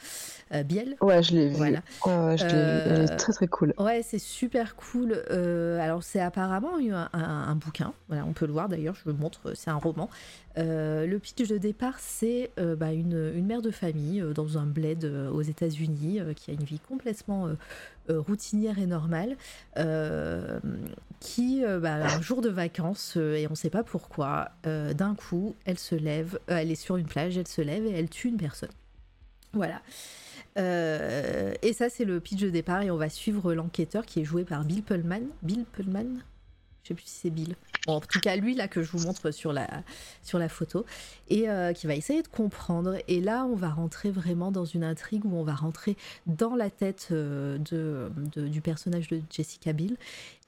[0.64, 0.96] Biel.
[1.00, 1.56] Ouais, je l'ai vu.
[1.56, 1.82] Voilà.
[2.04, 3.74] je Elle est très très cool.
[3.78, 5.22] Ouais, c'est super cool.
[5.80, 7.92] alors c'est apparemment un, un, bouquin.
[8.08, 8.94] Voilà, on peut le voir d'ailleurs.
[8.94, 9.54] Je le montre.
[9.54, 10.10] C'est un roman.
[10.56, 15.42] le pitch de départ, c'est bah, une, une, mère de famille dans un bled aux
[15.42, 17.54] États-Unis qui a une vie complètement euh,
[18.08, 19.36] routinière et normale,
[19.78, 20.58] euh,
[21.20, 25.54] qui, euh, bah, un jour de vacances, et on ne sait pas pourquoi, d'un coup,
[25.64, 28.36] elle se lève, elle est sur une plage, elle se lève et elle tue une
[28.36, 28.70] personne.
[29.52, 29.82] Voilà.
[30.56, 34.44] et ça, c'est le pitch de départ, et on va suivre l'enquêteur qui est joué
[34.44, 35.22] par Bill Pullman.
[35.42, 36.22] Bill Pullman?
[36.82, 37.54] Je sais plus si c'est Bill.
[37.86, 39.68] en tout cas, lui, là, que je vous montre sur la,
[40.22, 40.84] sur la photo,
[41.28, 42.96] et euh, qui va essayer de comprendre.
[43.08, 45.96] Et là, on va rentrer vraiment dans une intrigue où on va rentrer
[46.26, 48.10] dans la tête euh, de,
[48.48, 49.96] du personnage de Jessica Bill.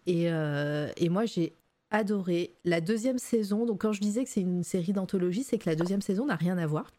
[0.07, 1.53] Et, euh, et moi, j'ai
[1.91, 3.67] adoré la deuxième saison.
[3.67, 6.37] Donc, quand je disais que c'est une série d'anthologie, c'est que la deuxième saison n'a
[6.37, 6.91] rien à voir.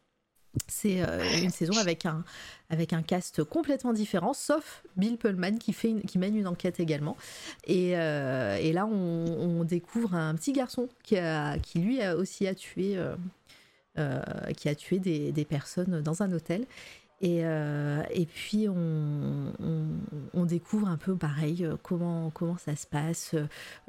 [0.68, 2.24] C'est euh, une saison avec un,
[2.70, 7.18] avec un cast complètement différent, sauf Bill Pullman qui, fait qui mène une enquête également.
[7.66, 12.46] Et, euh, et là, on, découvre un petit garçon qui, a, qui lui a aussi
[12.48, 12.98] a tué,
[13.98, 14.20] euh,
[14.56, 16.66] qui a tué des, des, personnes dans un hôtel.
[17.22, 19.54] Et, euh, et puis on,
[20.34, 23.36] on, découvre un peu pareil euh, comment, comment ça se passe.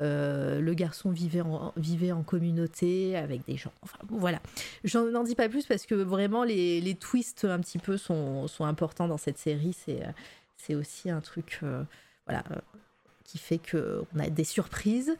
[0.01, 3.73] Euh, le garçon vivait en, vivait en communauté avec des gens.
[3.82, 4.40] Enfin voilà.
[4.85, 8.47] Je n'en dis pas plus parce que vraiment les, les, twists un petit peu sont,
[8.47, 9.77] sont importants dans cette série.
[10.57, 11.61] C'est aussi un truc.
[12.27, 12.44] voilà
[13.27, 15.16] qui fait qu'on a des surprises.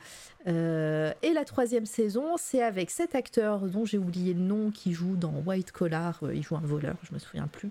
[0.47, 4.93] Euh, et la troisième saison, c'est avec cet acteur dont j'ai oublié le nom qui
[4.93, 6.19] joue dans White Collar.
[6.23, 7.70] Euh, il joue un voleur, je me souviens plus.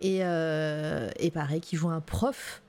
[0.00, 2.62] Et, euh, et pareil, qui joue un prof.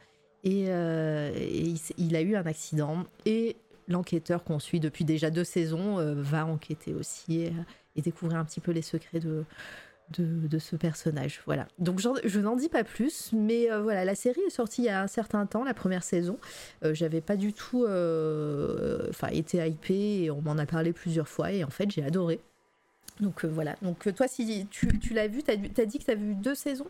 [0.43, 3.05] Et, il, a eu un accident.
[3.25, 3.55] Et
[3.87, 7.49] l'enquêteur qu'on suit depuis déjà deux saisons va enquêter aussi
[7.95, 9.43] et découvrir un petit peu les secrets de,
[10.11, 11.41] de, ce personnage.
[11.45, 11.67] Voilà.
[11.79, 14.89] Donc je n'en dis pas plus, mais euh, voilà, la série est sortie il y
[14.89, 16.37] a un certain temps, la première saison.
[16.83, 21.27] Euh, j'avais pas du tout, euh, enfin, été hypée et on m'en a parlé plusieurs
[21.27, 22.39] fois et en fait j'ai adoré.
[23.19, 23.75] Donc voilà.
[23.81, 26.35] Donc toi, si tu, tu l'as vu, tu as, as, dit que tu as vu
[26.35, 26.87] deux saisons?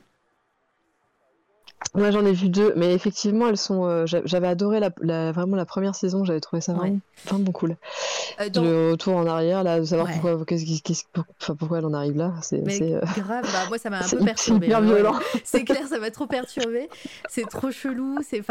[1.96, 3.86] Moi j'en ai vu deux, mais effectivement elles sont.
[3.86, 7.00] Euh, j'avais adoré la, vraiment la première saison, j'avais trouvé ça vraiment,
[7.32, 7.78] bon cool.
[8.42, 10.38] Euh, Le retour en arrière là, de savoir pourquoi,
[11.58, 12.62] pourquoi elle en arrive là, c'est.
[12.82, 14.68] Euh, grave, bah, moi ça m'a un peu perturbé.
[14.70, 15.16] C'est violent.
[15.44, 16.90] c'est clair, ça m'a trop perturbé.
[17.30, 18.44] C'est trop chelou, c'est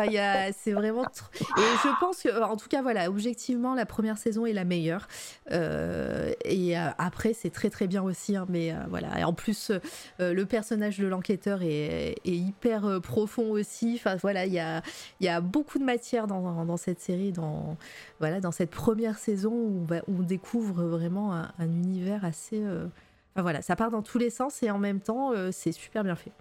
[0.57, 1.05] c'est vraiment.
[1.05, 5.07] Et je pense que, en tout cas voilà, objectivement la première saison est la meilleure.
[5.51, 9.21] et après c'est très très bien aussi, hein, mais voilà.
[9.21, 9.71] Et en plus
[10.19, 13.95] le personnage de l'enquêteur est, est hyper profond aussi.
[13.95, 14.83] Enfin voilà, il y a,
[15.21, 17.77] y a beaucoup de matière dans, dans, cette série, dans,
[18.19, 22.61] voilà, dans cette première saison où, on découvre vraiment un, univers assez.
[22.61, 22.87] Euh,
[23.33, 26.03] enfin voilà, ça part dans tous les sens et en même temps, euh, c'est super
[26.03, 26.33] bien fait.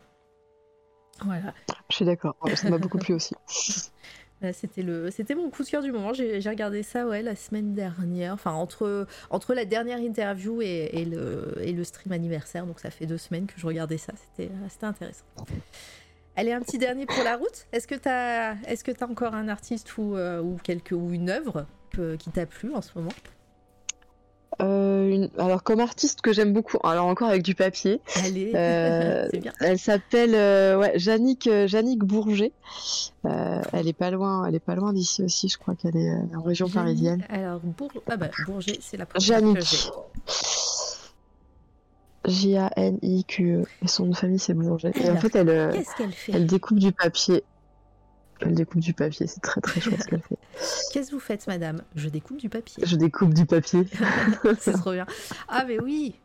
[1.23, 1.53] Voilà.
[1.89, 3.35] Je suis d'accord, ça m'a beaucoup plu aussi.
[4.51, 6.11] C'était le, c'était mon coup de cœur du moment.
[6.11, 11.05] J'ai, regardé ça ouais la semaine dernière, enfin entre entre la dernière interview et, et,
[11.05, 14.11] le et le stream anniversaire, donc ça fait deux semaines que je regardais ça.
[14.17, 15.23] C'était c'était intéressant.
[16.35, 17.67] Allez, un petit dernier pour la route.
[17.71, 21.11] Est-ce que tu as, est-ce que as encore un artiste ou, euh, ou, quelque, ou
[21.11, 21.65] une œuvre
[22.17, 23.11] qui t'a plu en ce moment?
[24.61, 28.01] Euh, Alors, comme artiste que j'aime beaucoup, alors encore avec du papier.
[28.23, 29.53] Allez, euh, c'est bien.
[29.59, 30.31] Elle s'appelle
[30.79, 31.47] ouais, Jannick,
[31.99, 32.51] Bourget.
[33.23, 35.49] elle est pas loin, elle est pas loin d'ici aussi.
[35.49, 37.23] Je crois qu'elle est en région parisienne.
[37.29, 37.61] Alors,
[38.09, 39.91] ah bah, Bourget, c'est la première Jannick.
[42.25, 43.63] J-A-N-I-Q-E.
[43.81, 44.91] Et son nom de famille, c'est Boulanger.
[44.95, 45.73] Et en fait, elle, euh,
[46.29, 47.43] elle découpe du papier.
[48.39, 50.37] Elle découpe du papier, c'est très très chouette ce qu'elle fait.
[50.91, 51.81] Qu'est-ce que vous faites, madame?
[51.95, 52.83] Je découpe du papier.
[52.85, 53.85] Je découpe du papier.
[54.59, 55.05] c'est trop bien.
[55.47, 56.15] Ah, mais oui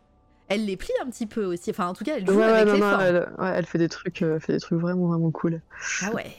[0.49, 1.70] Elle les plie un petit peu aussi.
[1.70, 3.03] Enfin, en tout cas, elle joue ouais, avec non, les non, formes.
[3.03, 5.61] Elle, ouais, elle fait des trucs, euh, fait des trucs vraiment vraiment cool.
[6.03, 6.33] Ah ouais.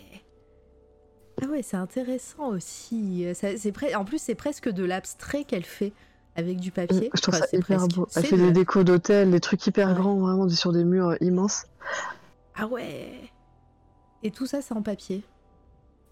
[1.42, 3.26] Ah ouais, c'est intéressant aussi.
[3.34, 3.86] C'est pre...
[3.96, 5.94] En plus, c'est presque de l'abstrait qu'elle fait
[6.40, 7.10] avec du papier.
[7.14, 8.08] Je trouve ça hyper beau.
[8.16, 11.66] Elle fait des décos d'hôtel, des trucs hyper grands, vraiment sur des murs euh, immenses.
[12.56, 13.32] Ah ouais
[14.24, 15.24] Et tout ça, c'est en papier.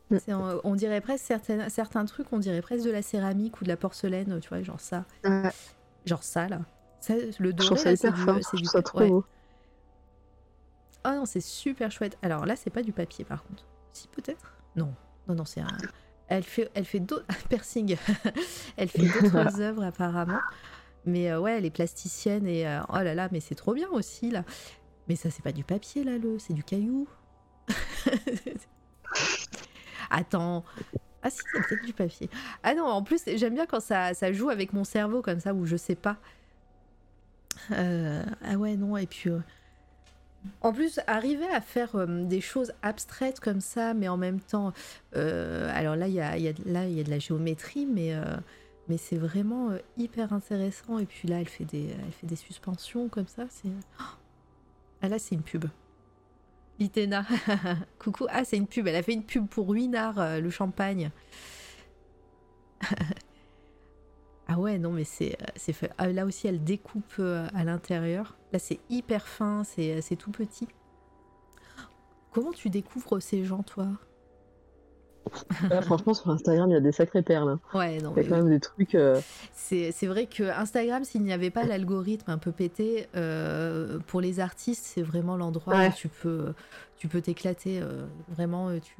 [0.09, 0.17] Mm.
[0.63, 3.75] on dirait presque certains, certains trucs, on dirait presque de la céramique ou de la
[3.75, 5.03] porcelaine, tu vois, genre ça.
[6.05, 6.61] Genre ça, là.
[7.39, 8.11] le doré, c'est
[8.53, 9.25] du, ça trop beau.
[11.05, 12.17] Oh non, c'est super chouette.
[12.21, 13.65] Alors là, c'est pas du papier, par contre.
[13.93, 14.93] Si, peut-être Non.
[15.27, 15.67] Non, non, c'est un...
[16.27, 17.95] Elle fait, elle fait d'autres piercing.
[18.77, 20.39] elle fait d'autres œuvres apparemment.
[21.05, 23.89] Mais euh, ouais, elle est plasticienne et euh, oh là là, mais c'est trop bien
[23.89, 24.43] aussi là.
[25.07, 27.07] Mais ça, c'est pas du papier là, le, c'est du caillou.
[30.09, 30.63] Attends,
[31.21, 32.29] Ah si, c'est peut-être du papier.
[32.63, 35.53] Ah non, en plus, j'aime bien quand ça, ça joue avec mon cerveau comme ça,
[35.53, 36.17] où je sais pas.
[37.71, 39.29] Euh, ah ouais, non, et puis...
[40.61, 44.73] En plus, arriver à faire euh, des choses abstraites comme ça, mais en même temps...
[45.15, 48.37] euh, alors là, il y a, de- la géométrie, mais, euh,
[48.97, 50.97] c'est vraiment hyper intéressant.
[50.99, 53.45] Et puis là, elle fait des, suspensions comme ça.
[53.65, 54.03] Oh
[55.01, 55.65] ah là, c'est une pub.
[56.79, 57.25] Litena,
[57.99, 58.27] coucou.
[58.29, 58.87] Ah, c'est une pub.
[58.87, 61.11] Elle a fait une pub pour Ruinard, le champagne.
[64.47, 65.91] ah ouais, non, mais c'est, euh, c'est fait.
[65.97, 68.37] ah, là aussi, elle découpe euh, à l'intérieur.
[68.53, 70.67] Là, c'est hyper fin, c'est, c'est tout petit.
[72.31, 73.87] Comment tu découvres ces gens, toi?
[75.69, 77.49] Là, franchement, sur Instagram, il y a des sacrées perles.
[77.49, 77.59] hein.
[77.77, 78.95] Ouais, non, Il y a quand même des trucs.
[78.95, 79.19] euh,
[79.53, 84.21] C'est c'est vrai que Instagram, s'il n'y avait pas l'algorithme un peu pété, euh, pour
[84.21, 85.89] les artistes, c'est vraiment l'endroit Ouais.
[85.89, 86.53] où tu peux
[86.95, 87.81] tu peux t'éclater.
[87.81, 88.95] euh, vraiment, euh, tu,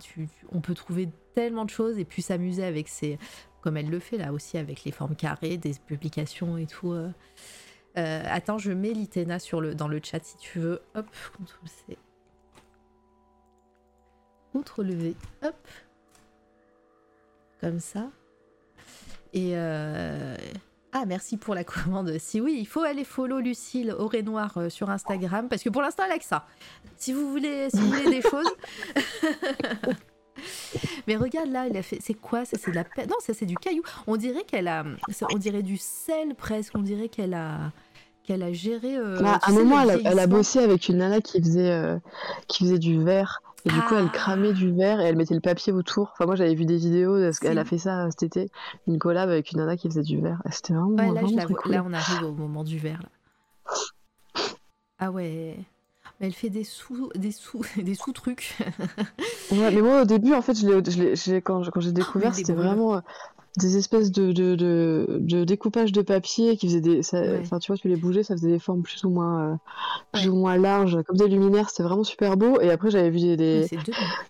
[0.00, 3.18] tu, tu- on peut trouver tellement de choses et puis s'amuser avec ces,
[3.62, 6.92] comme elle le fait là aussi, avec les formes carrées, des publications et tout.
[6.92, 7.10] euh.
[7.98, 10.80] Euh, attends, je mets l'Itena sur le, dans le chat si tu veux.
[10.94, 11.98] Hop, CTRL C.
[14.54, 15.16] CTRL V.
[15.42, 15.68] Hop.
[17.60, 18.10] Comme ça.
[19.34, 20.36] Et euh,
[20.92, 22.18] ah, merci pour la commande.
[22.18, 25.82] Si oui, il faut aller follow Lucille au Noir euh, sur Instagram parce que pour
[25.82, 26.46] l'instant elle a que ça.
[26.96, 28.50] Si vous voulez, si vous voulez des choses.
[31.06, 31.98] Mais regarde là, il a fait.
[32.00, 33.82] C'est quoi ça C'est de la Non, ça c'est du caillou.
[34.06, 34.84] On dirait qu'elle a.
[35.32, 36.72] On dirait du sel presque.
[36.76, 37.72] On dirait qu'elle a
[38.24, 38.96] qu'elle a géré.
[38.96, 40.36] euh, Là, tu à un sais, moment, le elle a, elle a vieillissement.
[40.36, 41.98] bossé avec une nana qui faisait, euh,
[42.46, 43.40] qui faisait du verre.
[43.64, 44.12] Et du coup, elle Ah.
[44.12, 46.10] cramait du verre et elle mettait le papier autour.
[46.14, 47.20] Enfin, moi, j'avais vu des vidéos.
[47.20, 48.50] Parce qu'elle a fait ça euh, cet été.
[48.88, 50.40] Une collab avec une nana qui faisait du verre.
[50.48, 51.72] Et C'était vraiment, Ouais, là, je vraiment la très vois- cool.
[51.72, 53.00] là, on arrive au moment du verre.
[53.02, 53.08] Là.
[54.98, 55.56] Ah ouais.
[56.22, 58.56] Mais elle fait des sous, des sous, des sous trucs.
[59.50, 63.02] Ouais, mais moi, au début, en fait, je quand, j'ai découvert, il les c'était vraiment
[63.58, 67.00] des espèces de, de, de, de découpage de papier qui faisaient des.
[67.12, 67.38] Ouais.
[67.42, 69.54] Enfin, tu vois, tu les bougeais, ça faisait des formes plus ou moins, euh,
[70.12, 70.28] plus Ouais.
[70.30, 71.68] ou moins larges, comme des luminaires.
[71.68, 72.58] C'était vraiment super beau.
[72.62, 73.68] Et après, j'avais vu des,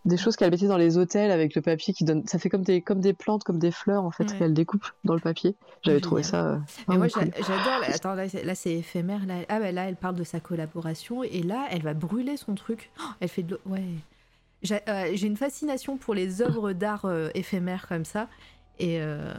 [0.05, 2.27] des, choses qu'elle mettait dans les hôtels avec le papier qui donne.
[2.27, 4.39] Ça fait comme des, comme des plantes, comme des fleurs, en fait, Ouais.
[4.39, 5.55] qu'elle découpe dans le papier.
[5.82, 6.44] J'avais trouvé ça.
[6.55, 6.59] euh,
[6.89, 7.31] Mais moi, cool.
[7.36, 7.82] j'adore.
[7.86, 9.24] Attends, là, c'est- là, c'est éphémère.
[9.27, 12.57] Là, ah, bah, là, elle parle de sa collaboration et là, elle va brûler son
[12.57, 12.90] truc.
[12.99, 13.61] Oh, elle fait de.
[13.66, 13.82] Ouais.
[14.62, 17.05] J'ai euh, j'ai une fascination pour les œuvres d'art
[17.35, 18.28] éphémères comme ça
[18.78, 19.35] et euh,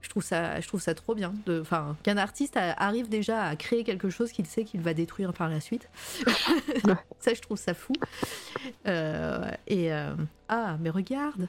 [0.00, 1.34] je trouve ça, je trouve ça trop bien.
[1.60, 5.48] Enfin, qu'un artiste arrive déjà à créer quelque chose qu'il sait qu'il va détruire par
[5.48, 5.88] la suite.
[7.18, 7.92] ça, je trouve ça fou.
[8.86, 10.14] Euh, et euh,
[10.48, 11.48] ah, mais regarde.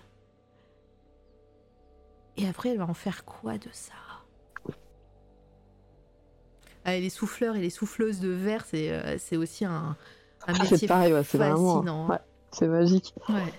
[2.38, 3.94] Et après, elle va en faire quoi de ça?
[6.86, 9.96] Ah, et les souffleurs et les souffleuses de verre, c'est euh, c'est aussi un,
[10.48, 12.08] un Ah, métier c'est pareil, ouais, fascinant.
[12.08, 12.18] Ouais,
[12.52, 13.14] c'est magique.
[13.28, 13.54] Ouais.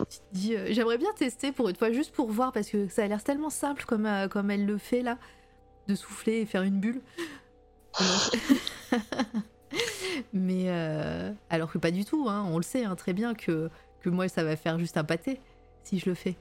[0.00, 3.22] Euh, j'aimerais bien tester pour une fois, juste pour voir, parce que ça a l'air
[3.22, 5.18] tellement simple comme, euh, comme elle le fait là,
[5.86, 7.00] de souffler et faire une bulle.
[10.32, 13.70] Mais euh, alors que pas du tout, hein, on le sait hein, très bien que,
[14.00, 15.40] que moi ça va faire juste un pâté
[15.82, 16.36] si je le fais.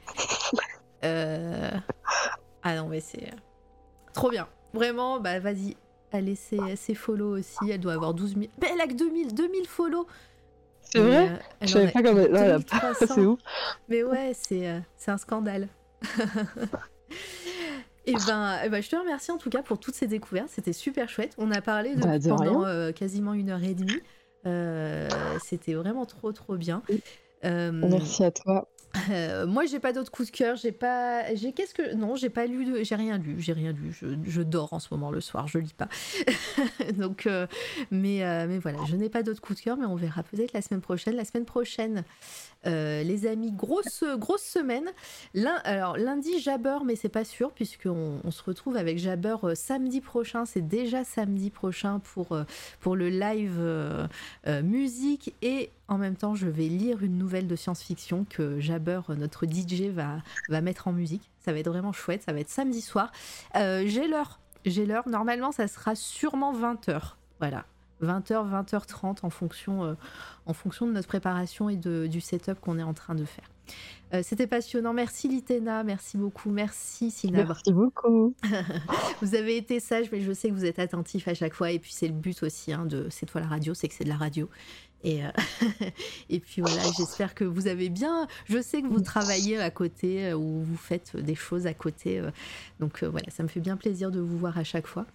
[2.63, 3.31] Ah non, mais c'est
[4.13, 4.47] trop bien.
[4.73, 5.77] Vraiment, bah vas-y,
[6.11, 7.69] allez, c'est follow aussi.
[7.69, 8.47] Elle doit avoir 12 000.
[8.61, 10.05] Mais elle a que 2000, 2000 follow.
[10.91, 12.17] C'est vrai euh, Je savais pas comme.
[12.17, 13.05] Là, elle a- 2300.
[13.15, 13.39] c'est ouf.
[13.89, 15.67] Mais ouais, c'est euh, un scandale.
[18.05, 20.47] Et ben, eh ben, je te remercie en tout cas pour toutes ces découvertes.
[20.49, 21.33] C'était super chouette.
[21.37, 24.01] On a parlé de, Bah, de pendant euh, quasiment une heure et demie.
[24.45, 25.09] Euh,
[25.43, 26.81] C'était vraiment trop trop bien.
[27.43, 28.69] Euh, Merci à toi.
[29.11, 30.55] Euh, moi, j'ai pas d'autres coups de cœur.
[30.55, 31.33] J'ai pas.
[31.35, 32.65] J'ai qu'est-ce que non, j'ai pas lu.
[32.65, 33.35] de- J'ai rien lu.
[33.39, 33.97] J'ai rien lu.
[34.25, 35.47] Je, dors en ce moment le soir.
[35.47, 35.87] Je lis pas.
[36.97, 37.47] Donc, euh,
[37.91, 39.77] mais euh, mais voilà, je n'ai pas d'autres coups de cœur.
[39.77, 41.15] Mais on verra peut-être la semaine prochaine.
[41.15, 42.03] La semaine prochaine,
[42.67, 44.89] euh, les amis, grosse grosse semaine.
[45.63, 50.01] Alors lundi Jabber, mais c'est pas sûr puisqu'on on se retrouve avec Jabber euh, samedi
[50.01, 50.45] prochain.
[50.45, 52.43] C'est déjà samedi prochain pour euh,
[52.79, 53.61] pour le live
[54.63, 59.45] musique et en même temps, je vais lire une nouvelle de science-fiction que Jabber, notre
[59.45, 60.17] DJ, va,
[60.49, 61.29] va mettre en musique.
[61.39, 62.23] Ça va être vraiment chouette.
[62.23, 63.11] Ça va être samedi soir.
[63.55, 64.39] J'ai l'heure.
[64.65, 65.07] J'ai l'heure.
[65.07, 67.13] Normalement, ça sera sûrement 20h.
[67.39, 67.65] Voilà.
[68.01, 69.93] 20h, 20h30 en fonction, euh,
[70.45, 73.49] en fonction de notre préparation et de, du setup qu'on est en train de faire.
[74.13, 74.93] Euh, C'était passionnant.
[74.93, 76.49] Merci Litena, merci beaucoup.
[76.49, 77.49] Merci Sinabre.
[77.49, 78.33] Merci beaucoup.
[79.21, 81.71] Vous avez été sage, mais je sais que vous êtes attentif à chaque fois.
[81.71, 84.05] Et puis c'est le but aussi hein, de C'est toi la radio, c'est que c'est
[84.05, 84.49] de la radio.
[85.03, 85.29] Et, euh,
[86.29, 88.27] et puis voilà, j'espère que vous avez bien.
[88.45, 92.19] Je sais que vous travaillez à côté euh, ou vous faites des choses à côté.
[92.19, 92.31] euh,
[92.79, 95.05] donc voilà, ça me fait bien plaisir de vous voir à chaque fois.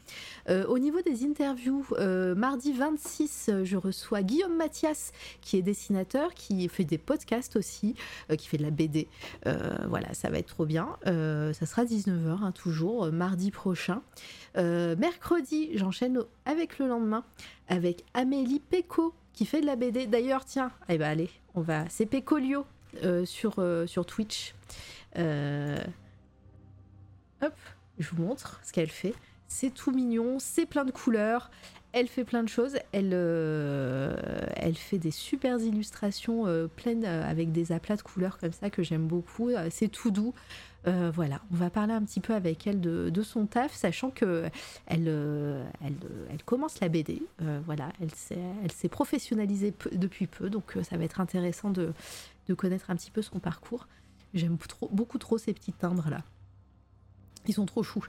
[0.48, 1.86] Au niveau des interviews,
[2.36, 7.94] mardi 26, euh, je reçois Guillaume Mathias, qui est dessinateur, qui fait des podcasts aussi,
[8.36, 9.08] qui fait de la BD.
[9.44, 10.96] Voilà, ça va être trop bien.
[11.04, 14.02] Ça sera 19h, hein, toujours, mardi prochain.
[14.56, 17.24] Mercredi, j'enchaîne avec le lendemain,
[17.68, 20.06] avec Amélie Péco, qui fait de la BD.
[20.06, 21.88] D'ailleurs, tiens, eh ben allez, on va.
[21.88, 22.66] C'est Pécolio
[23.02, 24.54] euh, sur, euh, sur Twitch.
[25.18, 25.78] Euh,
[27.42, 27.54] Hop,
[27.98, 29.14] je vous montre ce qu'elle fait.
[29.48, 31.50] C'est tout mignon, c'est plein de couleurs.
[31.92, 32.76] Elle fait plein de choses.
[32.92, 38.82] Elle, elle fait des super illustrations pleines avec des aplats de couleurs comme ça que
[38.82, 39.50] j'aime beaucoup.
[39.70, 40.32] C'est tout doux.
[40.88, 44.48] Euh, voilà, on va parler un petit peu avec elle de, son taf, sachant que
[44.86, 47.22] elle, euh, euh, commence la BD.
[47.66, 51.92] Voilà, elle s'est, professionnalisée depuis peu, donc ça va être intéressant de,
[52.56, 53.86] connaître un petit peu son parcours.
[54.34, 56.22] J'aime trop, beaucoup trop ces petits timbres là.
[57.46, 58.04] Ils sont trop choux.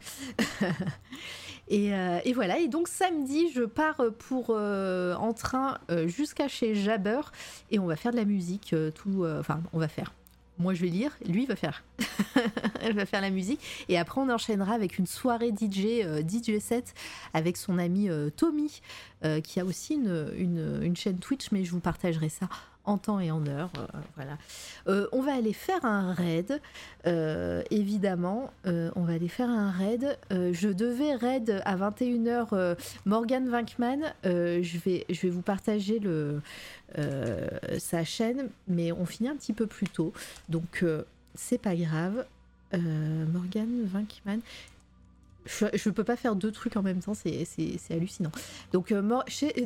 [1.67, 1.91] et,
[2.33, 7.21] voilà, et donc samedi, je pars pour en train jusqu'à chez Jabber
[7.71, 8.75] et on va faire de la musique.
[8.95, 10.13] tout, enfin, on va faire.
[10.59, 11.83] Moi, je vais lire, lui, va faire.
[12.81, 13.59] Elle va faire la musique.
[13.89, 16.93] Et après, on enchaînera avec une soirée DJ, euh, DJ set,
[17.33, 18.81] avec son ami euh, Tommy,
[19.25, 22.47] euh, qui a aussi une- une chaîne Twitch, mais je vous partagerai ça
[22.85, 23.69] en temps et en heure.
[23.77, 24.37] euh, voilà.
[24.87, 26.61] Euh, on va aller faire un raid,
[27.07, 28.51] euh, évidemment.
[28.65, 30.17] on va aller faire un raid.
[30.31, 34.13] Je devais raid à 21h euh, Morgan Winkman.
[34.23, 36.41] Je, vais, vous partager le,
[37.77, 40.13] sa chaîne, mais on finit un petit peu plus tôt.
[40.49, 40.85] Donc,
[41.35, 42.25] c'est pas grave.
[42.73, 44.39] Morgan Winkman.
[45.45, 47.45] Je, je peux pas faire deux trucs en même temps, c'est
[47.89, 48.31] hallucinant.
[48.71, 49.01] Donc euh,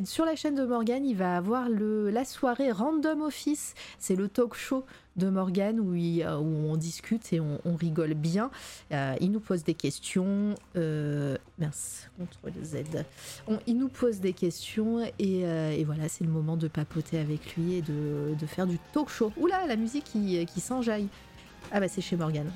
[0.04, 3.74] sur la chaîne de Morgan, il va avoir le, la soirée Random Office.
[3.98, 4.84] C'est le talk show
[5.16, 8.50] de Morgan où, il- euh, où on discute et on, rigole bien.
[8.92, 10.54] Euh, il nous pose des questions.
[10.76, 12.78] Euh, mince, contrôle Z.
[13.66, 17.74] Il nous pose des questions et, et voilà, c'est le moment de papoter avec lui
[17.74, 19.32] et de, de faire du talk show.
[19.36, 21.08] Oula, la musique qui, qui s'enjaille.
[21.70, 22.50] Ah bah c'est chez Morgan.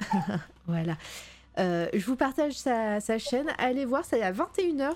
[0.66, 0.96] voilà.
[1.58, 3.48] Euh, je vous partage sa, chaîne.
[3.58, 4.92] Allez voir, c'est à 21h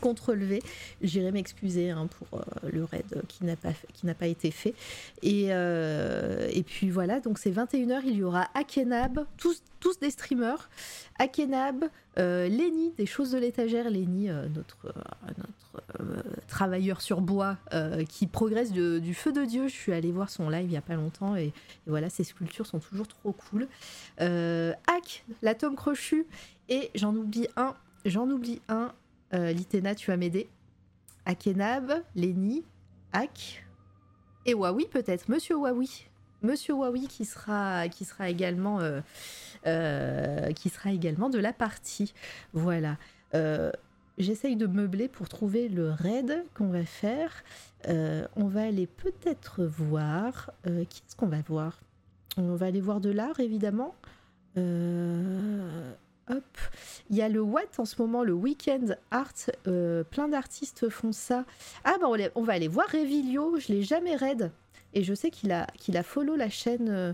[0.00, 0.62] contre levé.
[1.02, 4.74] J'irai m'excuser hein, pour euh, le raid qui n'a pas, qui n'a pas été fait.
[5.22, 10.10] Et, euh, et puis voilà, donc c'est 21h, il y aura Akenab, tous, tous des
[10.10, 10.68] streamers.
[11.18, 11.84] Akenab,
[12.18, 13.90] euh, Lenny, des choses de l'étagère.
[13.90, 14.92] Lenny, euh, notre,
[15.38, 17.56] notre travailleur sur bois
[18.08, 19.68] qui progresse du feu de Dieu.
[19.68, 21.52] Je suis allée voir son live il y a pas longtemps et,
[21.86, 23.68] voilà, ses sculptures sont toujours trop cool.
[24.18, 26.26] Hack, l'atome crochu.
[26.70, 27.74] Et j'en oublie un,
[28.04, 28.92] j'en oublie un.
[29.34, 30.48] Euh, Litena, tu vas m'aider.
[31.26, 32.64] Akenab, Lenny,
[33.12, 33.64] Hack
[34.46, 35.28] et Huawei peut-être.
[35.28, 35.88] Monsieur Huawei.
[36.42, 38.80] Monsieur Huawei qui sera, qui sera également...
[38.80, 39.00] euh,
[39.66, 42.14] euh, qui sera également de la partie.
[42.52, 42.96] Voilà.
[43.34, 43.70] Euh,
[44.16, 47.44] J'essaye de meubler pour trouver le raid qu'on va faire.
[47.86, 50.50] On va aller peut-être voir.
[50.64, 51.78] qui est-ce qu'on va voir?
[52.36, 53.94] On va aller voir de l'art, évidemment.
[56.30, 56.58] Hop.
[57.10, 59.32] Il y a le What en ce moment, le Weekend Art.
[59.66, 61.44] euh, plein d'artistes font ça.
[61.84, 63.58] Ah, bah on, va aller voir Revilio.
[63.58, 64.50] Je l'ai jamais raid.
[64.94, 67.12] Et je sais qu'il a, qu'il a follow la chaîne euh,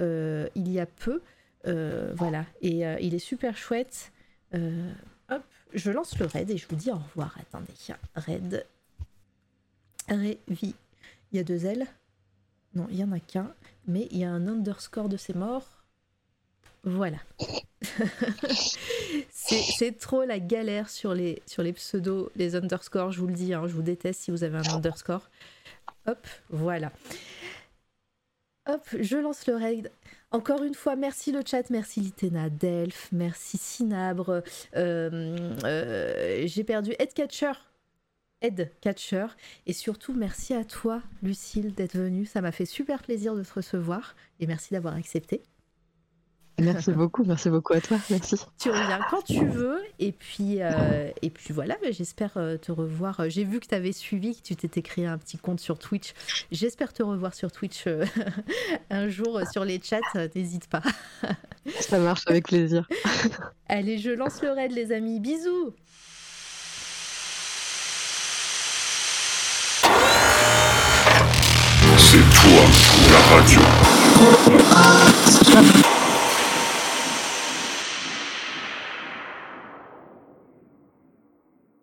[0.00, 1.20] euh, il y a peu.
[1.64, 2.44] Voilà.
[2.60, 4.12] Et il est super chouette.
[4.52, 5.42] Hop.
[5.72, 7.36] Je lance le raid et je vous dis au revoir.
[7.40, 7.72] Attendez.
[8.14, 8.66] Raid.
[10.08, 10.74] Révi.
[11.32, 11.86] Il y a deux L.
[12.74, 13.54] Non, il y en a qu'un.
[13.86, 15.73] Mais il y a un underscore de ses morts.
[16.84, 17.18] Voilà.
[19.30, 23.54] c'est trop la galère sur les, sur les pseudos, les underscores, je vous le dis,
[23.54, 25.30] hein, je vous déteste si vous avez un underscore.
[26.06, 26.92] Hop, voilà.
[28.66, 29.90] Hop, je lance le raid.
[30.30, 34.42] Encore une fois, merci le chat, merci Litena, Delph, merci Sinabre.
[34.76, 37.52] euh, euh, J'ai perdu Headcatcher.
[38.40, 39.26] Ed Catcher.
[39.66, 42.26] Et surtout, merci à toi, Lucille, d'être venue.
[42.26, 44.14] Ça m'a fait super plaisir de te recevoir.
[44.38, 45.42] Et merci d'avoir accepté.
[46.58, 48.36] Merci beaucoup, merci beaucoup à toi, merci.
[48.60, 49.80] Tu reviens quand tu veux.
[49.98, 53.28] Et puis, euh, et puis voilà, bah, j'espère euh, te revoir.
[53.28, 56.14] J'ai vu que tu avais suivi, que tu t'étais créé un petit compte sur Twitch.
[56.52, 58.04] J'espère te revoir sur Twitch euh,
[58.90, 59.98] un jour euh, sur les chats.
[60.14, 60.82] euh, N'hésite pas.
[61.80, 62.88] Ça marche avec plaisir.
[63.68, 65.18] Allez, je lance le raid, les amis.
[65.18, 65.72] Bisous.
[71.98, 72.64] C'est toi,
[73.10, 73.60] la radio.